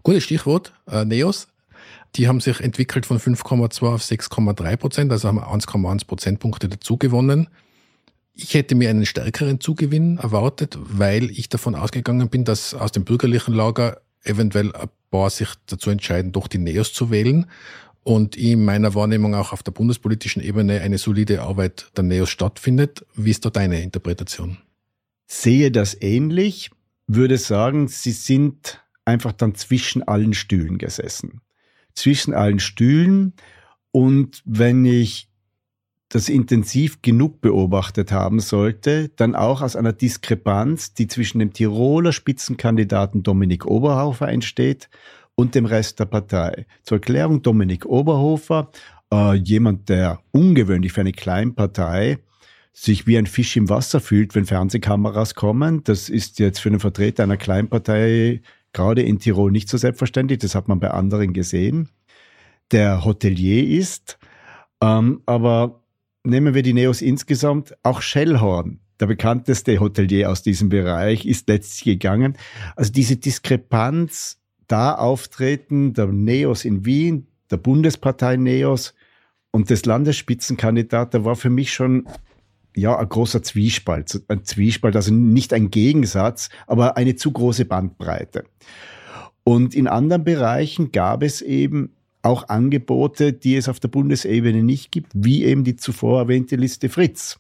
gutes 0.03 0.25
Stichwort, 0.25 0.73
äh, 0.91 1.05
Neos. 1.05 1.47
Die 2.17 2.27
haben 2.27 2.41
sich 2.41 2.61
entwickelt 2.61 3.07
von 3.07 3.21
5,2 3.21 3.87
auf 3.87 4.03
6,3 4.03 4.77
Prozent, 4.77 5.13
also 5.13 5.29
haben 5.29 5.39
1,1 5.39 6.07
Prozentpunkte 6.07 6.69
dazu 6.69 6.97
gewonnen. 6.97 7.49
Ich 8.33 8.55
hätte 8.55 8.75
mir 8.75 8.91
einen 8.91 9.07
stärkeren 9.07 9.61
Zugewinn 9.61 10.19
erwartet, 10.19 10.79
weil 10.81 11.31
ich 11.31 11.49
davon 11.49 11.75
ausgegangen 11.75 12.29
bin, 12.29 12.45
dass 12.45 12.75
aus 12.75 12.93
dem 12.93 13.05
bürgerlichen 13.05 13.55
Lager 13.55 14.01
eventuell 14.23 14.75
ein 14.75 14.89
paar 15.11 15.31
sich 15.31 15.49
dazu 15.67 15.91
entscheiden, 15.91 16.33
doch 16.33 16.47
die 16.47 16.59
Neos 16.59 16.93
zu 16.93 17.11
wählen. 17.11 17.47
Und 18.03 18.37
in 18.37 18.65
meiner 18.65 18.95
Wahrnehmung 18.95 19.35
auch 19.35 19.53
auf 19.53 19.63
der 19.63 19.73
bundespolitischen 19.73 20.43
Ebene 20.43 20.81
eine 20.81 20.97
solide 20.97 21.43
Arbeit 21.43 21.91
der 21.97 22.05
Neos 22.05 22.31
stattfindet. 22.31 23.05
Wie 23.15 23.31
ist 23.31 23.45
da 23.45 23.51
deine 23.51 23.83
Interpretation? 23.83 24.59
Sehe 25.27 25.71
das 25.71 26.01
ähnlich, 26.01 26.71
würde 27.07 27.37
sagen, 27.37 27.89
sie 27.89 28.13
sind 28.13 28.83
einfach 29.05 29.33
dann 29.33 29.55
zwischen 29.55 30.03
allen 30.03 30.33
Stühlen 30.33 30.79
gesessen 30.79 31.43
zwischen 31.95 32.35
allen 32.35 32.61
Stühlen. 32.61 33.35
Und 33.93 34.43
wenn 34.45 34.85
ich 34.85 35.30
das 36.11 36.29
intensiv 36.29 37.03
genug 37.03 37.41
beobachtet 37.41 38.11
haben 38.13 38.41
sollte, 38.41 39.11
dann 39.17 39.37
auch 39.37 39.63
aus 39.63 39.77
einer 39.77 39.93
Diskrepanz, 39.93 40.93
die 40.93 41.07
zwischen 41.07 41.39
dem 41.39 41.53
Tiroler 41.53 42.13
Spitzenkandidaten 42.13 43.23
Dominik 43.23 43.65
Oberhofer 43.65 44.29
entsteht 44.29 44.91
und 45.37 45.55
dem 45.55 45.67
Rest 45.67 46.01
der 46.01 46.07
Partei. 46.07 46.67
Zur 46.83 46.97
Erklärung 46.97 47.43
Dominik 47.43 47.87
Oberhofer, 47.87 48.73
äh, 49.13 49.35
jemand, 49.35 49.89
der 49.89 50.21
ungewöhnlich 50.33 50.93
für 50.93 51.01
eine 51.01 51.13
Kleinpartei 51.13 52.19
sich 52.73 53.07
wie 53.07 53.17
ein 53.17 53.27
Fisch 53.27 53.57
im 53.57 53.69
Wasser 53.69 54.01
fühlt, 54.01 54.35
wenn 54.35 54.47
Fernsehkameras 54.47 55.37
kommen. 55.37 55.85
Das 55.85 56.09
ist 56.09 56.41
jetzt 56.41 56.59
für 56.59 56.71
einen 56.71 56.81
Vertreter 56.81 57.23
einer 57.23 57.37
Kleinpartei 57.37 58.43
gerade 58.73 59.03
in 59.03 59.21
Tirol 59.21 59.53
nicht 59.53 59.69
so 59.69 59.77
selbstverständlich, 59.77 60.41
das 60.41 60.55
hat 60.55 60.69
man 60.69 60.81
bei 60.81 60.91
anderen 60.91 61.33
gesehen, 61.33 61.89
der 62.73 63.05
Hotelier 63.05 63.79
ist. 63.79 64.19
Ähm, 64.83 65.23
aber 65.27 65.80
nehmen 66.25 66.55
wir 66.55 66.63
die 66.63 66.73
Neos 66.73 67.03
insgesamt, 67.03 67.75
auch 67.83 68.03
Schellhorn, 68.03 68.81
der 68.99 69.07
bekannteste 69.07 69.81
Hotelier 69.81 70.31
aus 70.31 70.43
diesem 70.43 70.69
Bereich, 70.69 71.27
ist 71.27 71.49
letztlich 71.49 71.85
gegangen. 71.85 72.37
Also 72.77 72.93
diese 72.93 73.17
Diskrepanz 73.17 74.39
da 74.67 74.95
auftreten, 74.95 75.95
der 75.95 76.07
Neos 76.07 76.65
in 76.65 76.85
Wien, 76.85 77.27
der 77.51 77.57
Bundespartei 77.57 78.37
Neos 78.37 78.95
und 79.51 79.71
des 79.71 79.85
Landesspitzenkandidat, 79.85 81.15
der 81.15 81.25
war 81.25 81.35
für 81.35 81.51
mich 81.51 81.73
schon 81.73 82.07
ja, 82.77 82.97
ein 82.97 83.09
großer 83.09 83.43
Zwiespalt. 83.43 84.23
Ein 84.29 84.45
Zwiespalt, 84.45 84.95
also 84.95 85.13
nicht 85.13 85.53
ein 85.53 85.71
Gegensatz, 85.71 86.51
aber 86.67 86.97
eine 86.97 87.17
zu 87.17 87.33
große 87.33 87.65
Bandbreite. 87.65 88.45
Und 89.43 89.75
in 89.75 89.89
anderen 89.89 90.23
Bereichen 90.23 90.93
gab 90.93 91.23
es 91.23 91.43
eben 91.43 91.97
auch 92.23 92.49
Angebote, 92.49 93.33
die 93.33 93.57
es 93.57 93.69
auf 93.69 93.81
der 93.81 93.89
Bundesebene 93.89 94.63
nicht 94.63 94.93
gibt, 94.93 95.13
wie 95.15 95.45
eben 95.45 95.65
die 95.65 95.77
zuvor 95.77 96.21
erwähnte 96.21 96.57
Liste 96.57 96.89
Fritz. 96.89 97.39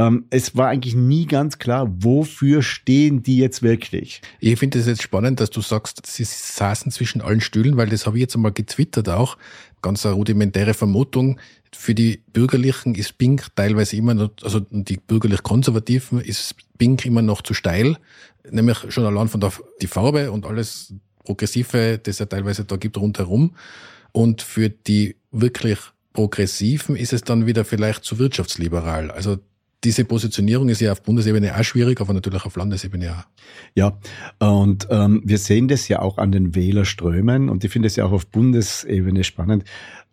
Ähm, 0.00 0.24
es 0.30 0.56
war 0.56 0.68
eigentlich 0.68 0.94
nie 0.94 1.26
ganz 1.26 1.58
klar, 1.58 1.86
wofür 1.98 2.62
stehen 2.62 3.22
die 3.22 3.36
jetzt 3.36 3.62
wirklich. 3.62 4.22
Ich 4.38 4.58
finde 4.58 4.78
es 4.78 4.86
jetzt 4.86 5.02
spannend, 5.02 5.40
dass 5.40 5.50
du 5.50 5.60
sagst, 5.60 6.06
sie 6.06 6.24
saßen 6.24 6.90
zwischen 6.90 7.20
allen 7.20 7.42
Stühlen, 7.42 7.76
weil 7.76 7.90
das 7.90 8.06
habe 8.06 8.16
ich 8.16 8.22
jetzt 8.22 8.34
einmal 8.34 8.52
getwittert 8.52 9.10
auch. 9.10 9.36
Ganz 9.82 10.06
eine 10.06 10.14
rudimentäre 10.14 10.72
Vermutung. 10.72 11.38
Für 11.74 11.94
die 11.94 12.22
Bürgerlichen 12.32 12.94
ist 12.94 13.18
Pink 13.18 13.48
teilweise 13.54 13.96
immer 13.96 14.14
noch, 14.14 14.30
also 14.42 14.60
die 14.70 14.96
bürgerlich-konservativen 14.96 16.20
ist 16.20 16.54
Pink 16.78 17.04
immer 17.04 17.22
noch 17.22 17.42
zu 17.42 17.52
steil. 17.52 17.98
Nämlich 18.50 18.78
schon 18.88 19.04
allein 19.04 19.28
von 19.28 19.40
der 19.40 19.52
die 19.82 19.86
Farbe 19.86 20.32
und 20.32 20.46
alles 20.46 20.94
Progressive, 21.24 21.98
das 21.98 22.18
ja 22.18 22.26
teilweise 22.26 22.64
da 22.64 22.76
gibt 22.76 22.96
rundherum. 22.96 23.54
Und 24.12 24.42
für 24.42 24.68
die 24.68 25.16
wirklich 25.30 25.78
Progressiven 26.12 26.96
ist 26.96 27.12
es 27.12 27.22
dann 27.22 27.46
wieder 27.46 27.64
vielleicht 27.64 28.04
zu 28.04 28.18
wirtschaftsliberal. 28.18 29.10
Also 29.10 29.38
diese 29.84 30.04
Positionierung 30.04 30.68
ist 30.68 30.80
ja 30.80 30.92
auf 30.92 31.02
Bundesebene 31.02 31.56
auch 31.56 31.64
schwierig, 31.64 32.00
aber 32.00 32.12
natürlich 32.12 32.44
auf 32.44 32.56
Landesebene 32.56 33.12
auch. 33.12 33.24
Ja, 33.74 33.98
und 34.38 34.88
ähm, 34.90 35.22
wir 35.24 35.38
sehen 35.38 35.68
das 35.68 35.88
ja 35.88 36.00
auch 36.00 36.18
an 36.18 36.32
den 36.32 36.54
Wählerströmen 36.54 37.48
und 37.48 37.64
ich 37.64 37.70
finde 37.70 37.86
es 37.86 37.96
ja 37.96 38.04
auch 38.04 38.12
auf 38.12 38.26
Bundesebene 38.26 39.24
spannend. 39.24 39.64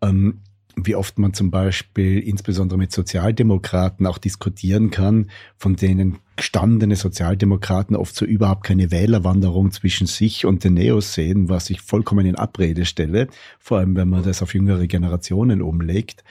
Ähm, 0.02 0.40
wie 0.78 0.96
oft 0.96 1.18
man 1.18 1.34
zum 1.34 1.50
Beispiel 1.50 2.20
insbesondere 2.20 2.78
mit 2.78 2.92
Sozialdemokraten 2.92 4.06
auch 4.06 4.20
diskutieren 4.20 4.92
kann, 4.92 5.32
von 5.58 5.76
denen 5.76 6.20
gestandene 6.36 6.96
Sozialdemokraten 6.96 7.96
oft 7.96 8.16
so 8.16 8.26
überhaupt 8.26 8.64
keine 8.64 8.92
Wählerwanderung 8.92 9.72
zwischen 9.72 10.06
sich 10.06 10.46
und 10.46 10.64
den 10.64 10.76
Neos 10.76 11.16
sehen, 11.16 11.50
was 11.50 11.72
ich 11.72 11.82
vollkommen 11.82 12.28
in 12.28 12.36
Abrede 12.36 12.86
stelle, 12.86 13.28
vor 13.60 13.80
allem 13.80 13.96
wenn 13.96 14.08
man 14.08 14.24
das 14.24 14.44
auf 14.44 14.54
jüngere 14.54 14.86
Generationen 14.86 15.64
umlegt. 15.64 16.24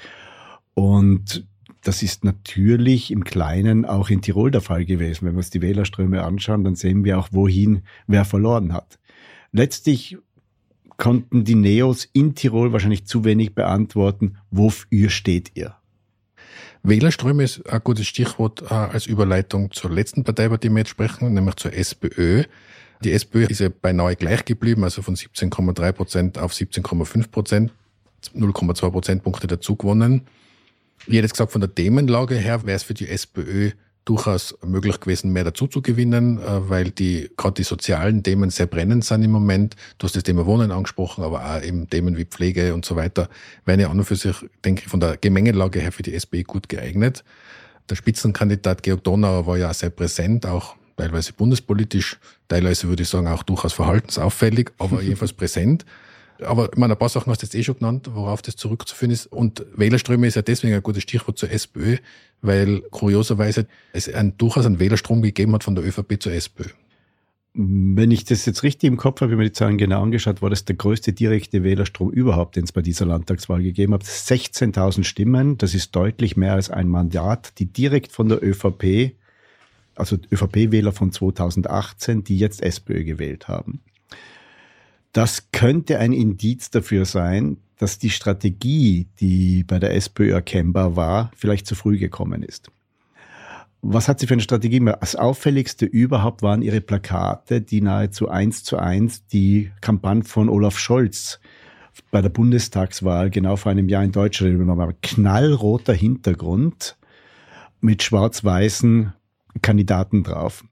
Und 0.74 1.44
das 1.82 2.04
ist 2.04 2.24
natürlich 2.24 3.10
im 3.10 3.24
Kleinen 3.24 3.84
auch 3.84 4.10
in 4.10 4.22
Tirol 4.22 4.52
der 4.52 4.60
Fall 4.60 4.84
gewesen. 4.84 5.26
Wenn 5.26 5.34
wir 5.34 5.38
uns 5.38 5.50
die 5.50 5.62
Wählerströme 5.62 6.22
anschauen, 6.22 6.62
dann 6.62 6.76
sehen 6.76 7.04
wir 7.04 7.18
auch, 7.18 7.28
wohin 7.32 7.82
wer 8.06 8.24
verloren 8.24 8.72
hat. 8.72 8.98
Letztlich 9.50 10.18
konnten 10.96 11.44
die 11.44 11.54
Neos 11.54 12.08
in 12.12 12.34
Tirol 12.34 12.72
wahrscheinlich 12.72 13.06
zu 13.06 13.24
wenig 13.24 13.54
beantworten, 13.54 14.38
wofür 14.50 15.10
steht 15.10 15.52
ihr? 15.54 15.76
Wählerströme 16.82 17.42
ist 17.42 17.68
ein 17.68 17.80
gutes 17.82 18.06
Stichwort 18.06 18.62
äh, 18.62 18.74
als 18.74 19.06
Überleitung 19.06 19.72
zur 19.72 19.90
letzten 19.90 20.24
Partei, 20.24 20.46
über 20.46 20.58
die 20.58 20.70
wir 20.70 20.78
jetzt 20.78 20.90
sprechen, 20.90 21.34
nämlich 21.34 21.56
zur 21.56 21.72
SPÖ. 21.72 22.44
Die 23.02 23.12
SPÖ 23.12 23.44
ist 23.46 23.60
ja 23.60 23.68
beinahe 23.68 24.14
gleich 24.16 24.44
geblieben, 24.44 24.84
also 24.84 25.02
von 25.02 25.16
17,3 25.16 25.92
Prozent 25.92 26.38
auf 26.38 26.52
17,5 26.52 27.30
Prozent, 27.30 27.72
0,2 28.34 28.90
Prozentpunkte 28.90 29.46
dazu 29.46 29.76
gewonnen. 29.76 30.22
Ich 31.00 31.06
hätte 31.08 31.16
jetzt 31.16 31.32
gesagt, 31.32 31.52
von 31.52 31.60
der 31.60 31.74
Themenlage 31.74 32.36
her 32.36 32.64
wäre 32.64 32.76
es 32.76 32.84
für 32.84 32.94
die 32.94 33.08
SPÖ 33.08 33.72
durchaus 34.06 34.56
möglich 34.64 35.00
gewesen, 35.00 35.32
mehr 35.32 35.44
dazu 35.44 35.66
zu 35.66 35.82
gewinnen, 35.82 36.38
äh, 36.38 36.70
weil 36.70 36.90
die 36.90 37.28
gerade 37.36 37.54
die 37.54 37.64
sozialen 37.64 38.22
Themen 38.22 38.50
sehr 38.50 38.66
brennend 38.66 39.04
sind 39.04 39.22
im 39.22 39.32
Moment. 39.32 39.76
Du 39.98 40.04
hast 40.06 40.16
das 40.16 40.22
Thema 40.22 40.46
Wohnen 40.46 40.70
angesprochen, 40.70 41.22
aber 41.22 41.44
auch 41.44 41.62
eben 41.62 41.90
Themen 41.90 42.16
wie 42.16 42.24
Pflege 42.24 42.72
und 42.72 42.86
so 42.86 42.96
weiter, 42.96 43.28
wären 43.66 43.80
ja 43.80 43.90
an 43.90 43.98
und 43.98 44.04
für 44.04 44.16
sich, 44.16 44.36
denke 44.64 44.82
ich, 44.84 44.88
von 44.88 45.00
der 45.00 45.16
Gemengelage 45.18 45.80
her 45.80 45.92
für 45.92 46.04
die 46.04 46.14
SPÖ 46.14 46.44
gut 46.44 46.68
geeignet. 46.68 47.24
Der 47.90 47.96
Spitzenkandidat 47.96 48.82
Georg 48.82 49.04
Donauer 49.04 49.46
war 49.46 49.58
ja 49.58 49.74
sehr 49.74 49.90
präsent, 49.90 50.46
auch 50.46 50.76
teilweise 50.96 51.32
bundespolitisch, 51.32 52.18
teilweise 52.48 52.88
würde 52.88 53.02
ich 53.02 53.08
sagen 53.08 53.26
auch 53.26 53.42
durchaus 53.42 53.72
verhaltensauffällig, 53.72 54.70
aber 54.78 55.02
jedenfalls 55.02 55.32
präsent. 55.32 55.84
Aber 56.40 56.70
ich 56.72 56.78
meine, 56.78 56.94
ein 56.94 56.98
paar 56.98 57.08
Sachen 57.08 57.30
hast 57.30 57.42
du 57.42 57.46
jetzt 57.46 57.54
eh 57.54 57.62
schon 57.62 57.78
genannt, 57.78 58.10
worauf 58.12 58.42
das 58.42 58.56
zurückzuführen 58.56 59.10
ist. 59.10 59.26
Und 59.26 59.64
Wählerströme 59.74 60.26
ist 60.26 60.34
ja 60.34 60.42
deswegen 60.42 60.74
ein 60.74 60.82
gutes 60.82 61.02
Stichwort 61.02 61.38
zur 61.38 61.50
SPÖ, 61.50 61.96
weil 62.42 62.80
kurioserweise 62.90 63.66
es 63.92 64.12
einen, 64.12 64.36
durchaus 64.36 64.66
einen 64.66 64.78
Wählerstrom 64.78 65.22
gegeben 65.22 65.52
hat 65.54 65.64
von 65.64 65.74
der 65.74 65.84
ÖVP 65.84 66.20
zur 66.20 66.32
SPÖ. 66.32 66.64
Wenn 67.58 68.10
ich 68.10 68.26
das 68.26 68.44
jetzt 68.44 68.62
richtig 68.64 68.86
im 68.86 68.98
Kopf 68.98 69.22
habe, 69.22 69.32
ich 69.32 69.38
mir 69.38 69.44
die 69.44 69.52
Zahlen 69.52 69.78
genau 69.78 70.02
angeschaut, 70.02 70.42
war 70.42 70.50
das 70.50 70.66
der 70.66 70.76
größte 70.76 71.14
direkte 71.14 71.62
Wählerstrom 71.62 72.10
überhaupt, 72.10 72.56
den 72.56 72.64
es 72.64 72.72
bei 72.72 72.82
dieser 72.82 73.06
Landtagswahl 73.06 73.62
gegeben 73.62 73.94
hat. 73.94 74.02
16.000 74.02 75.04
Stimmen, 75.04 75.56
das 75.56 75.74
ist 75.74 75.96
deutlich 75.96 76.36
mehr 76.36 76.52
als 76.52 76.68
ein 76.68 76.86
Mandat, 76.86 77.58
die 77.58 77.64
direkt 77.64 78.12
von 78.12 78.28
der 78.28 78.44
ÖVP, 78.44 79.14
also 79.94 80.18
ÖVP-Wähler 80.30 80.92
von 80.92 81.12
2018, 81.12 82.24
die 82.24 82.36
jetzt 82.36 82.62
SPÖ 82.62 83.04
gewählt 83.04 83.48
haben. 83.48 83.80
Das 85.16 85.50
könnte 85.50 85.98
ein 85.98 86.12
Indiz 86.12 86.68
dafür 86.68 87.06
sein, 87.06 87.56
dass 87.78 87.98
die 87.98 88.10
Strategie, 88.10 89.08
die 89.18 89.64
bei 89.64 89.78
der 89.78 89.94
SPÖ 89.94 90.30
erkennbar 90.30 90.94
war, 90.94 91.30
vielleicht 91.34 91.66
zu 91.66 91.74
früh 91.74 91.96
gekommen 91.96 92.42
ist. 92.42 92.70
Was 93.80 94.08
hat 94.08 94.20
sie 94.20 94.26
für 94.26 94.34
eine 94.34 94.42
Strategie? 94.42 94.78
Das 95.00 95.16
auffälligste 95.16 95.86
überhaupt 95.86 96.42
waren 96.42 96.60
ihre 96.60 96.82
Plakate, 96.82 97.62
die 97.62 97.80
nahezu 97.80 98.28
eins 98.28 98.62
zu 98.62 98.76
eins 98.76 99.26
die 99.26 99.70
Kampagne 99.80 100.22
von 100.22 100.50
Olaf 100.50 100.78
Scholz 100.78 101.40
bei 102.10 102.20
der 102.20 102.28
Bundestagswahl 102.28 103.30
genau 103.30 103.56
vor 103.56 103.72
einem 103.72 103.88
Jahr 103.88 104.04
in 104.04 104.12
Deutschland 104.12 104.52
übernommen 104.52 104.82
haben. 104.82 105.00
Knallroter 105.00 105.94
Hintergrund 105.94 106.98
mit 107.80 108.02
schwarz-weißen 108.02 109.14
Kandidaten 109.62 110.24
drauf 110.24 110.62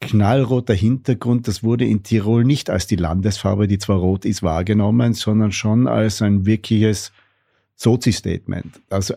knallroter 0.00 0.74
Hintergrund, 0.74 1.48
das 1.48 1.62
wurde 1.62 1.84
in 1.84 2.02
Tirol 2.02 2.44
nicht 2.44 2.70
als 2.70 2.86
die 2.86 2.96
Landesfarbe, 2.96 3.66
die 3.66 3.78
zwar 3.78 3.98
rot 3.98 4.24
ist, 4.24 4.42
wahrgenommen, 4.42 5.14
sondern 5.14 5.52
schon 5.52 5.86
als 5.88 6.22
ein 6.22 6.46
wirkliches 6.46 7.12
Sozi-Statement. 7.74 8.80
Also 8.90 9.14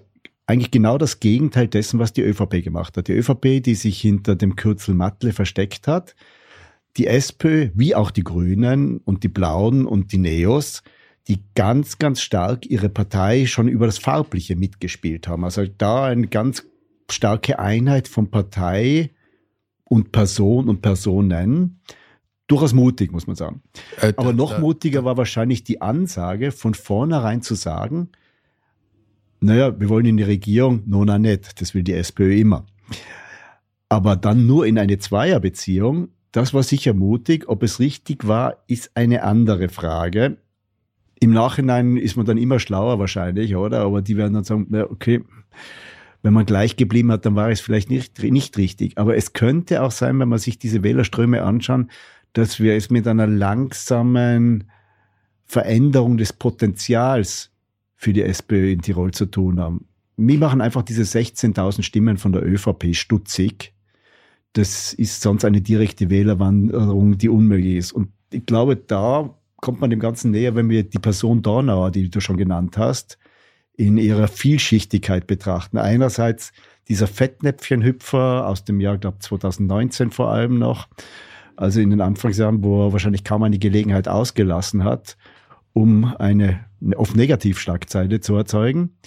eigentlich 0.48 0.72
genau 0.72 0.98
das 0.98 1.20
Gegenteil 1.20 1.68
dessen, 1.68 2.00
was 2.00 2.14
die 2.14 2.24
ÖVP 2.24 2.64
gemacht 2.64 2.98
hat. 2.98 3.08
Die 3.08 3.14
ÖVP, 3.14 3.64
die 3.64 3.76
sich 3.76 4.02
hinter 4.02 4.36
dem 4.36 4.56
Kürzel 4.56 4.96
Mattle 4.96 5.34
versteckt 5.34 5.88
hat, 5.88 6.16
die 6.98 7.08
SPÖ, 7.08 7.70
wie 7.74 7.96
auch 7.96 8.12
die 8.12 8.24
Grünen 8.24 8.98
und 8.98 9.24
die 9.24 9.30
Blauen 9.30 9.86
und 9.86 10.12
die 10.12 10.18
Neos, 10.18 10.84
die 11.28 11.40
ganz, 11.56 12.00
ganz 12.00 12.22
stark 12.22 12.66
ihre 12.66 12.90
Partei 12.90 13.46
schon 13.46 13.68
über 13.68 13.86
das 13.86 13.98
Farbliche 13.98 14.56
mitgespielt 14.56 15.28
haben. 15.28 15.46
Also 15.46 15.66
da 15.66 16.06
eine 16.06 16.28
ganz 16.28 16.66
starke 17.10 17.60
Einheit 17.60 18.08
von 18.08 18.30
Partei, 18.32 19.12
und 19.92 20.14
Person 20.14 20.70
und 20.70 20.82
Personen. 20.82 21.82
Durchaus 22.48 22.74
mutig, 22.74 23.12
muss 23.12 23.28
man 23.28 23.36
sagen. 23.36 23.62
Äh, 24.00 24.14
Aber 24.16 24.32
noch 24.32 24.54
da, 24.54 24.60
mutiger 24.60 25.04
war 25.04 25.18
wahrscheinlich 25.18 25.66
die 25.66 25.82
Ansage, 25.82 26.54
von 26.54 26.74
vornherein 26.74 27.42
zu 27.42 27.56
sagen, 27.56 28.10
naja, 29.42 29.78
wir 29.78 29.90
wollen 29.90 30.06
in 30.06 30.16
die 30.16 30.24
Regierung, 30.24 30.84
nona 30.86 31.20
net, 31.20 31.60
das 31.60 31.74
will 31.74 31.84
die 31.84 31.94
SPÖ 31.94 32.36
immer. 32.36 32.66
Aber 33.90 34.16
dann 34.16 34.48
nur 34.48 34.66
in 34.66 34.80
eine 34.80 34.98
Zweierbeziehung, 34.98 36.10
das 36.32 36.54
war 36.54 36.64
sicher 36.64 36.94
mutig. 36.94 37.50
Ob 37.50 37.62
es 37.62 37.80
richtig 37.80 38.26
war, 38.26 38.64
ist 38.68 38.92
eine 38.96 39.24
andere 39.24 39.68
Frage. 39.68 40.38
Im 41.20 41.32
Nachhinein 41.32 41.98
ist 41.98 42.16
man 42.16 42.26
dann 42.26 42.38
immer 42.38 42.60
schlauer 42.60 42.98
wahrscheinlich, 42.98 43.58
oder? 43.58 43.82
Aber 43.82 44.02
die 44.02 44.16
werden 44.16 44.36
dann 44.36 44.46
sagen, 44.46 44.68
na, 44.70 44.90
okay, 44.90 45.22
wenn 46.24 46.34
man 46.34 46.46
gleich 46.46 46.76
geblieben 46.76 47.12
hat, 47.12 47.26
dann 47.26 47.36
war 47.36 47.50
es 47.50 47.62
vielleicht 47.62 47.90
nicht, 47.90 48.22
nicht 48.22 48.58
richtig. 48.58 48.98
Aber 48.98 49.16
es 49.16 49.34
könnte 49.34 49.82
auch 49.82 49.92
sein, 49.92 50.20
wenn 50.20 50.30
man 50.30 50.40
sich 50.40 50.60
diese 50.60 50.84
Wählerströme 50.84 51.44
anschauen, 51.44 51.90
dass 52.34 52.60
wir 52.60 52.76
es 52.76 52.90
mit 52.90 53.08
einer 53.08 53.28
langsamen 53.28 54.66
Veränderung 55.46 56.18
des 56.18 56.34
Potenzials 56.34 57.52
für 57.96 58.14
die 58.14 58.24
SPÖ 58.24 58.72
in 58.72 58.82
Tirol 58.82 59.12
zu 59.12 59.26
tun 59.26 59.60
haben. 59.60 59.86
Mir 60.16 60.40
machen 60.40 60.62
einfach 60.62 60.84
diese 60.84 61.04
16.000 61.04 61.84
Stimmen 61.84 62.18
von 62.18 62.32
der 62.32 62.46
ÖVP 62.46 62.96
stutzig. 62.96 63.74
Das 64.54 64.94
ist 64.94 65.22
sonst 65.22 65.46
eine 65.46 65.62
direkte 65.62 66.10
Wählerwanderung, 66.10 67.18
die 67.18 67.30
unmöglich 67.30 67.76
ist. 67.78 67.92
Und 67.92 68.10
ich 68.32 68.46
glaube, 68.46 68.76
da 68.76 69.36
kommt 69.58 69.82
man 69.82 69.90
dem 69.90 70.00
Ganzen 70.00 70.32
näher, 70.32 70.56
wenn 70.56 70.70
wir 70.70 70.84
die 70.84 71.00
Person 71.00 71.42
Dornauer, 71.42 71.92
die 71.92 72.10
du 72.10 72.20
schon 72.20 72.38
genannt 72.38 72.78
hast, 72.78 73.18
in 73.82 73.98
ihrer 73.98 74.28
Vielschichtigkeit 74.28 75.26
betrachten. 75.26 75.80
Einerseits 75.80 76.54
dieser 76.88 77.08
Fettnäpfchenhüpfer 77.08 78.48
aus 78.48 78.64
dem 78.64 78.80
Jahr, 78.80 79.00
glaube 79.00 79.18
2019 79.20 80.12
vor 80.12 80.32
allem 80.32 80.60
noch, 80.60 80.88
also 81.56 81.80
in 81.80 81.90
den 81.90 82.00
Anfangsjahren, 82.00 82.64
wo 82.64 82.88
er 82.88 82.94
wahrscheinlich 82.94 83.24
kaum 83.24 83.42
eine 83.42 83.58
Gelegenheit 83.58 84.08
ausgelassen 84.08 84.84
hat, 84.84 85.18
um 85.74 86.16
eine, 86.18 86.66
oft 86.96 87.16
Negativschlagzeile 87.16 88.20
zu 88.20 88.36
erzeugen. 88.36 88.98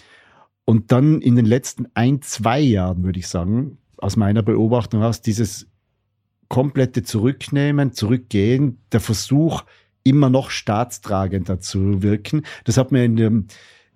Und 0.65 0.91
dann 0.91 1.21
in 1.21 1.37
den 1.37 1.47
letzten 1.47 1.87
ein, 1.95 2.21
zwei 2.23 2.59
Jahren, 2.59 3.05
würde 3.05 3.21
ich 3.21 3.29
sagen, 3.29 3.79
aus 3.99 4.17
meiner 4.17 4.43
Beobachtung 4.43 5.05
aus, 5.05 5.21
dieses 5.21 5.69
komplette 6.49 7.05
Zurücknehmen, 7.05 7.93
Zurückgehen, 7.93 8.79
der 8.91 9.01
Versuch, 9.01 9.63
immer 10.03 10.31
noch 10.31 10.51
staatstragender 10.51 11.61
zu 11.61 12.03
wirken. 12.03 12.43
Das 12.65 12.77
hat 12.77 12.91
man 12.91 13.03
in 13.03 13.17
dem 13.17 13.47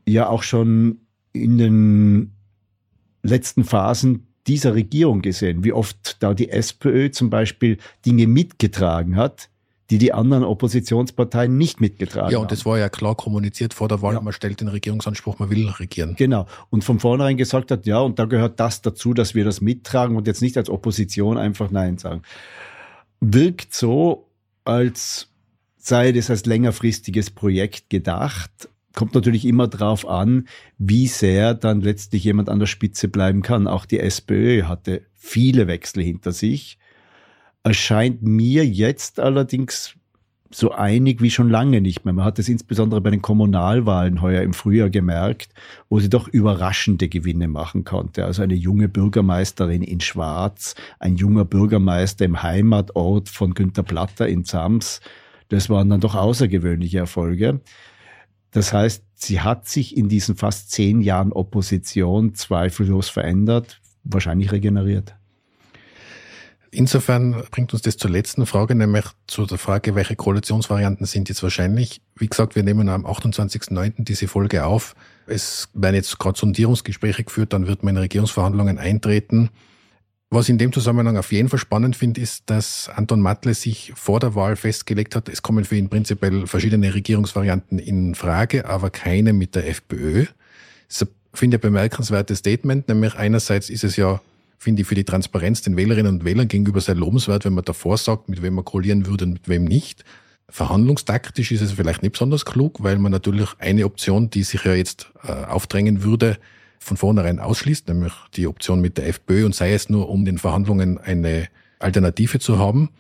ja 0.09 0.28
auch 0.28 0.42
schon 0.42 1.00
in 1.32 1.59
den 1.59 2.32
letzten 3.22 3.64
Phasen 3.64 4.26
dieser 4.46 4.74
Regierung 4.74 5.22
gesehen, 5.22 5.62
wie 5.62 5.72
oft 5.72 6.22
da 6.22 6.34
die 6.34 6.48
SPÖ 6.48 7.11
zum 7.11 7.30
Beispiel 7.30 7.78
Dinge 8.06 8.26
mitgetragen 8.26 9.16
hat, 9.16 9.50
die 9.90 9.98
die 9.98 10.12
anderen 10.12 10.44
Oppositionsparteien 10.44 11.56
nicht 11.56 11.80
mitgetragen 11.80 12.26
haben. 12.26 12.32
Ja, 12.32 12.38
und 12.38 12.52
das 12.52 12.66
war 12.66 12.78
ja 12.78 12.88
klar 12.88 13.14
kommuniziert 13.14 13.72
vor 13.72 13.88
der 13.88 14.02
Wahl. 14.02 14.14
Ja. 14.14 14.20
Man 14.20 14.32
stellt 14.32 14.61
den 14.61 14.68
Regierungsanspruch, 14.68 15.38
man 15.38 15.50
will 15.50 15.68
regieren. 15.68 16.14
Genau. 16.16 16.46
Und 16.70 16.84
von 16.84 16.98
vornherein 16.98 17.36
gesagt 17.36 17.70
hat, 17.70 17.86
ja, 17.86 18.00
und 18.00 18.18
da 18.18 18.26
gehört 18.26 18.61
das 18.61 18.82
dazu, 18.82 19.14
dass 19.14 19.34
wir 19.34 19.44
das 19.44 19.61
mittragen 19.61 20.16
und 20.16 20.26
jetzt 20.26 20.42
nicht 20.42 20.56
als 20.56 20.68
Opposition 20.68 21.38
einfach 21.38 21.70
Nein 21.70 21.98
sagen. 21.98 22.22
Wirkt 23.20 23.74
so, 23.74 24.28
als 24.64 25.28
sei 25.76 26.12
das 26.12 26.28
als 26.28 26.44
längerfristiges 26.44 27.30
Projekt 27.30 27.88
gedacht, 27.88 28.68
kommt 28.95 29.14
natürlich 29.14 29.45
immer 29.45 29.68
darauf 29.68 30.09
an, 30.09 30.49
wie 30.78 31.07
sehr 31.07 31.55
dann 31.55 31.80
letztlich 31.80 32.24
jemand 32.24 32.49
an 32.49 32.59
der 32.59 32.66
Spitze 32.66 33.09
bleiben 33.09 33.43
kann. 33.43 33.66
Auch 33.66 33.86
die 33.86 34.01
SPÖ 34.01 34.64
hatte 34.64 35.03
viele 35.14 35.66
Wechsel 35.66 36.03
hinter 36.03 36.32
sich. 36.32 36.78
Erscheint 37.62 38.22
mir 38.22 38.66
jetzt 38.66 39.20
allerdings 39.20 39.99
so 40.51 40.72
einig 40.72 41.20
wie 41.20 41.30
schon 41.30 41.51
lange 41.51 41.80
nicht 41.80 42.05
mehr. 42.05 42.14
Man 42.14 42.24
hat 42.24 42.39
es 42.39 42.49
insbesondere 42.49 43.01
bei 43.01 43.11
den 43.11 43.22
Kommunalwahlen 43.22 44.22
heuer 44.22 44.43
im 44.43 44.55
Frühjahr 44.55 44.91
gemerkt, 44.91 45.53
wo 45.89 46.01
sie 46.01 46.09
doch 46.09 46.26
überraschende 46.26 47.09
Gewinne 47.09 47.49
machen 47.49 47.84
konnte. 47.84 48.24
Also 48.24 48.43
eine 48.43 48.55
junge 48.55 48.89
Bürgermeisterin 48.89 49.82
in 49.82 50.01
Schwarz, 50.01 50.74
ein 50.99 51.16
junger 51.16 51.45
Bürgermeister 51.45 52.24
im 52.24 52.43
Heimatort 52.43 53.28
von 53.28 53.55
Günter 53.55 53.82
Platter 53.82 54.26
in 54.26 54.45
Zams. 54.45 55.01
Das 55.49 55.68
waren 55.68 55.91
dann 55.91 56.01
doch 56.01 56.14
außergewöhnliche 56.14 56.99
Erfolge. 56.99 57.61
Das 58.51 58.72
heißt, 58.72 59.05
sie 59.14 59.40
hat 59.40 59.68
sich 59.68 59.96
in 59.96 60.09
diesen 60.09 60.36
fast 60.36 60.70
zehn 60.70 61.01
Jahren 61.01 61.32
Opposition 61.32 62.34
zweifellos 62.34 63.09
verändert, 63.09 63.80
wahrscheinlich 64.05 64.53
regeneriert. 64.53 65.14
Insofern 66.70 67.44
bringt 67.51 67.72
uns 67.72 67.82
das 67.82 67.96
zur 67.96 68.11
letzten 68.11 68.44
Frage, 68.44 68.74
nämlich 68.74 69.07
zu 69.26 69.46
der 69.46 69.57
Frage, 69.57 69.94
welche 69.94 70.16
Koalitionsvarianten 70.16 71.07
sind 71.07 71.30
jetzt 71.30 71.42
wahrscheinlich. 71.42 72.03
Wie 72.16 72.26
gesagt, 72.26 72.57
wir 72.57 72.62
nehmen 72.62 72.90
am 72.90 73.07
28.09. 73.07 74.05
diese 74.05 74.28
Folge 74.28 74.66
auf. 74.66 74.94
Es 75.26 75.70
werden 75.72 75.94
jetzt 75.94 76.18
gerade 76.18 76.38
Sondierungsgespräche 76.38 77.24
geführt, 77.24 77.55
dann 77.55 77.66
wird 77.66 77.82
man 77.84 77.96
in 77.96 78.03
Regierungsverhandlungen 78.03 78.78
eintreten. 78.78 79.49
Was 80.31 80.45
ich 80.47 80.51
in 80.51 80.59
dem 80.59 80.74
Zusammenhang 80.74 81.16
auf 81.16 81.33
jeden 81.33 81.49
Fall 81.49 81.59
spannend 81.59 81.97
finde, 81.97 82.20
ist, 82.20 82.51
dass 82.51 82.91
Anton 82.91 83.20
Matle 83.20 83.55
sich 83.55 83.93
vor 83.97 84.20
der 84.20 84.35
Wahl 84.35 84.57
festgelegt 84.57 85.16
hat, 85.16 85.31
es 85.31 85.41
kommen 85.41 85.64
für 85.64 85.76
ihn 85.76 85.89
prinzipiell 85.89 86.47
verschiedene 86.47 86.93
Regierungsvarianten 86.93 87.79
in 87.79 88.14
Frage, 88.14 88.66
aber 88.66 88.91
keine 88.91 89.33
mit 89.33 89.55
der 89.55 89.66
FPÖ. 89.66 90.26
Das 90.87 91.07
finde 91.33 91.57
ich 91.57 91.62
ein 91.62 91.72
bemerkenswertes 91.72 92.41
Statement, 92.41 92.89
nämlich 92.89 93.14
einerseits 93.14 93.70
ist 93.70 93.85
es 93.85 93.97
ja, 93.97 94.20
finde 94.59 94.83
ich, 94.83 94.89
für 94.89 94.95
die 94.95 95.05
Transparenz 95.05 95.62
den 95.62 95.79
Wählerinnen 95.79 96.16
und 96.16 96.24
Wählern 96.26 96.49
gegenüber 96.49 96.83
sehr 96.83 96.95
lobenswert, 96.95 97.47
wenn 97.47 97.55
man 97.55 97.64
davor 97.64 97.97
sagt, 97.97 98.29
mit 98.29 98.43
wem 98.43 98.55
man 98.55 98.66
koalieren 98.66 99.07
würde 99.07 99.24
und 99.24 99.33
mit 99.33 99.49
wem 99.49 99.64
nicht. 99.64 100.05
Verhandlungstaktisch 100.51 101.53
ist 101.53 101.62
es 101.62 101.72
vielleicht 101.72 102.03
nicht 102.03 102.12
besonders 102.12 102.45
klug, 102.45 102.83
weil 102.83 102.99
man 102.99 103.12
natürlich 103.12 103.49
eine 103.61 103.87
Option, 103.87 104.29
die 104.29 104.43
sich 104.43 104.64
ja 104.64 104.74
jetzt 104.74 105.11
äh, 105.22 105.33
aufdrängen 105.33 106.03
würde, 106.03 106.37
von 106.79 106.97
vornherein 106.97 107.39
ausschließt, 107.39 107.89
nämlich 107.89 108.12
die 108.35 108.47
Option 108.47 108.81
mit 108.81 108.99
der 108.99 109.09
FPÖ 109.09 109.45
und 109.45 109.55
sei 109.55 109.72
es 109.72 109.89
nur, 109.89 110.09
um 110.09 110.24
den 110.24 110.39
Verhandlungen 110.39 110.99
eine 110.99 111.49
Alternative 111.79 112.39
zu 112.39 112.59
haben. 112.59 112.91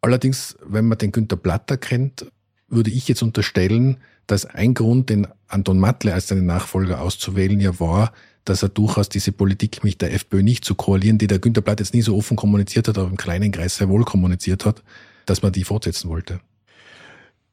Allerdings, 0.00 0.56
wenn 0.64 0.86
man 0.86 0.98
den 0.98 1.12
Günter 1.12 1.36
Platter 1.36 1.76
kennt, 1.76 2.26
würde 2.68 2.90
ich 2.90 3.08
jetzt 3.08 3.22
unterstellen, 3.22 3.98
dass 4.26 4.46
ein 4.46 4.74
Grund, 4.74 5.10
den 5.10 5.26
Anton 5.48 5.78
Matle 5.78 6.14
als 6.14 6.28
seinen 6.28 6.46
Nachfolger 6.46 7.00
auszuwählen, 7.00 7.60
ja 7.60 7.80
war, 7.80 8.12
dass 8.44 8.62
er 8.62 8.68
durchaus 8.68 9.08
diese 9.08 9.32
Politik 9.32 9.84
mit 9.84 10.00
der 10.00 10.14
FPÖ 10.14 10.42
nicht 10.42 10.64
zu 10.64 10.74
koalieren, 10.74 11.18
die 11.18 11.26
der 11.26 11.40
Günter 11.40 11.60
Platt 11.60 11.80
jetzt 11.80 11.94
nie 11.94 12.02
so 12.02 12.16
offen 12.16 12.36
kommuniziert 12.36 12.88
hat, 12.88 12.96
aber 12.96 13.08
im 13.08 13.16
kleinen 13.16 13.52
Kreis 13.52 13.76
sehr 13.76 13.88
wohl 13.88 14.04
kommuniziert 14.04 14.64
hat, 14.64 14.82
dass 15.26 15.42
man 15.42 15.52
die 15.52 15.64
fortsetzen 15.64 16.08
wollte. 16.08 16.40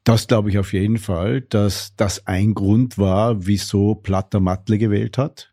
Das 0.04 0.26
glaube 0.26 0.48
ich 0.48 0.58
auf 0.58 0.72
jeden 0.72 0.96
Fall, 0.96 1.42
dass 1.42 1.94
das 1.96 2.26
ein 2.26 2.54
Grund 2.54 2.96
war, 2.96 3.46
wieso 3.46 3.94
Platter 3.94 4.40
Matle 4.40 4.78
gewählt 4.78 5.18
hat. 5.18 5.52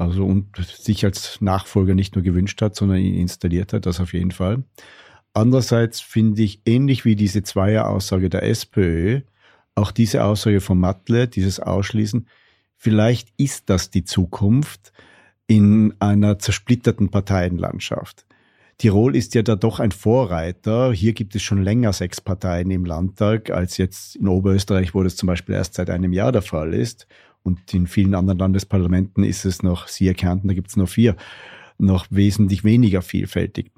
Also 0.00 0.24
und 0.24 0.56
sich 0.56 1.04
als 1.04 1.42
Nachfolger 1.42 1.94
nicht 1.94 2.14
nur 2.14 2.24
gewünscht 2.24 2.62
hat, 2.62 2.74
sondern 2.74 2.98
ihn 2.98 3.16
installiert 3.16 3.74
hat, 3.74 3.84
das 3.84 4.00
auf 4.00 4.14
jeden 4.14 4.30
Fall. 4.30 4.64
Andererseits 5.34 6.00
finde 6.00 6.42
ich 6.42 6.62
ähnlich 6.64 7.04
wie 7.04 7.16
diese 7.16 7.42
Zweier-Aussage 7.42 8.30
der 8.30 8.42
SPÖ, 8.44 9.20
auch 9.74 9.90
diese 9.90 10.24
Aussage 10.24 10.62
von 10.62 10.80
Matle, 10.80 11.28
dieses 11.28 11.60
Ausschließen, 11.60 12.26
vielleicht 12.76 13.28
ist 13.36 13.68
das 13.68 13.90
die 13.90 14.04
Zukunft 14.04 14.92
in 15.46 15.92
einer 15.98 16.38
zersplitterten 16.38 17.10
Parteienlandschaft. 17.10 18.24
Tirol 18.78 19.14
ist 19.14 19.34
ja 19.34 19.42
da 19.42 19.54
doch 19.54 19.80
ein 19.80 19.92
Vorreiter. 19.92 20.94
Hier 20.94 21.12
gibt 21.12 21.34
es 21.34 21.42
schon 21.42 21.62
länger 21.62 21.92
sechs 21.92 22.22
Parteien 22.22 22.70
im 22.70 22.86
Landtag, 22.86 23.50
als 23.50 23.76
jetzt 23.76 24.16
in 24.16 24.28
Oberösterreich, 24.28 24.94
wo 24.94 25.02
das 25.02 25.16
zum 25.16 25.26
Beispiel 25.26 25.56
erst 25.56 25.74
seit 25.74 25.90
einem 25.90 26.14
Jahr 26.14 26.32
der 26.32 26.40
Fall 26.40 26.72
ist. 26.72 27.06
Und 27.42 27.72
in 27.72 27.86
vielen 27.86 28.14
anderen 28.14 28.38
Landesparlamenten 28.38 29.24
ist 29.24 29.44
es 29.44 29.62
noch, 29.62 29.88
siehe 29.88 30.14
Kärnten, 30.14 30.48
da 30.48 30.54
gibt 30.54 30.68
es 30.68 30.76
noch 30.76 30.88
vier, 30.88 31.16
noch 31.78 32.06
wesentlich 32.10 32.64
weniger 32.64 33.02
vielfältig. 33.02 33.70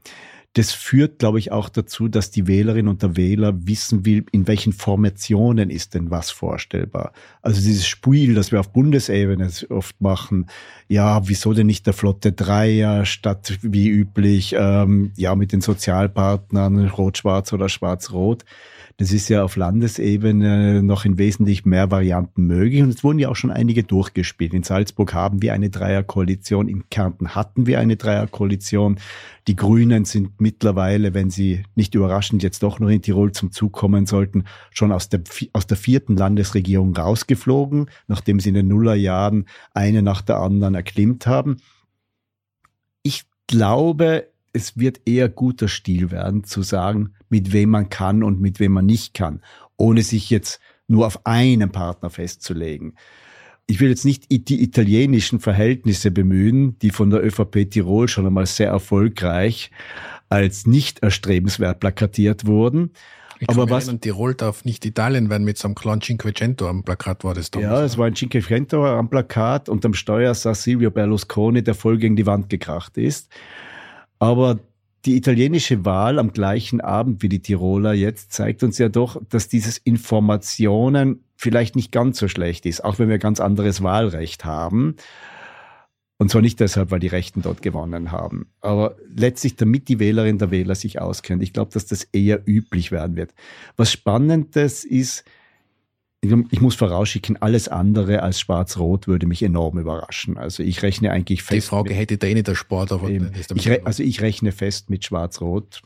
Das 0.54 0.72
führt, 0.72 1.18
glaube 1.18 1.38
ich, 1.38 1.50
auch 1.50 1.70
dazu, 1.70 2.08
dass 2.08 2.30
die 2.30 2.46
Wählerin 2.46 2.86
und 2.86 3.02
der 3.02 3.16
Wähler 3.16 3.54
wissen 3.66 4.04
will, 4.04 4.26
in 4.32 4.46
welchen 4.46 4.74
Formationen 4.74 5.70
ist 5.70 5.94
denn 5.94 6.10
was 6.10 6.30
vorstellbar. 6.30 7.12
Also 7.40 7.62
dieses 7.62 7.86
Spiel, 7.86 8.34
das 8.34 8.52
wir 8.52 8.60
auf 8.60 8.70
Bundesebene 8.70 9.48
oft 9.70 9.98
machen, 10.02 10.46
ja, 10.88 11.26
wieso 11.26 11.54
denn 11.54 11.68
nicht 11.68 11.86
der 11.86 11.94
Flotte 11.94 12.32
Dreier 12.32 13.06
statt 13.06 13.60
wie 13.62 13.88
üblich, 13.88 14.54
ähm, 14.58 15.12
ja, 15.16 15.34
mit 15.36 15.52
den 15.52 15.62
Sozialpartnern 15.62 16.86
Rot-Schwarz 16.86 17.54
oder 17.54 17.70
Schwarz-Rot. 17.70 18.44
Das 19.02 19.10
ist 19.10 19.28
ja 19.28 19.42
auf 19.42 19.56
Landesebene 19.56 20.80
noch 20.80 21.04
in 21.04 21.18
wesentlich 21.18 21.64
mehr 21.64 21.90
Varianten 21.90 22.46
möglich. 22.46 22.82
Und 22.82 22.90
es 22.90 23.02
wurden 23.02 23.18
ja 23.18 23.30
auch 23.30 23.34
schon 23.34 23.50
einige 23.50 23.82
durchgespielt. 23.82 24.54
In 24.54 24.62
Salzburg 24.62 25.12
haben 25.12 25.42
wir 25.42 25.54
eine 25.54 25.70
Dreierkoalition. 25.70 26.68
In 26.68 26.88
Kärnten 26.88 27.34
hatten 27.34 27.66
wir 27.66 27.80
eine 27.80 27.96
Dreierkoalition. 27.96 29.00
Die 29.48 29.56
Grünen 29.56 30.04
sind 30.04 30.40
mittlerweile, 30.40 31.14
wenn 31.14 31.30
sie 31.30 31.64
nicht 31.74 31.96
überraschend 31.96 32.44
jetzt 32.44 32.62
doch 32.62 32.78
noch 32.78 32.90
in 32.90 33.02
Tirol 33.02 33.32
zum 33.32 33.50
Zug 33.50 33.72
kommen 33.72 34.06
sollten, 34.06 34.44
schon 34.70 34.92
aus 34.92 35.08
der, 35.08 35.22
aus 35.52 35.66
der 35.66 35.76
vierten 35.76 36.16
Landesregierung 36.16 36.96
rausgeflogen, 36.96 37.90
nachdem 38.06 38.38
sie 38.38 38.50
in 38.50 38.54
den 38.54 38.68
Nullerjahren 38.68 39.46
eine 39.74 40.02
nach 40.02 40.22
der 40.22 40.36
anderen 40.36 40.76
erklimmt 40.76 41.26
haben. 41.26 41.56
Ich 43.02 43.24
glaube, 43.48 44.28
es 44.52 44.76
wird 44.76 45.00
eher 45.06 45.28
guter 45.28 45.66
Stil 45.66 46.12
werden, 46.12 46.44
zu 46.44 46.62
sagen, 46.62 47.14
mit 47.32 47.52
wem 47.52 47.70
man 47.70 47.88
kann 47.88 48.22
und 48.22 48.40
mit 48.40 48.60
wem 48.60 48.72
man 48.72 48.86
nicht 48.86 49.14
kann, 49.14 49.40
ohne 49.76 50.02
sich 50.02 50.30
jetzt 50.30 50.60
nur 50.86 51.06
auf 51.06 51.26
einen 51.26 51.72
Partner 51.72 52.10
festzulegen. 52.10 52.94
Ich 53.66 53.80
will 53.80 53.88
jetzt 53.88 54.04
nicht 54.04 54.30
die 54.30 54.62
italienischen 54.62 55.40
Verhältnisse 55.40 56.10
bemühen, 56.10 56.78
die 56.80 56.90
von 56.90 57.10
der 57.10 57.24
ÖVP 57.24 57.70
Tirol 57.70 58.06
schon 58.06 58.26
einmal 58.26 58.46
sehr 58.46 58.68
erfolgreich 58.68 59.70
als 60.28 60.66
nicht 60.66 61.02
erstrebenswert 61.02 61.80
plakatiert 61.80 62.46
wurden. 62.46 62.90
Ich 63.38 63.48
aber 63.48 63.68
was 63.70 63.84
erinnern, 63.84 64.00
Tirol 64.00 64.34
darf 64.34 64.64
nicht 64.64 64.84
Italien 64.84 65.30
werden 65.30 65.44
mit 65.44 65.58
so 65.58 65.68
einem 65.68 65.74
kleinen 65.74 66.00
Cinquecento 66.00 66.68
am 66.68 66.84
Plakat 66.84 67.24
war 67.24 67.34
das 67.34 67.50
damals. 67.50 67.70
Ja, 67.70 67.84
es 67.84 67.98
war 67.98 68.06
ein 68.06 68.14
Cinquecento 68.14 68.86
am 68.86 69.08
Plakat 69.08 69.68
und 69.68 69.84
am 69.84 69.94
Steuer 69.94 70.34
saß 70.34 70.62
Silvio 70.62 70.90
Berlusconi, 70.90 71.62
der 71.62 71.74
voll 71.74 71.98
gegen 71.98 72.14
die 72.14 72.26
Wand 72.26 72.50
gekracht 72.50 72.96
ist. 72.96 73.32
Aber 74.18 74.60
die 75.04 75.16
italienische 75.16 75.84
Wahl 75.84 76.18
am 76.18 76.32
gleichen 76.32 76.80
Abend 76.80 77.22
wie 77.22 77.28
die 77.28 77.40
Tiroler 77.40 77.92
jetzt 77.92 78.32
zeigt 78.32 78.62
uns 78.62 78.78
ja 78.78 78.88
doch, 78.88 79.20
dass 79.28 79.48
dieses 79.48 79.78
Informationen 79.78 81.24
vielleicht 81.36 81.74
nicht 81.74 81.90
ganz 81.90 82.18
so 82.18 82.28
schlecht 82.28 82.66
ist, 82.66 82.84
auch 82.84 82.98
wenn 82.98 83.08
wir 83.08 83.18
ganz 83.18 83.40
anderes 83.40 83.82
Wahlrecht 83.82 84.44
haben. 84.44 84.96
Und 86.18 86.30
zwar 86.30 86.40
nicht 86.40 86.60
deshalb, 86.60 86.92
weil 86.92 87.00
die 87.00 87.08
Rechten 87.08 87.42
dort 87.42 87.62
gewonnen 87.62 88.12
haben, 88.12 88.46
aber 88.60 88.96
letztlich, 89.12 89.56
damit 89.56 89.88
die 89.88 89.98
Wählerin 89.98 90.38
der 90.38 90.52
Wähler 90.52 90.76
sich 90.76 91.00
auskennt. 91.00 91.42
Ich 91.42 91.52
glaube, 91.52 91.72
dass 91.72 91.86
das 91.86 92.04
eher 92.04 92.40
üblich 92.46 92.92
werden 92.92 93.16
wird. 93.16 93.34
Was 93.76 93.90
Spannendes 93.90 94.84
ist, 94.84 95.24
ich 96.22 96.60
muss 96.60 96.76
vorausschicken, 96.76 97.36
alles 97.42 97.66
andere 97.66 98.22
als 98.22 98.38
Schwarz-Rot 98.38 99.08
würde 99.08 99.26
mich 99.26 99.42
enorm 99.42 99.78
überraschen. 99.78 100.38
Also 100.38 100.62
ich 100.62 100.82
rechne 100.82 101.10
eigentlich 101.10 101.42
fest. 101.42 101.66
Die 101.66 101.68
Frage 101.68 101.90
mit, 101.90 101.98
hätte 101.98 102.16
da 102.16 102.28
eh 102.28 102.34
nicht 102.34 102.46
der 102.46 102.54
Sport, 102.54 102.92
aber 102.92 103.10
ich 103.10 103.68
re, 103.68 103.80
also 103.84 104.04
ich 104.04 104.20
rechne 104.20 104.52
fest 104.52 104.88
mit 104.88 105.04
Schwarz-Rot. 105.04 105.82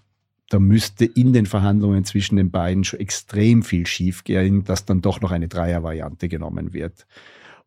Da 0.50 0.58
müsste 0.58 1.06
in 1.06 1.32
den 1.32 1.46
Verhandlungen 1.46 2.04
zwischen 2.04 2.36
den 2.36 2.50
beiden 2.50 2.84
schon 2.84 3.00
extrem 3.00 3.62
viel 3.62 3.86
schiefgehen, 3.86 4.62
dass 4.64 4.84
dann 4.84 5.00
doch 5.00 5.22
noch 5.22 5.30
eine 5.30 5.48
Dreier-Variante 5.48 6.28
genommen 6.28 6.74
wird. 6.74 7.06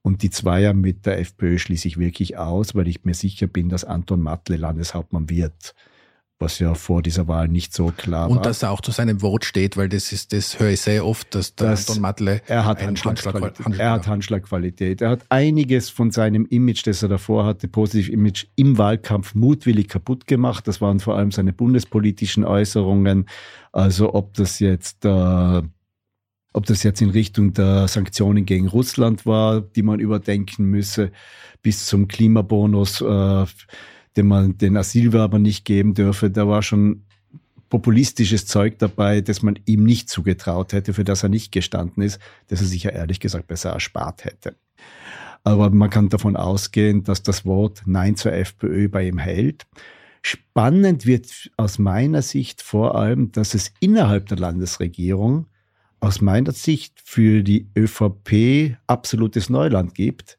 Und 0.03 0.21
die 0.21 0.29
Zweier 0.29 0.73
mit 0.73 1.07
der 1.07 1.19
FPÖ 1.19 1.57
schließe 1.57 1.87
ich 1.87 1.97
wirklich 1.97 2.37
aus, 2.37 2.75
weil 2.75 2.87
ich 2.87 3.03
mir 3.03 3.15
sicher 3.15 3.47
bin, 3.47 3.69
dass 3.69 3.83
Anton 3.83 4.21
Matle 4.21 4.57
Landeshauptmann 4.57 5.29
wird 5.29 5.73
was 6.39 6.59
ja 6.59 6.73
vor 6.73 7.01
dieser 7.01 7.27
Wahl 7.27 7.49
nicht 7.49 7.73
so 7.73 7.91
klar 7.95 8.29
war. 8.29 8.29
Und 8.29 8.45
dass 8.45 8.63
er 8.63 8.71
auch 8.71 8.79
zu 8.79 8.91
seinem 8.91 9.21
Wort 9.21 9.43
steht, 9.43 9.75
weil 9.75 9.89
das 9.89 10.13
ist, 10.13 10.31
das 10.31 10.59
höre 10.59 10.69
ich 10.69 10.81
sehr 10.81 11.05
oft, 11.05 11.35
dass 11.35 11.53
der 11.55 11.71
das, 11.71 11.89
Anton 11.89 12.01
Matle 12.01 12.41
er 12.47 12.65
hat 12.65 12.81
Handschlagqualität. 12.81 13.65
Handschlag, 13.65 13.79
er 13.79 13.91
hat 13.91 14.07
Handschlagqualität. 14.07 15.01
Er 15.01 15.09
hat 15.09 15.25
einiges 15.27 15.89
von 15.89 16.11
seinem 16.11 16.45
Image, 16.45 16.87
das 16.87 17.03
er 17.03 17.09
davor 17.09 17.45
hatte, 17.45 17.67
positiv 17.67 18.09
Image 18.09 18.45
im 18.55 18.77
Wahlkampf 18.77 19.35
mutwillig 19.35 19.89
kaputt 19.89 20.27
gemacht. 20.27 20.67
Das 20.67 20.79
waren 20.79 21.01
vor 21.01 21.17
allem 21.17 21.31
seine 21.31 21.51
bundespolitischen 21.51 22.45
Äußerungen. 22.45 23.27
Also 23.73 24.13
ob 24.13 24.33
das 24.35 24.59
jetzt 24.59 25.03
äh, 25.03 25.61
ob 26.53 26.65
das 26.65 26.83
jetzt 26.83 27.01
in 27.01 27.09
Richtung 27.09 27.53
der 27.53 27.87
Sanktionen 27.87 28.45
gegen 28.45 28.67
Russland 28.67 29.25
war, 29.25 29.61
die 29.61 29.83
man 29.83 29.99
überdenken 29.99 30.65
müsse, 30.65 31.11
bis 31.61 31.85
zum 31.85 32.07
Klimabonus. 32.07 33.01
Äh, 33.01 33.45
den 34.17 34.27
man 34.27 34.57
den 34.57 34.77
Asylwerbern 34.77 35.41
nicht 35.41 35.65
geben 35.65 35.93
dürfe. 35.93 36.29
Da 36.29 36.47
war 36.47 36.61
schon 36.61 37.03
populistisches 37.69 38.45
Zeug 38.45 38.79
dabei, 38.79 39.21
das 39.21 39.41
man 39.41 39.59
ihm 39.65 39.83
nicht 39.83 40.09
zugetraut 40.09 40.73
hätte, 40.73 40.93
für 40.93 41.03
das 41.03 41.23
er 41.23 41.29
nicht 41.29 41.51
gestanden 41.51 42.01
ist, 42.03 42.19
das 42.47 42.61
er 42.61 42.67
sich 42.67 42.83
ja 42.83 42.91
ehrlich 42.91 43.19
gesagt 43.19 43.47
besser 43.47 43.71
erspart 43.71 44.25
hätte. 44.25 44.55
Aber 45.43 45.69
man 45.69 45.89
kann 45.89 46.09
davon 46.09 46.35
ausgehen, 46.35 47.03
dass 47.03 47.23
das 47.23 47.45
Wort 47.45 47.83
Nein 47.85 48.15
zur 48.15 48.33
FPÖ 48.33 48.89
bei 48.89 49.07
ihm 49.07 49.17
hält. 49.17 49.67
Spannend 50.21 51.05
wird 51.05 51.49
aus 51.55 51.79
meiner 51.79 52.21
Sicht 52.21 52.61
vor 52.61 52.95
allem, 52.95 53.31
dass 53.31 53.53
es 53.53 53.71
innerhalb 53.79 54.27
der 54.27 54.37
Landesregierung 54.37 55.45
aus 56.01 56.21
meiner 56.21 56.51
Sicht 56.51 57.01
für 57.03 57.43
die 57.43 57.69
ÖVP 57.77 58.77
absolutes 58.87 59.49
Neuland 59.49 59.95
gibt, 59.95 60.38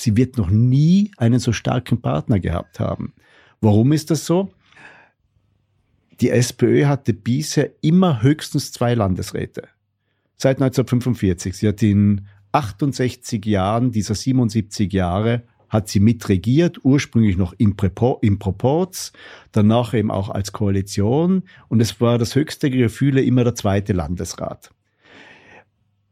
sie 0.00 0.16
wird 0.16 0.36
noch 0.38 0.50
nie 0.50 1.10
einen 1.16 1.40
so 1.40 1.52
starken 1.52 2.00
Partner 2.00 2.40
gehabt 2.40 2.80
haben. 2.80 3.12
Warum 3.60 3.92
ist 3.92 4.10
das 4.10 4.26
so? 4.26 4.52
Die 6.20 6.30
SPÖ 6.30 6.86
hatte 6.86 7.12
bisher 7.12 7.70
immer 7.80 8.22
höchstens 8.22 8.72
zwei 8.72 8.94
Landesräte. 8.94 9.68
Seit 10.36 10.56
1945. 10.56 11.56
Sie 11.56 11.68
hat 11.68 11.82
in 11.82 12.26
68 12.52 13.44
Jahren 13.44 13.92
dieser 13.92 14.14
77 14.14 14.92
Jahre 14.92 15.42
hat 15.68 15.88
sie 15.88 16.00
mitregiert, 16.00 16.82
ursprünglich 16.82 17.36
noch 17.36 17.52
im, 17.58 17.76
Präpo, 17.76 18.18
im 18.22 18.38
Proporz, 18.38 19.12
danach 19.52 19.94
eben 19.94 20.10
auch 20.10 20.30
als 20.30 20.52
Koalition 20.52 21.42
und 21.68 21.80
es 21.80 22.00
war 22.00 22.18
das 22.18 22.34
höchste 22.34 22.70
Gefühle 22.70 23.22
immer 23.22 23.44
der 23.44 23.54
zweite 23.54 23.92
Landesrat. 23.92 24.70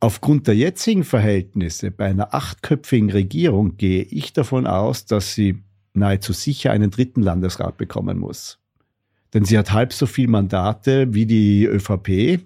Aufgrund 0.06 0.46
der 0.46 0.54
jetzigen 0.54 1.02
Verhältnisse 1.02 1.90
bei 1.90 2.04
einer 2.04 2.32
achtköpfigen 2.32 3.10
Regierung 3.10 3.76
gehe 3.76 4.04
ich 4.04 4.32
davon 4.32 4.64
aus, 4.64 5.04
dass 5.04 5.34
sie 5.34 5.64
nahezu 5.94 6.32
sicher 6.32 6.70
einen 6.70 6.92
dritten 6.92 7.22
Landesrat 7.22 7.76
bekommen 7.76 8.16
muss. 8.16 8.60
Denn 9.34 9.44
sie 9.44 9.58
hat 9.58 9.72
halb 9.72 9.92
so 9.92 10.06
viele 10.06 10.28
Mandate 10.28 11.12
wie 11.12 11.26
die 11.26 11.64
ÖVP. 11.64 12.38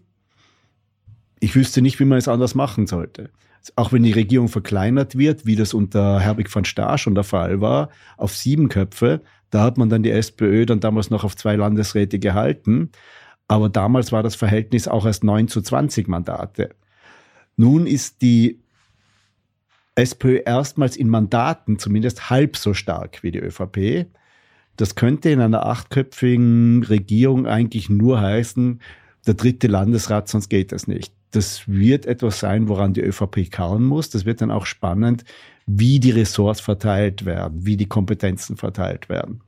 Ich 1.40 1.54
wüsste 1.54 1.82
nicht, 1.82 2.00
wie 2.00 2.06
man 2.06 2.16
es 2.16 2.28
anders 2.28 2.54
machen 2.54 2.86
sollte. 2.86 3.28
Auch 3.76 3.92
wenn 3.92 4.04
die 4.04 4.12
Regierung 4.12 4.48
verkleinert 4.48 5.18
wird, 5.18 5.44
wie 5.44 5.56
das 5.56 5.74
unter 5.74 6.18
Herbig 6.18 6.48
van 6.54 6.64
Staar 6.64 6.96
schon 6.96 7.14
der 7.14 7.24
Fall 7.24 7.61
war, 7.61 7.90
auf 8.16 8.34
sieben 8.34 8.70
Köpfe, 8.70 9.20
da 9.50 9.64
hat 9.64 9.76
man 9.76 9.90
dann 9.90 10.02
die 10.02 10.12
SPÖ 10.12 10.64
dann 10.64 10.80
damals 10.80 11.11
noch 11.11 11.24
auf 11.24 11.36
zwei 11.36 11.56
Landesräte 11.56 12.18
gehalten. 12.18 12.88
Aber 13.48 13.68
damals 13.68 14.12
war 14.12 14.22
das 14.22 14.34
Verhältnis 14.34 14.88
auch 14.88 15.04
erst 15.04 15.24
9 15.24 15.48
zu 15.48 15.61
20 15.61 16.08
Mandate. 16.08 16.70
Nun 17.57 17.86
ist 17.86 18.22
die 18.22 18.61
SPÖ 19.94 20.40
erstmals 20.44 20.96
in 20.96 21.09
Mandaten 21.09 21.78
zumindest 21.78 22.30
halb 22.30 22.57
so 22.57 22.74
stark 22.74 23.22
wie 23.22 23.32
die 23.32 23.40
ÖVP. 23.40 24.07
Das 24.76 24.94
könnte 24.94 25.30
in 25.30 25.40
einer 25.40 25.66
achtköpfigen 25.66 26.82
Regierung 26.84 27.46
eigentlich 27.46 27.90
nur 27.90 28.20
heißen, 28.20 28.80
der 29.26 29.34
dritte 29.34 29.66
Landesrat, 29.66 30.28
sonst 30.28 30.48
geht 30.48 30.72
das 30.72 30.86
nicht. 30.86 31.12
Das 31.32 31.68
wird 31.68 32.07
etwas 32.07 32.40
sein, 32.40 32.68
woran 32.68 32.94
die 32.94 33.03
ÖVP 33.03 33.51
kauen 33.51 33.84
muss. 33.84 34.11
Das 34.11 34.24
wird 34.24 34.40
dann 34.40 34.51
auch 34.51 34.66
spannend, 34.66 35.24
wie 35.66 36.01
die 36.01 36.11
Ressorts 36.11 36.61
verteilt 36.61 37.24
werden, 37.24 37.66
wie 37.66 37.76
die 37.76 37.86
Kompetenzen 37.86 38.57
verteilt 38.57 39.09
werden. 39.09 39.42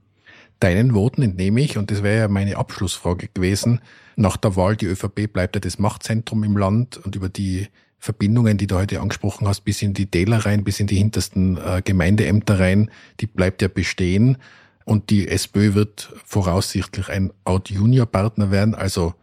Deinen 0.61 0.94
Worten 0.94 1.22
entnehme 1.22 1.61
ich, 1.61 1.78
und 1.78 1.90
das 1.90 2.05
wäre 2.05 2.18
ja 2.18 2.28
meine 2.28 2.57
Abschlussfrage 2.57 3.28
gewesen, 3.34 3.80
nach 4.14 4.36
der 4.36 4.55
Wahl, 4.55 4.76
die 4.76 4.86
ÖVP 4.86 5.32
bleibt 5.32 5.57
ja 5.57 5.61
das 5.61 5.78
Machtzentrum 5.78 6.44
im 6.44 6.57
Land 6.57 6.98
und 6.98 7.16
über 7.16 7.28
die 7.28 7.66
Verbindungen, 8.03 8.59
die 8.59 8.66
du 8.66 8.74
heute 8.74 9.00
angesprochen 9.00 9.46
hast, 9.46 9.61
bis 9.61 9.80
in 9.80 9.94
die 9.94 10.07
Täler 10.07 10.38
rein, 10.38 10.64
bis 10.64 10.80
in 10.80 10.88
die 10.88 10.96
hintersten 10.96 11.57
äh, 11.57 11.82
Gemeindeämter 11.84 12.59
rein, 12.59 12.90
die 13.20 13.28
bleibt 13.28 13.62
ja 13.62 13.68
bestehen. 13.68 14.38
Und 14.84 15.11
die 15.11 15.28
SPÖ 15.28 15.74
wird 15.74 16.12
voraussichtlich 16.24 17.11
ein 17.11 17.32
Out-Junior-Partner 17.44 18.50
werden. 18.50 18.74
Also 18.74 19.14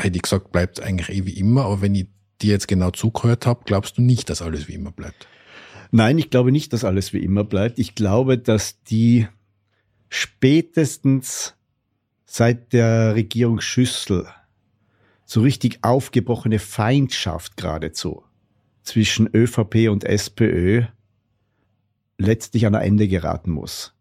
hätte 0.00 0.16
ich 0.16 0.22
gesagt, 0.22 0.52
bleibt 0.52 0.80
eigentlich 0.80 1.10
eh 1.10 1.26
wie 1.26 1.38
immer. 1.38 1.66
Aber 1.66 1.82
wenn 1.82 1.94
ich 1.94 2.06
dir 2.40 2.52
jetzt 2.52 2.66
genau 2.66 2.92
zugehört 2.92 3.44
habe, 3.44 3.60
glaubst 3.66 3.98
du 3.98 4.02
nicht, 4.02 4.30
dass 4.30 4.40
alles 4.40 4.68
wie 4.68 4.74
immer 4.74 4.90
bleibt? 4.90 5.28
Nein, 5.90 6.16
ich 6.16 6.30
glaube 6.30 6.50
nicht, 6.50 6.72
dass 6.72 6.82
alles 6.82 7.12
wie 7.12 7.22
immer 7.22 7.44
bleibt. 7.44 7.78
Ich 7.78 7.94
glaube, 7.94 8.38
dass 8.38 8.82
die 8.84 9.28
spätestens 10.08 11.56
seit 12.24 12.72
der 12.72 13.16
Regierung 13.16 13.60
Schüssel 13.60 14.26
so 15.24 15.40
richtig 15.40 15.78
aufgebrochene 15.82 16.58
Feindschaft 16.58 17.56
geradezu 17.56 18.22
zwischen 18.82 19.28
ÖVP 19.34 19.88
und 19.88 20.04
SPÖ 20.04 20.82
letztlich 22.18 22.66
an 22.66 22.74
ein 22.74 22.82
Ende 22.82 23.08
geraten 23.08 23.50
muss. 23.50 23.94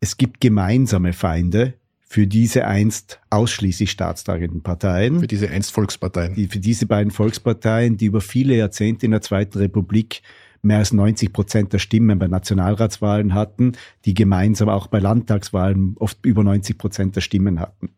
Es 0.00 0.16
gibt 0.16 0.40
gemeinsame 0.40 1.12
Feinde 1.12 1.74
für 2.00 2.26
diese 2.26 2.66
einst 2.66 3.20
ausschließlich 3.30 3.90
staatstragenden 3.90 4.62
Parteien. 4.62 5.20
Für 5.20 5.26
diese 5.26 5.50
einst 5.50 5.72
Volksparteien. 5.72 6.34
Die, 6.34 6.46
für 6.46 6.60
diese 6.60 6.86
beiden 6.86 7.10
Volksparteien, 7.10 7.96
die 7.96 8.06
über 8.06 8.20
viele 8.20 8.54
Jahrzehnte 8.54 9.06
in 9.06 9.12
der 9.12 9.22
Zweiten 9.22 9.58
Republik 9.58 10.22
mehr 10.62 10.78
als 10.78 10.92
90 10.92 11.32
Prozent 11.32 11.72
der 11.72 11.78
Stimmen 11.78 12.18
bei 12.18 12.28
Nationalratswahlen 12.28 13.34
hatten, 13.34 13.72
die 14.04 14.14
gemeinsam 14.14 14.68
auch 14.68 14.86
bei 14.86 14.98
Landtagswahlen 14.98 15.96
oft 15.98 16.24
über 16.24 16.44
90 16.44 16.78
Prozent 16.78 17.16
der 17.16 17.20
Stimmen 17.20 17.60
hatten. 17.60 17.90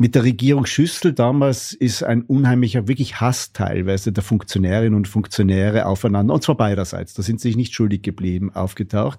Mit 0.00 0.14
der 0.14 0.22
Regierung 0.22 0.64
Schüssel 0.64 1.12
damals 1.12 1.72
ist 1.72 2.04
ein 2.04 2.22
unheimlicher, 2.22 2.86
wirklich 2.86 3.20
Hass 3.20 3.52
teilweise 3.52 4.12
der 4.12 4.22
Funktionärinnen 4.22 4.94
und 4.94 5.08
Funktionäre 5.08 5.86
aufeinander, 5.86 6.34
und 6.34 6.42
zwar 6.44 6.56
beiderseits, 6.56 7.14
da 7.14 7.24
sind 7.24 7.40
sie 7.40 7.48
sich 7.48 7.56
nicht 7.56 7.74
schuldig 7.74 8.02
geblieben, 8.02 8.54
aufgetaucht. 8.54 9.18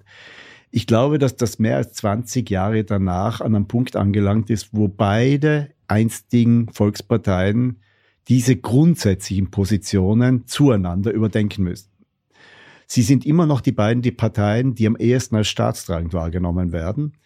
Ich 0.71 0.87
glaube, 0.87 1.19
dass 1.19 1.35
das 1.35 1.59
mehr 1.59 1.75
als 1.75 1.91
20 1.95 2.49
Jahre 2.49 2.85
danach 2.85 3.41
an 3.41 3.55
einem 3.55 3.67
Punkt 3.67 3.97
angelangt 3.97 4.49
ist, 4.49 4.69
wo 4.71 4.87
beide 4.87 5.71
einstigen 5.89 6.69
Volksparteien 6.71 7.81
diese 8.29 8.55
grundsätzlichen 8.55 9.51
Positionen 9.51 10.47
zueinander 10.47 11.11
überdenken 11.11 11.63
müssen. 11.63 11.89
Sie 12.87 13.01
sind 13.01 13.25
immer 13.25 13.45
noch 13.45 13.59
die 13.59 13.73
beiden 13.73 14.01
die 14.01 14.11
Parteien, 14.11 14.75
die 14.75 14.87
am 14.87 14.95
ehesten 14.95 15.35
als 15.35 15.49
staatstragend 15.49 16.13
wahrgenommen 16.13 16.71
werden. 16.71 17.17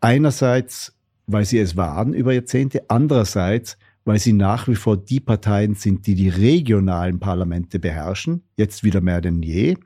Einerseits 0.00 0.95
weil 1.26 1.44
sie 1.44 1.58
es 1.58 1.76
waren 1.76 2.14
über 2.14 2.32
Jahrzehnte, 2.32 2.88
andererseits, 2.88 3.78
weil 4.04 4.18
sie 4.18 4.32
nach 4.32 4.68
wie 4.68 4.76
vor 4.76 4.96
die 4.96 5.20
Parteien 5.20 5.74
sind, 5.74 6.06
die 6.06 6.14
die 6.14 6.28
regionalen 6.28 7.18
Parlamente 7.18 7.78
beherrschen, 7.78 8.44
jetzt 8.56 8.84
wieder 8.84 9.00
mehr 9.00 9.20
denn 9.20 9.42
je. 9.42 9.76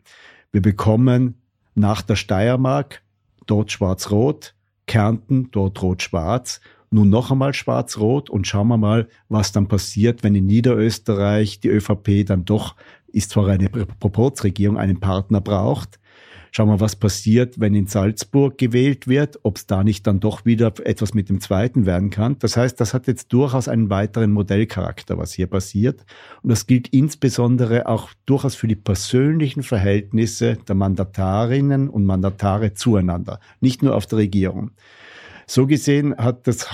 Wir 0.52 0.60
bekommen 0.60 1.34
nach 1.74 2.02
der 2.02 2.16
Steiermark 2.16 3.02
dort 3.46 3.72
schwarz-rot, 3.72 4.54
Kärnten 4.86 5.50
dort 5.52 5.80
rot-schwarz, 5.82 6.60
nun 6.90 7.08
noch 7.08 7.30
einmal 7.30 7.54
schwarz-rot. 7.54 8.28
Und 8.28 8.46
schauen 8.46 8.68
wir 8.68 8.76
mal, 8.76 9.08
was 9.28 9.52
dann 9.52 9.68
passiert, 9.68 10.22
wenn 10.22 10.34
in 10.34 10.46
Niederösterreich 10.46 11.60
die 11.60 11.68
ÖVP 11.68 12.26
dann 12.26 12.44
doch, 12.44 12.74
ist 13.06 13.30
zwar 13.30 13.46
eine 13.48 13.68
Proporzregierung, 13.68 14.76
einen 14.76 15.00
Partner 15.00 15.40
braucht, 15.40 15.99
Schauen 16.52 16.68
wir, 16.68 16.80
was 16.80 16.96
passiert, 16.96 17.60
wenn 17.60 17.74
in 17.74 17.86
Salzburg 17.86 18.58
gewählt 18.58 19.06
wird, 19.06 19.38
ob 19.42 19.56
es 19.56 19.66
da 19.66 19.84
nicht 19.84 20.06
dann 20.06 20.20
doch 20.20 20.44
wieder 20.44 20.72
etwas 20.84 21.14
mit 21.14 21.28
dem 21.28 21.40
zweiten 21.40 21.86
werden 21.86 22.10
kann. 22.10 22.38
Das 22.38 22.56
heißt, 22.56 22.80
das 22.80 22.92
hat 22.94 23.06
jetzt 23.06 23.32
durchaus 23.32 23.68
einen 23.68 23.90
weiteren 23.90 24.32
Modellcharakter, 24.32 25.18
was 25.18 25.32
hier 25.32 25.46
passiert. 25.46 26.04
Und 26.42 26.50
das 26.50 26.66
gilt 26.66 26.88
insbesondere 26.88 27.86
auch 27.86 28.10
durchaus 28.26 28.54
für 28.54 28.68
die 28.68 28.76
persönlichen 28.76 29.62
Verhältnisse 29.62 30.58
der 30.68 30.74
Mandatarinnen 30.74 31.88
und 31.88 32.04
Mandatare 32.04 32.74
zueinander, 32.74 33.40
nicht 33.60 33.82
nur 33.82 33.94
auf 33.94 34.06
der 34.06 34.18
Regierung. 34.18 34.72
So 35.46 35.66
gesehen 35.66 36.16
hat 36.16 36.46
das 36.46 36.68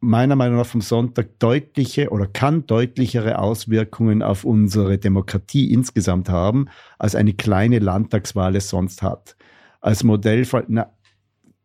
meiner 0.00 0.36
Meinung 0.36 0.58
nach 0.58 0.66
vom 0.66 0.80
Sonntag 0.80 1.38
deutliche 1.38 2.10
oder 2.10 2.26
kann 2.26 2.66
deutlichere 2.66 3.38
Auswirkungen 3.38 4.22
auf 4.22 4.44
unsere 4.44 4.98
Demokratie 4.98 5.72
insgesamt 5.72 6.28
haben, 6.28 6.66
als 6.98 7.14
eine 7.14 7.34
kleine 7.34 7.78
Landtagswahl 7.78 8.56
es 8.56 8.68
sonst 8.68 9.02
hat. 9.02 9.36
Als 9.80 10.04
Modellfall, 10.04 10.64
na, 10.68 10.92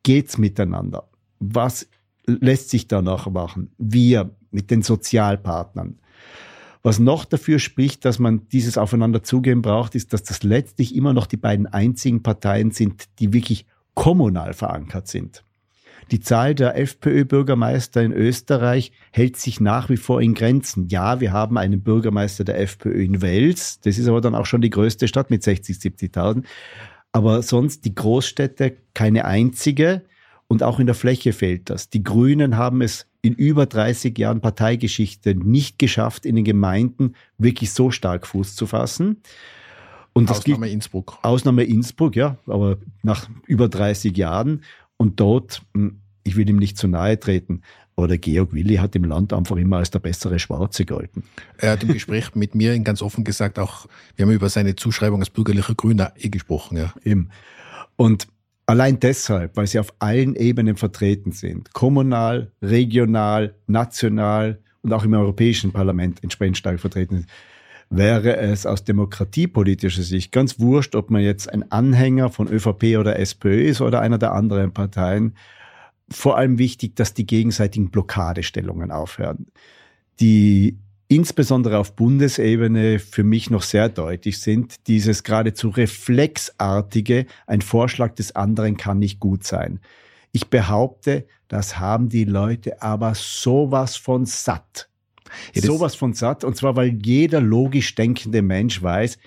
geht's 0.04 0.38
miteinander? 0.38 1.10
Was 1.40 1.88
lässt 2.26 2.70
sich 2.70 2.88
da 2.88 3.02
noch 3.02 3.30
machen? 3.30 3.72
Wir 3.78 4.36
mit 4.52 4.72
den 4.72 4.82
Sozialpartnern. 4.82 6.00
Was 6.84 7.00
noch 7.00 7.24
dafür 7.26 7.60
spricht, 7.60 8.04
dass 8.04 8.20
man 8.20 8.48
dieses 8.50 8.78
Aufeinanderzugehen 8.78 9.62
braucht, 9.62 9.96
ist, 9.96 10.12
dass 10.12 10.24
das 10.24 10.44
letztlich 10.44 10.96
immer 10.96 11.14
noch 11.14 11.28
die 11.28 11.38
beiden 11.38 11.66
einzigen 11.66 12.24
Parteien 12.24 12.72
sind, 12.72 13.06
die 13.20 13.32
wirklich 13.32 13.66
kommunal 13.94 14.54
verankert 14.54 15.08
sind. 15.08 15.44
Die 16.14 16.20
Zahl 16.20 16.54
der 16.54 16.78
FPÖ-Bürgermeister 16.78 18.04
in 18.04 18.12
Österreich 18.12 18.92
hält 19.10 19.36
sich 19.36 19.60
nach 19.60 19.90
wie 19.90 19.98
vor 19.98 20.22
in 20.22 20.36
Grenzen. 20.36 20.88
Ja, 20.90 21.20
wir 21.20 21.34
haben 21.34 21.58
einen 21.58 21.82
Bürgermeister 21.82 22.44
der 22.44 22.60
FPÖ 22.60 23.04
in 23.04 23.24
Wels. 23.24 23.80
Das 23.80 23.98
ist 23.98 24.08
aber 24.08 24.22
dann 24.22 24.36
auch 24.36 24.46
schon 24.46 24.62
die 24.62 24.70
größte 24.70 25.08
Stadt 25.08 25.32
mit 25.32 25.42
60, 25.42 25.76
70.000. 25.78 26.44
Aber 27.14 27.42
sonst 27.42 27.84
die 27.86 27.96
Großstädte 27.96 28.78
keine 28.94 29.26
einzige. 29.26 30.04
Und 30.48 30.62
auch 30.62 30.80
in 30.80 30.86
der 30.86 30.94
Fläche 30.94 31.34
fehlt 31.34 31.72
das. 31.72 31.90
Die 31.90 32.04
Grünen 32.04 32.58
haben 32.58 32.84
es 32.84 33.08
in 33.24 33.34
über 33.34 33.66
30 33.66 34.16
Jahren 34.16 34.40
Parteigeschichte 34.40 35.34
nicht 35.34 35.80
geschafft, 35.80 36.28
in 36.28 36.36
den 36.36 36.46
Gemeinden 36.46 37.16
wirklich 37.40 37.72
so 37.72 37.90
stark 37.90 38.28
Fuß 38.28 38.56
zu 38.56 38.68
fassen. 38.68 39.24
Und 40.14 40.30
Ausnahme 40.30 40.68
gilt, 40.68 40.74
Innsbruck. 40.74 41.18
Ausnahme 41.24 41.64
Innsbruck, 41.64 42.16
ja, 42.16 42.38
aber 42.46 42.78
nach 43.02 43.28
über 43.48 43.68
30 43.68 44.16
Jahren. 44.16 44.62
Und 44.98 45.20
dort, 45.20 45.64
hm, 45.74 46.02
ich 46.24 46.36
will 46.36 46.50
ihm 46.50 46.58
nicht 46.58 46.78
zu 46.78 46.88
nahe 46.88 47.20
treten, 47.20 47.62
aber 47.96 48.08
der 48.08 48.18
Georg 48.18 48.54
Willi 48.54 48.76
hat 48.76 48.96
im 48.96 49.04
Land 49.04 49.34
einfach 49.34 49.56
immer 49.56 49.78
als 49.78 49.92
der 49.92 50.00
bessere 50.00 50.40
Schwarze 50.40 50.86
gehalten. 50.86 51.24
Er 51.58 51.72
hat 51.72 51.84
im 51.84 51.94
Gespräch 51.94 52.34
mit 52.34 52.56
mir 52.56 52.78
ganz 52.80 53.02
offen 53.02 53.24
gesagt, 53.24 53.60
auch 53.60 53.88
wir 54.16 54.26
haben 54.26 54.34
über 54.34 54.50
seine 54.50 54.76
Zuschreibung 54.76 55.20
als 55.20 55.30
bürgerlicher 55.30 55.76
Grüner 55.76 56.14
eh 56.18 56.30
gesprochen. 56.30 56.78
Ja. 56.78 56.94
Eben. 57.04 57.30
Und 57.96 58.28
allein 58.66 59.00
deshalb, 59.00 59.56
weil 59.58 59.68
sie 59.68 59.80
auf 59.80 59.94
allen 60.00 60.36
Ebenen 60.36 60.76
vertreten 60.76 61.32
sind, 61.32 61.74
kommunal, 61.74 62.52
regional, 62.62 63.56
national 63.68 64.60
und 64.82 64.94
auch 64.94 65.04
im 65.04 65.14
Europäischen 65.14 65.72
Parlament 65.72 66.24
entsprechend 66.24 66.58
stark 66.58 66.80
vertreten 66.80 67.18
sind, 67.18 67.30
wäre 67.90 68.38
es 68.38 68.66
aus 68.66 68.84
demokratiepolitischer 68.84 70.02
Sicht 70.02 70.32
ganz 70.32 70.60
wurscht, 70.60 70.96
ob 70.96 71.12
man 71.12 71.22
jetzt 71.22 71.52
ein 71.52 71.72
Anhänger 71.72 72.32
von 72.32 72.48
ÖVP 72.48 72.98
oder 72.98 73.20
SPÖ 73.20 73.66
ist 73.66 73.82
oder 73.82 74.02
einer 74.02 74.18
der 74.18 74.34
anderen 74.34 74.74
Parteien. 74.74 75.36
Vor 76.14 76.38
allem 76.38 76.58
wichtig, 76.58 76.96
dass 76.96 77.14
die 77.14 77.26
gegenseitigen 77.26 77.90
Blockadestellungen 77.90 78.92
aufhören, 78.92 79.48
die 80.20 80.78
insbesondere 81.08 81.78
auf 81.78 81.96
Bundesebene 81.96 83.00
für 83.00 83.24
mich 83.24 83.50
noch 83.50 83.64
sehr 83.64 83.90
deutlich 83.90 84.40
sind. 84.40 84.88
Dieses 84.88 85.24
geradezu 85.24 85.70
reflexartige, 85.70 87.26
ein 87.46 87.62
Vorschlag 87.62 88.16
des 88.16 88.36
anderen 88.36 88.78
kann 88.78 89.00
nicht 89.00 89.20
gut 89.20 89.44
sein. 89.44 89.80
Ich 90.32 90.50
behaupte, 90.50 91.28
das 91.48 91.80
haben 91.80 92.10
die 92.10 92.26
Leute 92.26 92.82
aber 92.82 93.14
sowas 93.16 93.96
von 93.96 94.26
satt 94.26 94.90
ja, 95.54 95.62
sowas 95.62 95.96
von 95.96 96.14
satt. 96.14 96.44
Und 96.44 96.56
zwar, 96.56 96.76
weil 96.76 97.00
jeder 97.04 97.42
logisch 97.42 97.96
denkende 97.96 98.42
Mensch 98.42 98.82
weiß, 98.82 99.18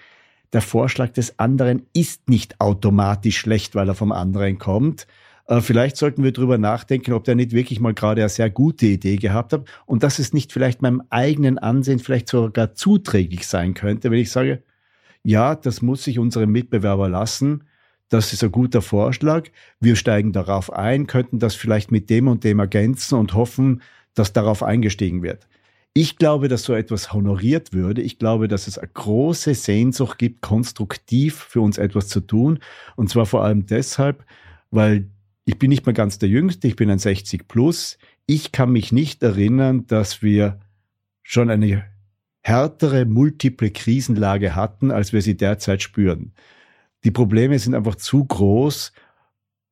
der 0.53 0.63
Vorschlag 0.63 1.11
des 1.11 1.39
anderen 1.39 1.83
ist 1.93 2.29
nicht 2.29 2.61
automatisch 2.61 3.39
schlecht, 3.39 3.75
weil 3.75 3.89
er 3.89 3.95
vom 3.95 4.13
anderen 4.13 4.59
kommt. 4.59 5.07
Äh, 5.47 5.61
vielleicht 5.61 5.97
sollten 5.97 6.23
wir 6.25 6.33
drüber 6.33 6.59
nachdenken, 6.59 7.13
ob 7.13 7.25
der 7.25 7.35
nicht 7.35 7.53
wirklich 7.53 7.81
mal 7.81 7.95
gerade 7.95 8.23
eine 8.23 8.29
sehr 8.29 8.51
gute 8.51 8.87
Idee 8.87 9.17
gehabt 9.17 9.53
hat 9.53 9.65
und 9.87 10.03
dass 10.03 10.19
es 10.19 10.33
nicht 10.33 10.53
vielleicht 10.53 10.83
meinem 10.83 11.03
eigenen 11.11 11.59
Ansehen 11.59 11.99
vielleicht 11.99 12.29
sogar 12.29 12.75
zuträglich 12.75 13.47
sein 13.47 13.75
könnte, 13.75 14.11
wenn 14.11 14.19
ich 14.19 14.31
sage, 14.31 14.63
ja, 15.23 15.55
das 15.57 15.83
muss 15.83 16.05
sich 16.05 16.19
unserem 16.19 16.53
Mitbewerber 16.53 17.09
lassen. 17.09 17.65
Das 18.09 18.33
ist 18.33 18.45
ein 18.45 18.53
guter 18.53 18.83
Vorschlag. 18.83 19.49
Wir 19.81 19.97
steigen 19.97 20.33
darauf 20.33 20.73
ein, 20.73 21.09
könnten 21.09 21.41
das 21.41 21.57
vielleicht 21.57 21.91
mit 21.91 22.09
dem 22.11 22.29
und 22.29 22.45
dem 22.45 22.61
ergänzen 22.61 23.19
und 23.19 23.35
hoffen, 23.35 23.83
dass 24.15 24.33
darauf 24.33 24.63
eingestiegen 24.63 25.23
wird 25.23 25.49
Ich 25.95 26.17
glaube, 26.19 26.49
dass 26.49 26.63
so 26.63 26.75
etwas 26.75 27.13
honoriert 27.13 27.73
würde. 27.73 28.03
Ich 28.03 28.19
glaube, 28.19 28.49
dass 28.49 28.69
es 28.69 28.79
eine 28.79 28.91
große 28.95 29.55
Sehnsucht 29.55 30.19
gibt, 30.19 30.43
konstruktiv 30.43 31.35
für 31.37 31.61
uns 31.61 31.79
etwas 31.79 32.09
zu 32.09 32.21
tun. 32.21 32.61
Und 32.97 33.11
zwar 33.11 33.27
vor 33.27 33.43
allem 33.45 33.67
deshalb, 33.67 34.25
weil 34.71 35.09
ich 35.47 35.59
bin 35.59 35.71
nicht 35.71 35.87
mehr 35.87 35.95
ganz 35.95 36.19
der 36.19 36.29
Jüngste, 36.29 36.67
ich 36.67 36.77
bin 36.77 36.91
ein 36.91 36.99
60 36.99 37.49
plus. 37.49 37.99
Ich 38.27 38.51
kann 38.51 38.71
mich 38.73 38.93
nicht 38.93 39.23
erinnern, 39.23 39.87
dass 39.87 40.21
wir 40.21 40.59
schon 41.23 41.51
eine 41.51 41.85
härtere, 42.43 43.05
multiple 43.05 43.71
Krisenlage 43.71 44.57
hatten, 44.57 44.91
als 44.91 45.13
wir 45.13 45.23
sie 45.23 45.37
derzeit 45.37 45.83
spüren. 45.83 46.33
Die 47.05 47.13
Probleme 47.13 47.59
sind 47.61 47.75
einfach 47.75 47.95
zu 47.95 48.25
groß, 48.25 48.93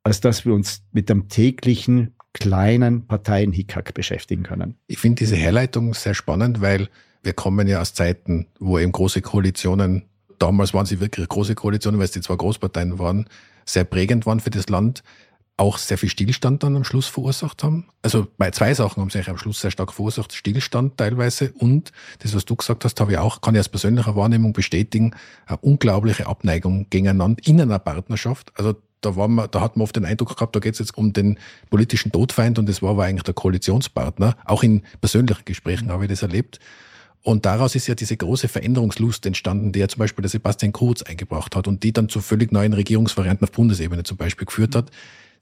als 0.04 0.20
dass 0.20 0.44
wir 0.44 0.54
uns 0.54 0.84
mit 0.92 1.08
dem 1.08 1.28
täglichen 1.28 2.14
kleinen 2.32 3.06
Parteien-Hickhack 3.06 3.94
beschäftigen 3.94 4.44
können. 4.44 4.76
Ich 4.86 4.98
finde 4.98 5.20
diese 5.20 5.36
Herleitung 5.36 5.92
sehr 5.94 6.14
spannend, 6.14 6.60
weil 6.60 6.88
wir 7.24 7.32
kommen 7.32 7.66
ja 7.66 7.80
aus 7.80 7.94
Zeiten, 7.94 8.46
wo 8.60 8.78
eben 8.78 8.92
große 8.92 9.22
Koalitionen, 9.22 10.04
damals 10.38 10.72
waren 10.72 10.86
sie 10.86 11.00
wirklich 11.00 11.28
große 11.28 11.56
Koalitionen, 11.56 11.98
weil 11.98 12.04
es 12.04 12.12
die 12.12 12.20
zwei 12.20 12.36
Großparteien 12.36 12.98
waren, 12.98 13.26
sehr 13.64 13.84
prägend 13.84 14.26
waren 14.26 14.40
für 14.40 14.50
das 14.50 14.68
Land, 14.68 15.02
auch 15.56 15.78
sehr 15.78 15.98
viel 15.98 16.08
Stillstand 16.08 16.62
dann 16.62 16.76
am 16.76 16.84
Schluss 16.84 17.06
verursacht 17.06 17.62
haben. 17.62 17.86
Also 18.02 18.26
bei 18.38 18.50
zwei 18.50 18.74
Sachen 18.74 19.00
haben 19.00 19.10
sie 19.10 19.18
eigentlich 19.18 19.30
am 19.30 19.38
Schluss 19.38 19.60
sehr 19.60 19.70
stark 19.70 19.92
verursacht. 19.92 20.32
Stillstand 20.32 20.96
teilweise 20.96 21.52
und 21.58 21.92
das, 22.18 22.34
was 22.34 22.44
du 22.44 22.56
gesagt 22.56 22.84
hast, 22.84 23.00
habe 23.00 23.12
ich 23.12 23.18
auch, 23.18 23.40
kann 23.40 23.54
ich 23.54 23.60
aus 23.60 23.68
persönlicher 23.68 24.16
Wahrnehmung 24.16 24.52
bestätigen, 24.52 25.14
eine 25.46 25.58
unglaubliche 25.58 26.26
Abneigung 26.26 26.88
gegeneinander 26.90 27.40
in 27.46 27.60
einer 27.60 27.78
Partnerschaft. 27.78 28.52
Also 28.56 28.74
da, 29.00 29.14
war 29.16 29.28
man, 29.28 29.48
da 29.50 29.60
hat 29.60 29.76
man 29.76 29.84
oft 29.84 29.94
den 29.94 30.04
Eindruck 30.04 30.34
gehabt, 30.34 30.56
da 30.56 30.60
geht 30.60 30.74
es 30.74 30.80
jetzt 30.80 30.96
um 30.96 31.12
den 31.12 31.38
politischen 31.70 32.10
Todfeind 32.10 32.58
und 32.58 32.68
das 32.68 32.82
war 32.82 32.90
aber 32.90 33.04
eigentlich 33.04 33.22
der 33.22 33.34
Koalitionspartner. 33.34 34.36
Auch 34.44 34.62
in 34.62 34.82
persönlichen 35.00 35.44
Gesprächen 35.44 35.92
habe 35.92 36.04
ich 36.04 36.10
das 36.10 36.22
erlebt. 36.22 36.58
Und 37.22 37.46
daraus 37.46 37.74
ist 37.74 37.86
ja 37.86 37.94
diese 37.94 38.16
große 38.16 38.48
Veränderungslust 38.48 39.24
entstanden, 39.24 39.72
die 39.72 39.78
ja 39.78 39.88
zum 39.88 40.00
Beispiel 40.00 40.22
der 40.22 40.28
Sebastian 40.28 40.72
Kurz 40.72 41.02
eingebracht 41.02 41.56
hat 41.56 41.66
und 41.66 41.82
die 41.82 41.92
dann 41.92 42.10
zu 42.10 42.20
völlig 42.20 42.52
neuen 42.52 42.74
Regierungsvarianten 42.74 43.46
auf 43.46 43.52
Bundesebene 43.52 44.02
zum 44.02 44.18
Beispiel 44.18 44.46
geführt 44.46 44.74
hat. 44.74 44.90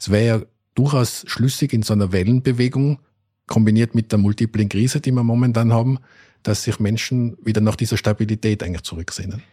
Es 0.03 0.11
wäre 0.11 0.27
ja 0.27 0.43
durchaus 0.75 1.25
schlüssig 1.29 1.73
in 1.73 1.85
so 1.85 1.93
einer 1.93 2.11
Wellenbewegung, 2.11 2.99
kombiniert 3.47 3.95
mit 3.95 4.11
der 4.11 4.19
multiplen 4.19 4.69
Krise, 4.69 5.01
die 5.01 5.13
wir 5.13 5.23
momentan 5.23 5.73
haben, 5.73 6.01
dass 6.43 6.65
sich 6.65 6.81
Menschen 6.81 7.37
wieder 7.41 7.61
nach 7.61 7.77
dieser 7.77 7.97
Stabilität 7.97 8.65
eigentlich 8.65 8.83
zurücksehnen. 8.83 9.45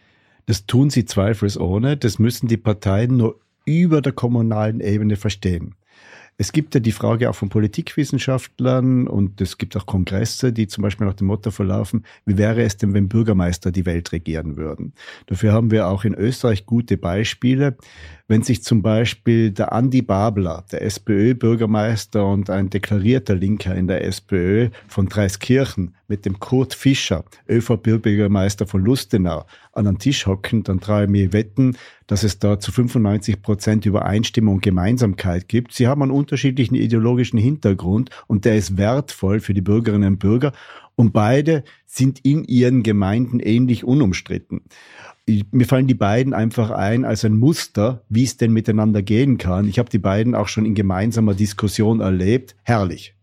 Das 0.46 0.66
tun 0.66 0.90
sie 0.90 1.04
zweifelsohne. 1.04 1.96
Das 1.96 2.18
müssen 2.18 2.48
die 2.48 2.56
Parteien 2.56 3.16
nur 3.16 3.38
über 3.64 4.02
der 4.02 4.12
kommunalen 4.12 4.80
Ebene 4.80 5.14
verstehen. 5.14 5.76
Es 6.40 6.52
gibt 6.52 6.72
ja 6.72 6.80
die 6.80 6.90
Frage 6.90 7.28
auch 7.28 7.34
von 7.34 7.50
Politikwissenschaftlern 7.50 9.06
und 9.08 9.42
es 9.42 9.58
gibt 9.58 9.76
auch 9.76 9.84
Kongresse, 9.84 10.54
die 10.54 10.68
zum 10.68 10.80
Beispiel 10.80 11.06
nach 11.06 11.12
dem 11.12 11.26
Motto 11.26 11.50
verlaufen, 11.50 12.06
wie 12.24 12.38
wäre 12.38 12.62
es 12.62 12.78
denn, 12.78 12.94
wenn 12.94 13.10
Bürgermeister 13.10 13.70
die 13.70 13.84
Welt 13.84 14.10
regieren 14.12 14.56
würden? 14.56 14.94
Dafür 15.26 15.52
haben 15.52 15.70
wir 15.70 15.88
auch 15.88 16.02
in 16.04 16.14
Österreich 16.14 16.64
gute 16.64 16.96
Beispiele. 16.96 17.76
Wenn 18.26 18.42
sich 18.42 18.62
zum 18.62 18.80
Beispiel 18.80 19.50
der 19.50 19.72
Andi 19.72 20.00
Babler, 20.00 20.64
der 20.72 20.80
SPÖ-Bürgermeister 20.80 22.26
und 22.26 22.48
ein 22.48 22.70
deklarierter 22.70 23.34
Linker 23.34 23.74
in 23.74 23.86
der 23.86 24.02
SPÖ 24.06 24.70
von 24.88 25.10
Dreiskirchen, 25.10 25.94
mit 26.10 26.24
dem 26.24 26.40
Kurt 26.40 26.74
Fischer, 26.74 27.24
ÖVP-Bürgermeister 27.48 28.66
von 28.66 28.82
Lustenau, 28.82 29.44
an 29.80 29.88
einen 29.88 29.98
Tisch 29.98 30.26
hocken, 30.26 30.62
dann 30.62 30.80
traue 30.80 31.04
ich 31.04 31.10
mir 31.10 31.32
wetten, 31.32 31.76
dass 32.06 32.22
es 32.22 32.38
da 32.38 32.60
zu 32.60 32.70
95 32.70 33.42
Prozent 33.42 33.86
Übereinstimmung 33.86 34.56
und 34.56 34.62
Gemeinsamkeit 34.62 35.48
gibt. 35.48 35.72
Sie 35.72 35.88
haben 35.88 36.02
einen 36.02 36.12
unterschiedlichen 36.12 36.76
ideologischen 36.76 37.38
Hintergrund 37.38 38.10
und 38.28 38.44
der 38.44 38.56
ist 38.56 38.76
wertvoll 38.76 39.40
für 39.40 39.54
die 39.54 39.60
Bürgerinnen 39.60 40.14
und 40.14 40.18
Bürger 40.18 40.52
und 40.94 41.12
beide 41.12 41.64
sind 41.86 42.20
in 42.24 42.44
ihren 42.44 42.82
Gemeinden 42.82 43.40
ähnlich 43.40 43.84
unumstritten 43.84 44.62
mir 45.50 45.66
fallen 45.66 45.86
die 45.86 45.94
beiden 45.94 46.34
einfach 46.34 46.70
ein 46.70 47.04
als 47.04 47.24
ein 47.24 47.36
Muster, 47.36 48.02
wie 48.08 48.24
es 48.24 48.36
denn 48.36 48.52
miteinander 48.52 49.02
gehen 49.02 49.38
kann. 49.38 49.68
Ich 49.68 49.78
habe 49.78 49.90
die 49.90 49.98
beiden 49.98 50.34
auch 50.34 50.48
schon 50.48 50.66
in 50.66 50.74
gemeinsamer 50.74 51.34
Diskussion 51.34 52.00
erlebt. 52.00 52.56
Herrlich. 52.62 53.14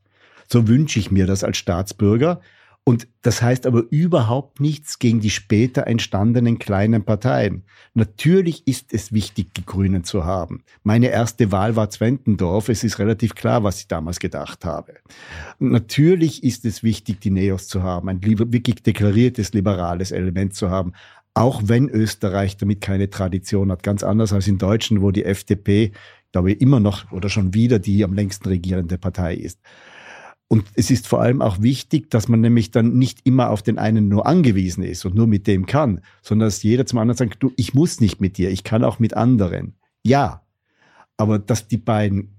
So 0.48 0.68
wünsche 0.68 1.00
ich 1.00 1.12
mir 1.12 1.28
das 1.28 1.44
als 1.44 1.58
Staatsbürger. 1.58 2.42
Und 2.88 3.10
das 3.22 3.42
heißt 3.42 3.68
aber 3.68 3.84
überhaupt 3.90 4.62
nichts 4.62 4.98
gegen 4.98 5.20
die 5.20 5.30
später 5.30 5.88
entstandenen 5.88 6.58
kleinen 6.58 7.04
Parteien. 7.04 7.64
Natürlich 7.94 8.66
ist 8.66 8.94
es 8.94 9.12
wichtig, 9.12 9.54
die 9.54 9.66
Grünen 9.66 10.06
zu 10.06 10.24
haben. 10.24 10.64
Meine 10.84 11.10
erste 11.10 11.52
Wahl 11.52 11.76
war 11.76 11.90
Zwentendorf. 11.90 12.70
Es 12.70 12.86
ist 12.86 12.98
relativ 13.00 13.36
klar, 13.36 13.66
was 13.66 13.82
ich 13.82 13.90
damals 13.90 14.20
gedacht 14.20 14.64
habe. 14.64 14.94
Natürlich 15.60 16.46
ist 16.46 16.64
es 16.64 16.82
wichtig, 16.82 17.20
die 17.20 17.30
Neos 17.30 17.68
zu 17.68 17.84
haben, 17.84 18.08
ein 18.08 18.24
wirklich 18.24 18.82
deklariertes 18.82 19.52
liberales 19.52 20.12
Element 20.14 20.54
zu 20.56 20.70
haben 20.70 20.94
auch 21.34 21.62
wenn 21.66 21.88
Österreich 21.88 22.58
damit 22.58 22.82
keine 22.82 23.12
Tradition 23.12 23.72
hat. 23.72 23.84
Ganz 23.84 24.02
anders 24.02 24.34
als 24.34 24.48
in 24.48 24.58
Deutschland, 24.58 25.04
wo 25.04 25.12
die 25.12 25.24
FDP, 25.24 25.92
glaube 26.32 26.54
ich, 26.54 26.62
immer 26.62 26.80
noch 26.80 27.12
oder 27.12 27.30
schon 27.30 27.54
wieder 27.54 27.78
die 27.78 28.04
am 28.04 28.14
längsten 28.14 28.48
regierende 28.48 28.98
Partei 28.98 29.36
ist. 29.36 29.60
Und 30.50 30.66
es 30.76 30.90
ist 30.92 31.08
vor 31.08 31.22
allem 31.22 31.42
auch 31.42 31.62
wichtig, 31.62 32.10
dass 32.10 32.30
man 32.30 32.40
nämlich 32.40 32.72
dann 32.72 32.98
nicht 32.98 33.20
immer 33.26 33.50
auf 33.50 33.62
den 33.62 33.78
einen 33.78 34.08
nur 34.08 34.26
angewiesen 34.26 34.84
ist 34.84 35.06
und 35.06 35.14
nur 35.14 35.28
mit 35.28 35.46
dem 35.46 35.66
kann, 35.66 36.02
sondern 36.22 36.48
dass 36.48 36.64
jeder 36.64 36.86
zum 36.86 37.00
anderen 37.00 37.18
sagt, 37.18 37.44
du, 37.44 37.52
ich 37.58 37.74
muss 37.74 38.00
nicht 38.00 38.22
mit 38.22 38.38
dir, 38.38 38.50
ich 38.50 38.64
kann 38.64 38.84
auch 38.84 39.00
mit 39.00 39.14
anderen. 39.14 39.76
Ja, 40.04 40.44
aber 41.18 41.38
dass 41.38 41.68
die 41.68 41.78
beiden 41.78 42.36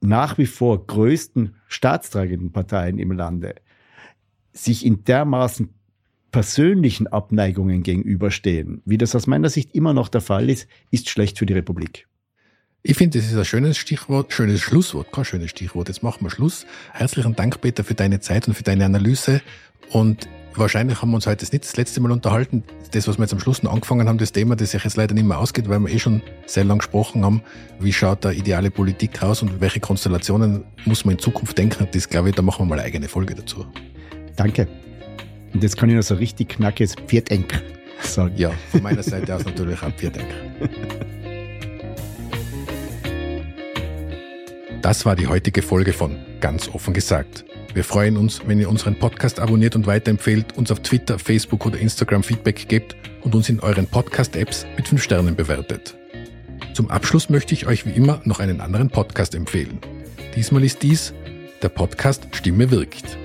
nach 0.00 0.36
wie 0.36 0.46
vor 0.46 0.86
größten 0.86 1.54
staatstragenden 1.68 2.52
Parteien 2.52 2.98
im 2.98 3.12
Lande 3.12 3.54
sich 4.52 4.84
in 4.84 5.04
dermaßen 5.04 5.70
persönlichen 6.32 7.06
Abneigungen 7.06 7.82
gegenüberstehen, 7.82 8.82
wie 8.84 8.98
das 8.98 9.14
aus 9.14 9.26
meiner 9.26 9.48
Sicht 9.48 9.74
immer 9.74 9.94
noch 9.94 10.08
der 10.08 10.20
Fall 10.20 10.50
ist, 10.50 10.68
ist 10.90 11.08
schlecht 11.08 11.38
für 11.38 11.46
die 11.46 11.54
Republik. 11.54 12.08
Ich 12.88 12.96
finde, 12.96 13.18
das 13.18 13.26
ist 13.26 13.36
ein 13.36 13.44
schönes 13.44 13.78
Stichwort, 13.78 14.32
schönes 14.32 14.60
Schlusswort, 14.60 15.10
kein 15.10 15.24
schönes 15.24 15.50
Stichwort. 15.50 15.88
Jetzt 15.88 16.04
machen 16.04 16.24
wir 16.24 16.30
Schluss. 16.30 16.66
Herzlichen 16.92 17.34
Dank, 17.34 17.60
Peter, 17.60 17.82
für 17.82 17.94
deine 17.94 18.20
Zeit 18.20 18.46
und 18.46 18.54
für 18.54 18.62
deine 18.62 18.84
Analyse. 18.84 19.42
Und 19.90 20.28
wahrscheinlich 20.54 21.02
haben 21.02 21.10
wir 21.10 21.16
uns 21.16 21.26
heute 21.26 21.44
nicht 21.46 21.64
das 21.64 21.76
letzte 21.76 22.00
Mal 22.00 22.12
unterhalten. 22.12 22.62
Das, 22.92 23.08
was 23.08 23.18
wir 23.18 23.24
jetzt 23.24 23.32
am 23.32 23.40
Schluss 23.40 23.64
noch 23.64 23.72
angefangen 23.72 24.08
haben, 24.08 24.18
das 24.18 24.30
Thema, 24.30 24.54
das 24.54 24.70
sich 24.70 24.84
jetzt 24.84 24.96
leider 24.96 25.14
nicht 25.14 25.26
mehr 25.26 25.36
ausgeht, 25.36 25.68
weil 25.68 25.80
wir 25.80 25.88
eh 25.88 25.98
schon 25.98 26.22
sehr 26.46 26.62
lang 26.62 26.78
gesprochen 26.78 27.24
haben. 27.24 27.42
Wie 27.80 27.92
schaut 27.92 28.24
da 28.24 28.30
ideale 28.30 28.70
Politik 28.70 29.20
aus 29.20 29.42
und 29.42 29.60
welche 29.60 29.80
Konstellationen 29.80 30.62
muss 30.84 31.04
man 31.04 31.16
in 31.16 31.18
Zukunft 31.18 31.58
denken? 31.58 31.88
Das 31.90 32.08
glaube 32.08 32.28
ich, 32.28 32.36
da 32.36 32.42
machen 32.42 32.60
wir 32.60 32.66
mal 32.66 32.78
eine 32.78 32.86
eigene 32.86 33.08
Folge 33.08 33.34
dazu. 33.34 33.66
Danke. 34.36 34.68
Und 35.52 35.60
jetzt 35.60 35.76
kann 35.76 35.88
ich 35.88 35.96
noch 35.96 36.04
so 36.04 36.14
richtig 36.14 36.50
knackiges 36.50 36.94
Viertenk 37.08 37.60
sagen. 38.02 38.34
Ja, 38.36 38.52
von 38.70 38.80
meiner 38.80 39.02
Seite 39.02 39.34
aus 39.34 39.44
natürlich 39.44 39.82
auch 39.82 39.92
Viertenk. 39.96 40.28
Das 44.86 45.04
war 45.04 45.16
die 45.16 45.26
heutige 45.26 45.62
Folge 45.62 45.92
von 45.92 46.16
Ganz 46.38 46.68
offen 46.72 46.94
gesagt. 46.94 47.44
Wir 47.74 47.82
freuen 47.82 48.16
uns, 48.16 48.42
wenn 48.46 48.60
ihr 48.60 48.68
unseren 48.68 48.96
Podcast 48.96 49.40
abonniert 49.40 49.74
und 49.74 49.88
weiterempfehlt, 49.88 50.56
uns 50.56 50.70
auf 50.70 50.78
Twitter, 50.78 51.18
Facebook 51.18 51.66
oder 51.66 51.76
Instagram 51.76 52.22
Feedback 52.22 52.68
gebt 52.68 52.94
und 53.22 53.34
uns 53.34 53.48
in 53.48 53.58
euren 53.58 53.88
Podcast-Apps 53.88 54.64
mit 54.76 54.86
5 54.86 55.02
Sternen 55.02 55.34
bewertet. 55.34 55.96
Zum 56.72 56.88
Abschluss 56.88 57.28
möchte 57.28 57.52
ich 57.52 57.66
euch 57.66 57.84
wie 57.84 57.90
immer 57.90 58.20
noch 58.22 58.38
einen 58.38 58.60
anderen 58.60 58.88
Podcast 58.88 59.34
empfehlen. 59.34 59.80
Diesmal 60.36 60.62
ist 60.62 60.84
dies 60.84 61.12
der 61.62 61.70
Podcast 61.70 62.28
Stimme 62.30 62.70
wirkt. 62.70 63.18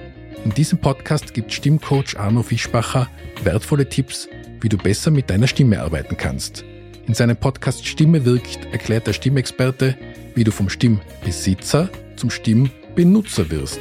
In 0.43 0.55
diesem 0.55 0.80
Podcast 0.80 1.32
gibt 1.36 1.53
Stimmcoach 1.53 2.18
Arno 2.18 2.41
Fischbacher 2.41 3.07
wertvolle 3.43 3.88
Tipps, 3.88 4.28
wie 4.62 4.70
du 4.70 4.78
besser 4.78 5.12
mit 5.12 5.30
deiner 5.30 5.45
Stimme 5.45 5.80
arbeiten 5.80 6.18
kannst. 6.18 6.66
In 7.05 7.14
seinem 7.14 7.38
Podcast 7.38 7.86
Stimme 7.86 8.26
wirkt 8.26 8.66
erklärt 8.72 9.05
der 9.05 9.14
Stimmexperte, 9.14 9.95
wie 10.36 10.43
du 10.43 10.51
vom 10.51 10.69
Stimmbesitzer 10.69 11.89
zum 12.15 12.29
Stimmbenutzer 12.29 13.49
wirst. 13.49 13.79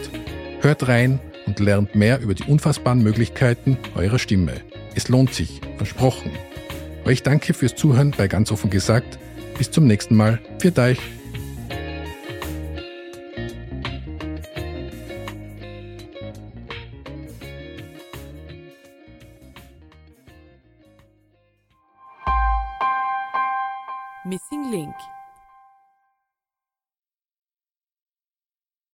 Hört 0.61 0.89
rein 0.89 1.21
und 1.47 1.61
lernt 1.61 1.95
mehr 1.95 2.21
über 2.21 2.35
die 2.35 2.45
unfassbaren 2.45 3.03
Möglichkeiten 3.03 3.79
eurer 3.95 4.19
Stimme. 4.19 4.61
Es 4.95 5.09
lohnt 5.09 5.35
sich, 5.35 5.61
versprochen. 5.77 6.31
Euch 7.05 7.23
danke 7.23 7.55
fürs 7.55 7.75
Zuhören 7.75 8.13
bei 8.17 8.29
ganz 8.29 8.53
offen 8.53 8.71
gesagt. 8.71 9.19
Bis 9.59 9.71
zum 9.71 9.87
nächsten 9.87 10.17
Mal. 10.17 10.41
Für 10.59 10.77
euch. 10.79 10.99
Missing 24.25 24.71
Link 24.71 24.95